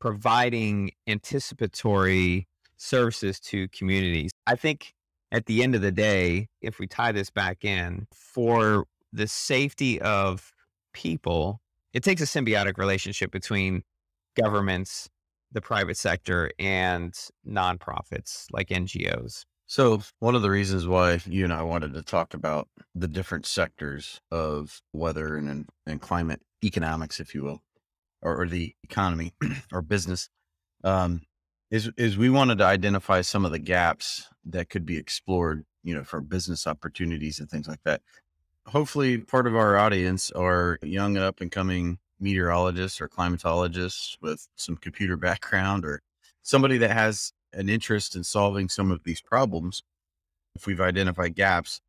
providing 0.00 0.92
anticipatory 1.06 2.47
services 2.78 3.38
to 3.40 3.68
communities. 3.68 4.30
I 4.46 4.56
think 4.56 4.94
at 5.30 5.46
the 5.46 5.62
end 5.62 5.74
of 5.74 5.82
the 5.82 5.92
day, 5.92 6.48
if 6.62 6.78
we 6.78 6.86
tie 6.86 7.12
this 7.12 7.30
back 7.30 7.64
in, 7.64 8.06
for 8.14 8.86
the 9.12 9.26
safety 9.26 10.00
of 10.00 10.52
people, 10.92 11.60
it 11.92 12.02
takes 12.02 12.22
a 12.22 12.24
symbiotic 12.24 12.78
relationship 12.78 13.30
between 13.30 13.82
governments, 14.40 15.08
the 15.52 15.60
private 15.60 15.96
sector, 15.96 16.50
and 16.58 17.12
nonprofits 17.46 18.46
like 18.52 18.68
NGOs. 18.68 19.44
So, 19.66 20.00
one 20.18 20.34
of 20.34 20.40
the 20.40 20.50
reasons 20.50 20.86
why 20.86 21.20
you 21.26 21.44
and 21.44 21.52
I 21.52 21.62
wanted 21.62 21.92
to 21.92 22.02
talk 22.02 22.32
about 22.32 22.68
the 22.94 23.08
different 23.08 23.44
sectors 23.44 24.20
of 24.30 24.80
weather 24.94 25.36
and, 25.36 25.68
and 25.86 26.00
climate 26.00 26.40
economics, 26.64 27.20
if 27.20 27.34
you 27.34 27.42
will, 27.42 27.62
or, 28.22 28.40
or 28.40 28.46
the 28.46 28.74
economy 28.82 29.34
or 29.72 29.82
business, 29.82 30.30
um, 30.84 31.20
is 31.70 31.90
is 31.96 32.16
we 32.16 32.30
wanted 32.30 32.58
to 32.58 32.64
identify 32.64 33.20
some 33.20 33.44
of 33.44 33.52
the 33.52 33.58
gaps 33.58 34.28
that 34.44 34.70
could 34.70 34.86
be 34.86 34.96
explored, 34.96 35.64
you 35.82 35.94
know, 35.94 36.04
for 36.04 36.20
business 36.20 36.66
opportunities 36.66 37.40
and 37.40 37.50
things 37.50 37.68
like 37.68 37.82
that. 37.84 38.02
Hopefully, 38.66 39.18
part 39.18 39.46
of 39.46 39.56
our 39.56 39.76
audience 39.76 40.30
are 40.32 40.78
young 40.82 41.16
and 41.16 41.24
up 41.24 41.40
and 41.40 41.50
coming 41.50 41.98
meteorologists 42.20 43.00
or 43.00 43.08
climatologists 43.08 44.16
with 44.20 44.48
some 44.56 44.76
computer 44.76 45.16
background 45.28 45.84
or 45.84 46.00
somebody 46.42 46.78
that 46.78 46.90
has 46.90 47.32
an 47.52 47.68
interest 47.68 48.16
in 48.16 48.24
solving 48.24 48.68
some 48.68 48.90
of 48.90 49.04
these 49.04 49.20
problems. 49.20 49.82
If 50.54 50.66
we've 50.66 50.80
identified 50.80 51.34
gaps, 51.34 51.80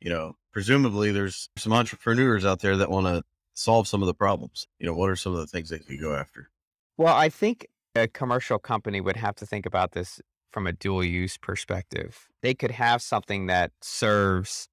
you 0.00 0.10
know, 0.10 0.36
presumably 0.52 1.12
there's 1.12 1.48
some 1.56 1.72
entrepreneurs 1.72 2.44
out 2.44 2.60
there 2.60 2.76
that 2.76 2.90
want 2.90 3.06
to 3.06 3.22
solve 3.54 3.88
some 3.88 4.02
of 4.02 4.06
the 4.06 4.14
problems. 4.14 4.66
You 4.78 4.86
know, 4.86 4.94
what 4.94 5.10
are 5.10 5.16
some 5.16 5.32
of 5.32 5.38
the 5.38 5.46
things 5.46 5.70
they 5.70 5.78
could 5.78 6.00
go 6.00 6.14
after? 6.14 6.50
Well, 6.96 7.14
I 7.14 7.28
think 7.28 7.66
a 7.94 8.08
commercial 8.08 8.58
company 8.58 9.00
would 9.00 9.16
have 9.16 9.34
to 9.36 9.46
think 9.46 9.66
about 9.66 9.92
this 9.92 10.20
from 10.50 10.66
a 10.66 10.72
dual 10.72 11.04
use 11.04 11.36
perspective. 11.36 12.28
They 12.42 12.54
could 12.54 12.72
have 12.72 13.02
something 13.02 13.46
that 13.46 13.72
serves 13.80 14.68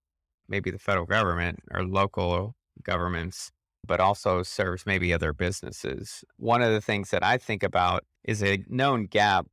maybe 0.48 0.72
the 0.72 0.80
federal 0.80 1.06
government 1.06 1.60
or 1.72 1.84
local 1.84 2.56
governments, 2.84 3.52
but 3.86 4.00
also 4.00 4.44
serves 4.44 4.86
maybe 4.86 5.14
other 5.14 5.34
businesses. 5.34 6.24
One 6.38 6.62
of 6.62 6.72
the 6.72 6.82
things 6.82 7.10
that 7.12 7.24
I 7.24 7.38
think 7.38 7.64
about 7.64 8.04
is 8.24 8.44
a 8.44 8.64
known 8.68 9.06
gap 9.06 9.48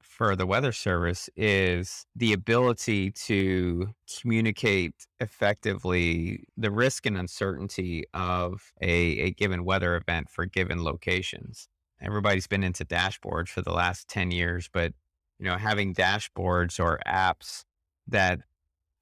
for 0.00 0.36
the 0.36 0.46
Weather 0.46 0.72
Service 0.72 1.30
is 1.34 2.04
the 2.14 2.32
ability 2.32 3.10
to 3.12 3.88
communicate 4.20 4.94
effectively 5.18 6.44
the 6.56 6.70
risk 6.70 7.06
and 7.06 7.16
uncertainty 7.16 8.04
of 8.12 8.72
a, 8.82 8.90
a 8.90 9.30
given 9.32 9.64
weather 9.64 9.96
event 9.96 10.28
for 10.28 10.44
given 10.44 10.84
locations 10.84 11.69
everybody's 12.00 12.46
been 12.46 12.62
into 12.62 12.84
dashboards 12.84 13.48
for 13.48 13.62
the 13.62 13.72
last 13.72 14.08
10 14.08 14.30
years, 14.30 14.68
but 14.72 14.92
you 15.38 15.46
know, 15.46 15.56
having 15.56 15.94
dashboards 15.94 16.78
or 16.78 17.00
apps 17.06 17.64
that 18.08 18.40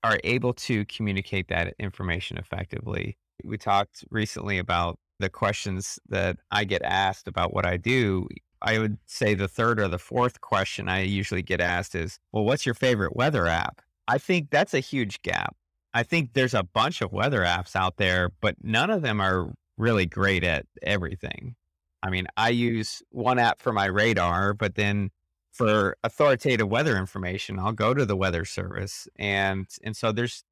are 0.05 0.19
able 0.23 0.53
to 0.55 0.85
communicate 0.85 1.49
that 1.49 1.75
information 1.79 2.39
effectively. 2.39 3.17
We 3.45 3.59
talked 3.59 4.05
recently 4.11 4.59
about 4.59 4.99
the 5.19 5.29
questions 5.29 5.99
that 6.09 6.37
I 6.51 6.65
get 6.65 6.83
asked 6.83 7.27
about 7.27 7.53
what 7.53 7.67
I 7.67 7.77
do. 7.77 8.29
I 8.63 8.79
would 8.79 8.99
say 9.07 9.35
the 9.35 9.49
third 9.49 9.81
or 9.81 9.89
the 9.89 9.99
fourth 9.99 10.41
question 10.41 10.89
I 10.89 11.03
usually 11.03 11.43
get 11.43 11.61
asked 11.61 11.95
is, 11.95 12.19
well, 12.33 12.45
what's 12.45 12.67
your 12.67 12.75
favorite 12.75 13.17
weather 13.17 13.47
app? 13.47 13.81
I 14.07 14.19
think 14.19 14.51
that's 14.51 14.75
a 14.75 14.81
huge 14.81 15.23
gap. 15.23 15.57
I 15.95 16.03
think 16.03 16.33
there's 16.35 16.55
a 16.55 16.63
bunch 16.63 17.03
of 17.03 17.13
weather 17.13 17.41
apps 17.41 17.75
out 17.75 17.97
there, 17.97 18.31
but 18.41 18.57
none 18.63 18.91
of 18.91 19.03
them 19.03 19.21
are 19.21 19.53
really 19.77 20.07
great 20.07 20.45
at 20.45 20.67
everything. 20.83 21.55
I 22.03 22.11
mean, 22.11 22.27
I 22.37 22.51
use 22.51 23.03
one 23.11 23.39
app 23.39 23.61
for 23.61 23.73
my 23.73 23.87
radar, 23.87 24.55
but 24.55 24.75
then 24.75 25.11
for 25.53 25.97
authoritative 26.05 26.69
weather 26.69 26.97
information, 26.97 27.59
I'll 27.59 27.73
go 27.73 27.95
to 27.95 28.07
the 28.07 28.17
weather 28.17 28.45
service, 28.45 29.09
and 29.17 29.67
and 29.83 29.97
so 29.97 30.13
there's, 30.13 30.45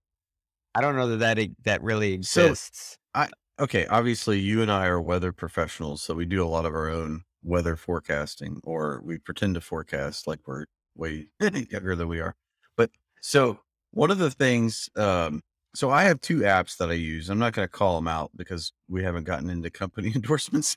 I 0.74 0.80
don't 0.80 0.96
know 0.96 1.16
that 1.16 1.36
that 1.36 1.48
that 1.64 1.82
really 1.82 2.12
exists. 2.12 2.98
So 3.14 3.20
I 3.22 3.28
okay, 3.60 3.86
obviously 3.86 4.38
you 4.40 4.62
and 4.62 4.70
I 4.70 4.86
are 4.86 5.00
weather 5.00 5.32
professionals, 5.32 6.02
so 6.02 6.14
we 6.14 6.24
do 6.24 6.42
a 6.44 6.48
lot 6.48 6.66
of 6.66 6.74
our 6.74 6.90
own 6.90 7.22
weather 7.42 7.76
forecasting, 7.76 8.60
or 8.64 9.00
we 9.04 9.18
pretend 9.18 9.54
to 9.54 9.60
forecast 9.60 10.26
like 10.26 10.40
we're 10.46 10.64
way 10.96 11.28
younger 11.70 11.94
than 11.94 12.08
we 12.08 12.20
are. 12.20 12.34
But 12.76 12.90
so 13.20 13.60
one 13.92 14.10
of 14.10 14.18
the 14.18 14.30
things 14.30 14.90
um, 14.96 15.42
so 15.76 15.90
I 15.90 16.04
have 16.04 16.22
two 16.22 16.38
apps 16.38 16.78
that 16.78 16.88
I 16.88 16.94
use. 16.94 17.28
I'm 17.28 17.38
not 17.38 17.52
going 17.52 17.68
to 17.68 17.70
call 17.70 17.96
them 17.96 18.08
out 18.08 18.30
because 18.34 18.72
we 18.88 19.02
haven't 19.02 19.24
gotten 19.24 19.50
into 19.50 19.68
company 19.70 20.10
endorsements, 20.14 20.76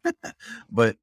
but 0.70 0.98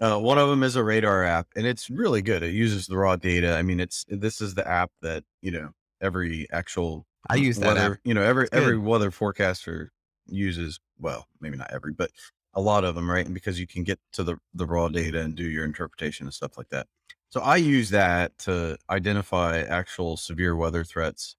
uh, 0.00 0.18
one 0.18 0.36
of 0.36 0.50
them 0.50 0.62
is 0.62 0.76
a 0.76 0.84
radar 0.84 1.24
app 1.24 1.48
and 1.56 1.66
it's 1.66 1.88
really 1.88 2.20
good. 2.20 2.42
It 2.42 2.52
uses 2.52 2.86
the 2.86 2.98
raw 2.98 3.16
data. 3.16 3.56
I 3.56 3.62
mean, 3.62 3.80
it's, 3.80 4.04
this 4.08 4.42
is 4.42 4.54
the 4.54 4.68
app 4.68 4.90
that, 5.00 5.24
you 5.40 5.50
know, 5.50 5.70
every 6.00 6.46
actual, 6.52 7.06
I 7.30 7.36
use 7.36 7.56
that 7.58 7.74
weather, 7.74 7.92
app. 7.94 8.00
you 8.04 8.12
know, 8.12 8.22
every, 8.22 8.48
every 8.52 8.76
weather 8.76 9.10
forecaster 9.10 9.92
uses, 10.26 10.78
well, 10.98 11.26
maybe 11.40 11.56
not 11.56 11.72
every, 11.72 11.92
but 11.92 12.10
a 12.52 12.60
lot 12.60 12.84
of 12.84 12.94
them, 12.94 13.10
right? 13.10 13.24
And 13.24 13.34
because 13.34 13.58
you 13.58 13.66
can 13.66 13.82
get 13.82 13.98
to 14.12 14.24
the, 14.24 14.36
the 14.52 14.66
raw 14.66 14.88
data 14.88 15.20
and 15.20 15.34
do 15.34 15.44
your 15.48 15.64
interpretation 15.64 16.26
and 16.26 16.34
stuff 16.34 16.58
like 16.58 16.68
that. 16.68 16.86
So 17.30 17.40
I 17.40 17.56
use 17.56 17.88
that 17.90 18.36
to 18.40 18.76
identify 18.90 19.60
actual 19.62 20.18
severe 20.18 20.54
weather 20.54 20.84
threats 20.84 21.36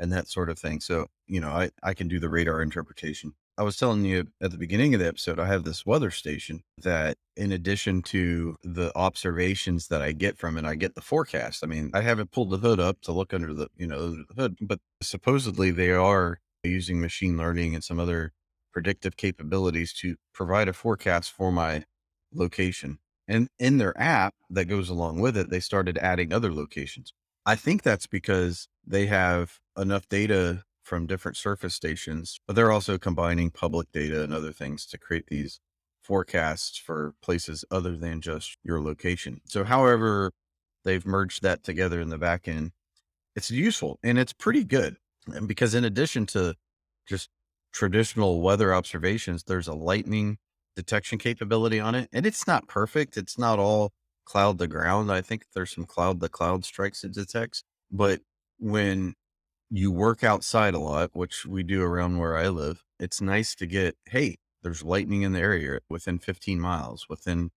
and 0.00 0.12
that 0.12 0.28
sort 0.28 0.50
of 0.50 0.58
thing. 0.58 0.80
So, 0.80 1.06
you 1.28 1.40
know, 1.40 1.50
I, 1.50 1.70
I 1.82 1.94
can 1.94 2.08
do 2.08 2.18
the 2.18 2.28
radar 2.28 2.62
interpretation. 2.62 3.34
I 3.58 3.62
was 3.62 3.76
telling 3.76 4.04
you 4.06 4.28
at 4.40 4.50
the 4.50 4.56
beginning 4.56 4.94
of 4.94 5.00
the 5.00 5.06
episode, 5.06 5.38
I 5.38 5.46
have 5.46 5.64
this 5.64 5.84
weather 5.84 6.10
station 6.10 6.62
that, 6.78 7.18
in 7.36 7.52
addition 7.52 8.00
to 8.04 8.56
the 8.64 8.90
observations 8.96 9.88
that 9.88 10.00
I 10.00 10.12
get 10.12 10.38
from 10.38 10.56
it, 10.56 10.64
I 10.64 10.76
get 10.76 10.94
the 10.94 11.02
forecast. 11.02 11.62
I 11.62 11.66
mean, 11.66 11.90
I 11.92 12.00
haven't 12.00 12.30
pulled 12.30 12.50
the 12.50 12.56
hood 12.56 12.80
up 12.80 13.02
to 13.02 13.12
look 13.12 13.34
under 13.34 13.52
the, 13.52 13.68
you 13.76 13.86
know, 13.86 13.98
under 13.98 14.24
the 14.28 14.42
hood, 14.42 14.56
but 14.62 14.80
supposedly 15.02 15.70
they 15.70 15.90
are 15.90 16.40
using 16.64 17.00
machine 17.00 17.36
learning 17.36 17.74
and 17.74 17.84
some 17.84 18.00
other 18.00 18.32
predictive 18.72 19.18
capabilities 19.18 19.92
to 19.92 20.16
provide 20.32 20.68
a 20.68 20.72
forecast 20.72 21.30
for 21.30 21.52
my 21.52 21.84
location. 22.32 22.98
And 23.28 23.48
in 23.58 23.76
their 23.78 23.98
app 24.00 24.34
that 24.48 24.64
goes 24.64 24.88
along 24.88 25.20
with 25.20 25.36
it, 25.36 25.50
they 25.50 25.60
started 25.60 25.98
adding 25.98 26.32
other 26.32 26.52
locations. 26.52 27.12
I 27.46 27.56
think 27.56 27.82
that's 27.82 28.06
because 28.06 28.68
they 28.86 29.06
have 29.06 29.58
enough 29.76 30.08
data 30.08 30.64
from 30.82 31.06
different 31.06 31.36
surface 31.36 31.74
stations, 31.74 32.40
but 32.46 32.56
they're 32.56 32.72
also 32.72 32.98
combining 32.98 33.50
public 33.50 33.90
data 33.92 34.22
and 34.22 34.34
other 34.34 34.52
things 34.52 34.86
to 34.86 34.98
create 34.98 35.26
these 35.28 35.60
forecasts 36.02 36.76
for 36.76 37.14
places 37.22 37.64
other 37.70 37.96
than 37.96 38.20
just 38.20 38.56
your 38.62 38.80
location. 38.80 39.40
So, 39.44 39.64
however, 39.64 40.32
they've 40.84 41.06
merged 41.06 41.42
that 41.42 41.62
together 41.62 42.00
in 42.00 42.08
the 42.08 42.18
back 42.18 42.48
end, 42.48 42.72
it's 43.36 43.50
useful 43.50 43.98
and 44.02 44.18
it's 44.18 44.32
pretty 44.32 44.64
good. 44.64 44.96
And 45.26 45.46
because, 45.46 45.74
in 45.74 45.84
addition 45.84 46.26
to 46.26 46.54
just 47.06 47.28
traditional 47.72 48.40
weather 48.40 48.74
observations, 48.74 49.44
there's 49.44 49.68
a 49.68 49.74
lightning 49.74 50.38
detection 50.74 51.18
capability 51.18 51.78
on 51.78 51.94
it. 51.94 52.08
And 52.12 52.26
it's 52.26 52.46
not 52.46 52.66
perfect, 52.68 53.16
it's 53.16 53.38
not 53.38 53.58
all 53.58 53.92
cloud 54.24 54.58
to 54.58 54.66
ground. 54.66 55.10
I 55.10 55.20
think 55.20 55.46
there's 55.54 55.74
some 55.74 55.86
cloud 55.86 56.20
to 56.20 56.28
cloud 56.28 56.64
strikes 56.64 57.04
it 57.04 57.12
detects. 57.12 57.64
But 57.90 58.20
when 58.58 59.14
you 59.70 59.90
work 59.90 60.24
outside 60.24 60.74
a 60.74 60.78
lot, 60.78 61.10
which 61.12 61.46
we 61.46 61.62
do 61.62 61.82
around 61.82 62.18
where 62.18 62.36
I 62.36 62.48
live, 62.48 62.84
it's 62.98 63.20
nice 63.20 63.54
to 63.56 63.66
get, 63.66 63.96
hey, 64.06 64.38
there's 64.62 64.82
lightning 64.82 65.22
in 65.22 65.32
the 65.32 65.40
area 65.40 65.80
within 65.88 66.18
15 66.18 66.60
miles, 66.60 67.06
within 67.08 67.50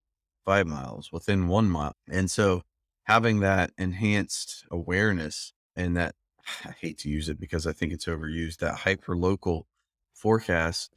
five 0.46 0.68
miles, 0.68 1.12
within 1.12 1.48
one 1.48 1.70
mile. 1.70 1.96
And 2.10 2.30
so 2.30 2.64
having 3.04 3.40
that 3.42 3.72
enhanced 3.78 4.66
awareness 4.72 5.54
and 5.76 5.98
that 5.98 6.16
I 6.66 6.72
hate 6.80 6.98
to 7.00 7.10
use 7.10 7.30
it 7.30 7.40
because 7.40 7.68
I 7.68 7.74
think 7.74 7.92
it's 7.92 8.06
overused, 8.06 8.58
that 8.58 8.76
hyper 8.80 9.16
local 9.16 9.68
forecast 10.14 10.94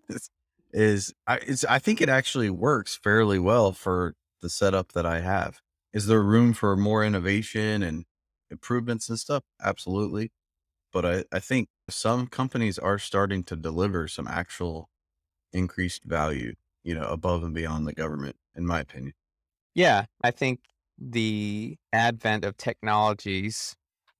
is 0.72 1.14
I 1.26 1.40
I 1.68 1.78
think 1.78 2.00
it 2.00 2.08
actually 2.08 2.50
works 2.50 2.96
fairly 2.96 3.38
well 3.38 3.72
for 3.72 4.14
the 4.46 4.50
setup 4.50 4.92
that 4.92 5.04
I 5.04 5.22
have. 5.22 5.60
Is 5.92 6.06
there 6.06 6.22
room 6.22 6.52
for 6.52 6.76
more 6.76 7.04
innovation 7.04 7.82
and 7.82 8.04
improvements 8.48 9.08
and 9.08 9.18
stuff? 9.18 9.42
Absolutely. 9.60 10.30
But 10.92 11.04
I, 11.04 11.24
I 11.32 11.40
think 11.40 11.68
some 11.90 12.28
companies 12.28 12.78
are 12.78 12.96
starting 12.96 13.42
to 13.44 13.56
deliver 13.56 14.06
some 14.06 14.28
actual 14.28 14.88
increased 15.52 16.04
value, 16.04 16.54
you 16.84 16.94
know, 16.94 17.08
above 17.08 17.42
and 17.42 17.52
beyond 17.52 17.88
the 17.88 17.92
government, 17.92 18.36
in 18.54 18.64
my 18.64 18.78
opinion. 18.78 19.14
Yeah, 19.74 20.04
I 20.22 20.30
think 20.30 20.60
the 20.96 21.76
advent 21.92 22.44
of 22.44 22.56
technologies, 22.56 23.74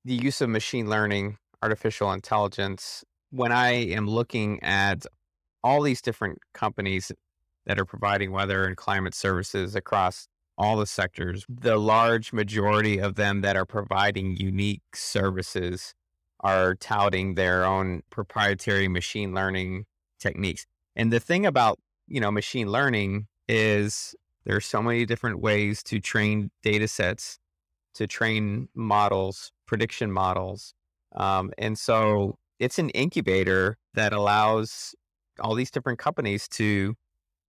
the 0.04 0.14
use 0.14 0.40
of 0.40 0.48
machine 0.48 0.90
learning, 0.90 1.38
artificial 1.62 2.10
intelligence, 2.10 3.04
when 3.30 3.52
I 3.52 3.70
am 3.70 4.08
looking 4.08 4.60
at 4.64 5.06
all 5.62 5.82
these 5.82 6.02
different 6.02 6.38
companies 6.52 7.12
that 7.66 7.78
are 7.78 7.84
providing 7.84 8.30
weather 8.30 8.64
and 8.64 8.76
climate 8.76 9.14
services 9.14 9.74
across 9.74 10.28
all 10.58 10.76
the 10.76 10.86
sectors, 10.86 11.44
the 11.48 11.76
large 11.76 12.32
majority 12.32 12.98
of 12.98 13.16
them 13.16 13.42
that 13.42 13.56
are 13.56 13.66
providing 13.66 14.36
unique 14.36 14.82
services 14.94 15.94
are 16.40 16.74
touting 16.76 17.34
their 17.34 17.64
own 17.64 18.02
proprietary 18.10 18.88
machine 18.88 19.34
learning 19.34 19.84
techniques. 20.18 20.64
And 20.94 21.12
the 21.12 21.20
thing 21.20 21.44
about, 21.44 21.78
you 22.08 22.20
know, 22.20 22.30
machine 22.30 22.70
learning 22.70 23.26
is 23.48 24.14
there 24.44 24.56
are 24.56 24.60
so 24.60 24.82
many 24.82 25.04
different 25.04 25.40
ways 25.40 25.82
to 25.84 26.00
train 26.00 26.50
data 26.62 26.88
sets, 26.88 27.38
to 27.94 28.06
train 28.06 28.68
models, 28.74 29.50
prediction 29.66 30.10
models. 30.12 30.72
Um, 31.14 31.50
and 31.58 31.78
so 31.78 32.38
it's 32.58 32.78
an 32.78 32.90
incubator 32.90 33.76
that 33.94 34.12
allows 34.12 34.94
all 35.40 35.54
these 35.54 35.70
different 35.70 35.98
companies 35.98 36.48
to, 36.48 36.94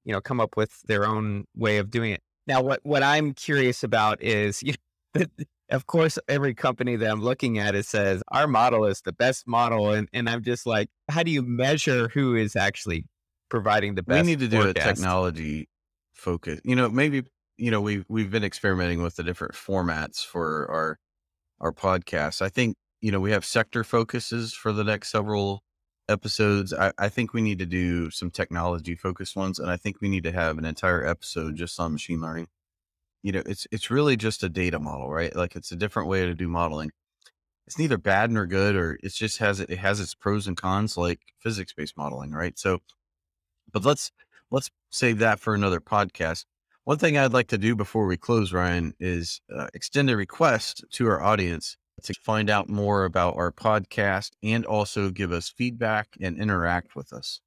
you 0.08 0.14
know, 0.14 0.22
come 0.22 0.40
up 0.40 0.56
with 0.56 0.82
their 0.84 1.06
own 1.06 1.44
way 1.54 1.78
of 1.78 1.92
doing 1.92 2.14
it. 2.14 2.22
Now, 2.48 2.62
what, 2.62 2.80
what 2.84 3.04
I'm 3.04 3.34
curious 3.34 3.84
about 3.84 4.24
is, 4.24 4.64
you 4.64 4.74
know, 5.14 5.26
of 5.70 5.86
course, 5.86 6.18
every 6.30 6.56
company 6.56 6.96
that 6.96 7.12
I'm 7.12 7.22
looking 7.22 7.60
at 7.60 7.76
it 7.76 7.86
says 7.86 8.24
our 8.30 8.48
model 8.48 8.86
is 8.86 9.02
the 9.02 9.12
best 9.12 9.46
model, 9.46 9.92
and 9.92 10.08
and 10.14 10.30
I'm 10.30 10.42
just 10.42 10.66
like, 10.66 10.88
how 11.12 11.24
do 11.24 11.30
you 11.30 11.42
measure 11.42 12.08
who 12.08 12.36
is 12.36 12.56
actually 12.56 13.04
providing 13.50 13.96
the 13.96 14.04
best? 14.04 14.24
We 14.24 14.32
need 14.32 14.40
to 14.40 14.48
do 14.48 14.62
forecast? 14.62 14.88
a 14.88 14.94
technology 14.94 15.68
focus. 16.14 16.62
You 16.64 16.78
know, 16.78 16.88
maybe 16.88 17.24
you 17.58 17.70
know 17.70 17.82
we've 17.82 18.06
we've 18.08 18.32
been 18.32 18.46
experimenting 18.46 19.04
with 19.04 19.18
the 19.18 19.24
different 19.24 19.56
formats 19.56 20.24
for 20.24 20.72
our 20.72 21.00
our 21.60 21.74
podcast. 21.74 22.42
I 22.42 22.48
think 22.48 22.78
you 23.02 23.12
know 23.12 23.20
we 23.20 23.32
have 23.32 23.44
sector 23.44 23.84
focuses 23.84 24.54
for 24.54 24.72
the 24.72 24.86
next 24.86 25.12
several 25.12 25.64
episodes. 26.10 26.74
I, 26.74 26.92
I 26.98 27.10
think 27.10 27.34
we 27.34 27.42
need 27.42 27.60
to 27.60 27.66
do 27.66 28.10
some 28.12 28.32
technology 28.32 28.96
focused 28.96 29.36
ones, 29.36 29.60
and 29.60 29.70
I 29.70 29.78
think 29.78 30.02
we 30.02 30.10
need 30.10 30.24
to 30.24 30.32
have 30.32 30.58
an 30.58 30.66
entire 30.66 31.06
episode 31.06 31.56
just 31.56 31.80
on 31.80 31.94
machine 31.94 32.22
learning. 32.22 32.48
You 33.24 33.34
know, 33.34 33.44
it's 33.46 33.68
it's 33.72 33.92
really 33.92 34.18
just 34.18 34.44
a 34.44 34.50
data 34.50 34.80
model, 34.80 35.10
right? 35.10 35.36
Like 35.36 35.56
it's 35.56 35.72
a 35.72 35.76
different 35.76 36.10
way 36.10 36.26
to 36.26 36.34
do 36.34 36.48
modeling. 36.48 36.92
It's 37.68 37.80
neither 37.80 37.98
bad 37.98 38.32
nor 38.32 38.46
good, 38.46 38.76
or 38.76 38.98
it 39.04 39.14
just 39.14 39.40
has 39.40 39.60
it, 39.60 39.70
it 39.70 39.80
has 39.80 40.00
its 40.00 40.16
pros 40.16 40.48
and 40.48 40.58
cons, 40.58 40.98
like 40.98 41.20
physics 41.40 41.74
based 41.74 41.98
modeling, 41.98 42.32
right? 42.32 42.58
So, 42.58 42.80
but 43.72 43.86
let's 43.86 44.12
let's 44.52 44.72
save 44.92 45.20
that 45.20 45.40
for 45.40 45.56
another 45.56 45.82
podcast. 45.82 46.46
One 46.86 46.98
thing 46.98 47.18
I'd 47.18 47.34
like 47.34 47.48
to 47.50 47.58
do 47.58 47.76
before 47.76 48.08
we 48.08 48.16
close, 48.16 48.54
Ryan, 48.54 48.94
is 49.00 49.42
uh, 49.54 49.68
extend 49.74 50.10
a 50.10 50.16
request 50.16 50.86
to 50.92 51.08
our 51.08 51.22
audience 51.22 51.76
to 52.04 52.14
find 52.14 52.50
out 52.50 52.70
more 52.70 53.06
about 53.06 53.36
our 53.36 53.52
podcast 53.52 54.32
and 54.44 54.66
also 54.66 55.10
give 55.10 55.32
us 55.32 55.50
feedback 55.50 56.10
and 56.22 56.38
interact 56.38 56.96
with 56.96 57.14
us. 57.14 57.42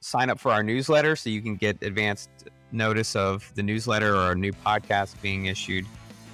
Sign 0.00 0.30
up 0.30 0.38
for 0.38 0.52
our 0.52 0.62
newsletter 0.62 1.16
so 1.16 1.30
you 1.30 1.42
can 1.42 1.56
get 1.56 1.82
advanced 1.82 2.30
notice 2.72 3.16
of 3.16 3.50
the 3.54 3.62
newsletter 3.62 4.14
or 4.14 4.32
a 4.32 4.34
new 4.34 4.52
podcast 4.52 5.20
being 5.22 5.46
issued. 5.46 5.86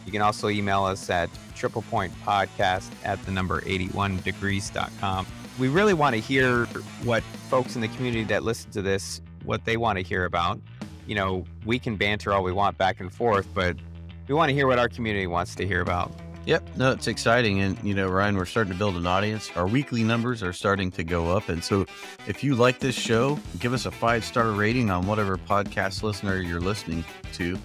You 0.04 0.12
can 0.12 0.22
also 0.22 0.48
email 0.48 0.84
us 0.84 1.08
at 1.10 1.30
triple 1.54 1.82
point 1.82 2.12
podcast 2.24 2.90
at 3.04 3.24
the 3.24 3.30
number 3.30 3.60
81degrees.com. 3.62 5.26
We 5.58 5.68
really 5.68 5.94
want 5.94 6.14
to 6.14 6.20
hear 6.20 6.66
what 7.04 7.22
folks 7.48 7.76
in 7.76 7.82
the 7.82 7.88
community 7.88 8.24
that 8.24 8.42
listen 8.42 8.70
to 8.72 8.82
this, 8.82 9.20
what 9.44 9.64
they 9.64 9.76
want 9.76 9.98
to 9.98 10.02
hear 10.02 10.24
about. 10.24 10.60
You 11.06 11.14
know, 11.14 11.44
we 11.64 11.78
can 11.78 11.96
banter 11.96 12.32
all 12.32 12.42
we 12.42 12.52
want 12.52 12.78
back 12.78 13.00
and 13.00 13.12
forth, 13.12 13.46
but 13.54 13.76
we 14.28 14.34
want 14.34 14.48
to 14.48 14.54
hear 14.54 14.66
what 14.66 14.78
our 14.78 14.88
community 14.88 15.26
wants 15.26 15.54
to 15.56 15.66
hear 15.66 15.82
about. 15.82 16.12
Yep. 16.44 16.76
No, 16.76 16.90
it's 16.90 17.06
exciting. 17.06 17.60
And, 17.60 17.78
you 17.84 17.94
know, 17.94 18.08
Ryan, 18.08 18.36
we're 18.36 18.46
starting 18.46 18.72
to 18.72 18.78
build 18.78 18.96
an 18.96 19.06
audience. 19.06 19.50
Our 19.54 19.66
weekly 19.66 20.02
numbers 20.02 20.42
are 20.42 20.52
starting 20.52 20.90
to 20.92 21.04
go 21.04 21.36
up. 21.36 21.48
And 21.48 21.62
so 21.62 21.86
if 22.26 22.42
you 22.42 22.56
like 22.56 22.80
this 22.80 22.96
show, 22.96 23.38
give 23.60 23.72
us 23.72 23.86
a 23.86 23.92
five 23.92 24.24
star 24.24 24.50
rating 24.50 24.90
on 24.90 25.06
whatever 25.06 25.36
podcast 25.36 26.02
listener 26.02 26.38
you're 26.38 26.60
listening 26.60 27.04
to. 27.34 27.56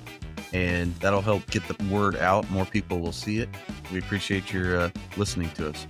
And 0.53 0.95
that'll 0.97 1.21
help 1.21 1.49
get 1.49 1.67
the 1.67 1.83
word 1.85 2.15
out. 2.17 2.49
More 2.51 2.65
people 2.65 2.99
will 2.99 3.11
see 3.11 3.39
it. 3.39 3.49
We 3.91 3.99
appreciate 3.99 4.53
your 4.53 4.79
uh, 4.79 4.89
listening 5.17 5.49
to 5.51 5.69
us. 5.69 5.87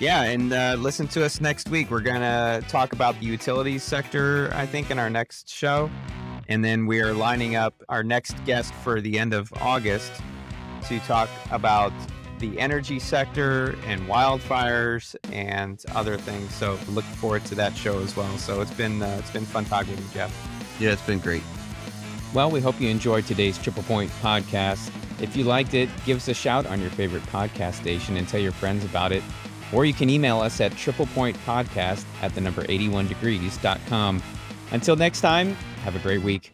Yeah, 0.00 0.22
and 0.22 0.52
uh, 0.52 0.76
listen 0.78 1.06
to 1.08 1.24
us 1.24 1.40
next 1.40 1.68
week. 1.68 1.90
We're 1.90 2.00
going 2.00 2.22
to 2.22 2.66
talk 2.66 2.92
about 2.92 3.20
the 3.20 3.26
utilities 3.26 3.84
sector, 3.84 4.50
I 4.54 4.66
think, 4.66 4.90
in 4.90 4.98
our 4.98 5.10
next 5.10 5.48
show. 5.48 5.90
And 6.48 6.64
then 6.64 6.86
we 6.86 7.00
are 7.00 7.12
lining 7.12 7.54
up 7.54 7.74
our 7.88 8.02
next 8.02 8.42
guest 8.44 8.74
for 8.74 9.00
the 9.00 9.18
end 9.18 9.32
of 9.32 9.52
August 9.60 10.10
to 10.88 10.98
talk 11.00 11.28
about 11.52 11.92
the 12.42 12.58
energy 12.58 12.98
sector 12.98 13.76
and 13.86 14.02
wildfires 14.02 15.14
and 15.32 15.82
other 15.94 16.18
things. 16.18 16.52
So 16.52 16.78
look 16.90 17.04
forward 17.04 17.44
to 17.46 17.54
that 17.54 17.74
show 17.74 18.00
as 18.00 18.14
well. 18.16 18.36
So 18.36 18.60
it's 18.60 18.74
been 18.74 19.00
uh, 19.00 19.16
it's 19.18 19.30
been 19.30 19.46
fun 19.46 19.64
talking 19.64 19.92
with 19.92 20.04
you, 20.04 20.12
Jeff. 20.12 20.76
Yeah, 20.78 20.90
it's 20.90 21.06
been 21.06 21.20
great. 21.20 21.42
Well, 22.34 22.50
we 22.50 22.60
hope 22.60 22.80
you 22.80 22.88
enjoyed 22.88 23.26
today's 23.26 23.58
Triple 23.58 23.84
Point 23.84 24.10
podcast. 24.22 24.90
If 25.22 25.36
you 25.36 25.44
liked 25.44 25.74
it, 25.74 25.88
give 26.04 26.16
us 26.16 26.28
a 26.28 26.34
shout 26.34 26.66
on 26.66 26.80
your 26.80 26.90
favorite 26.90 27.22
podcast 27.24 27.74
station 27.74 28.16
and 28.16 28.26
tell 28.26 28.40
your 28.40 28.52
friends 28.52 28.84
about 28.84 29.12
it. 29.12 29.22
Or 29.72 29.84
you 29.84 29.94
can 29.94 30.10
email 30.10 30.40
us 30.40 30.60
at 30.60 30.72
triplepointpodcast 30.72 32.04
at 32.22 32.34
the 32.34 32.40
number 32.40 32.62
81degrees.com. 32.64 34.22
Until 34.70 34.96
next 34.96 35.20
time, 35.20 35.54
have 35.84 35.94
a 35.94 35.98
great 36.00 36.22
week. 36.22 36.52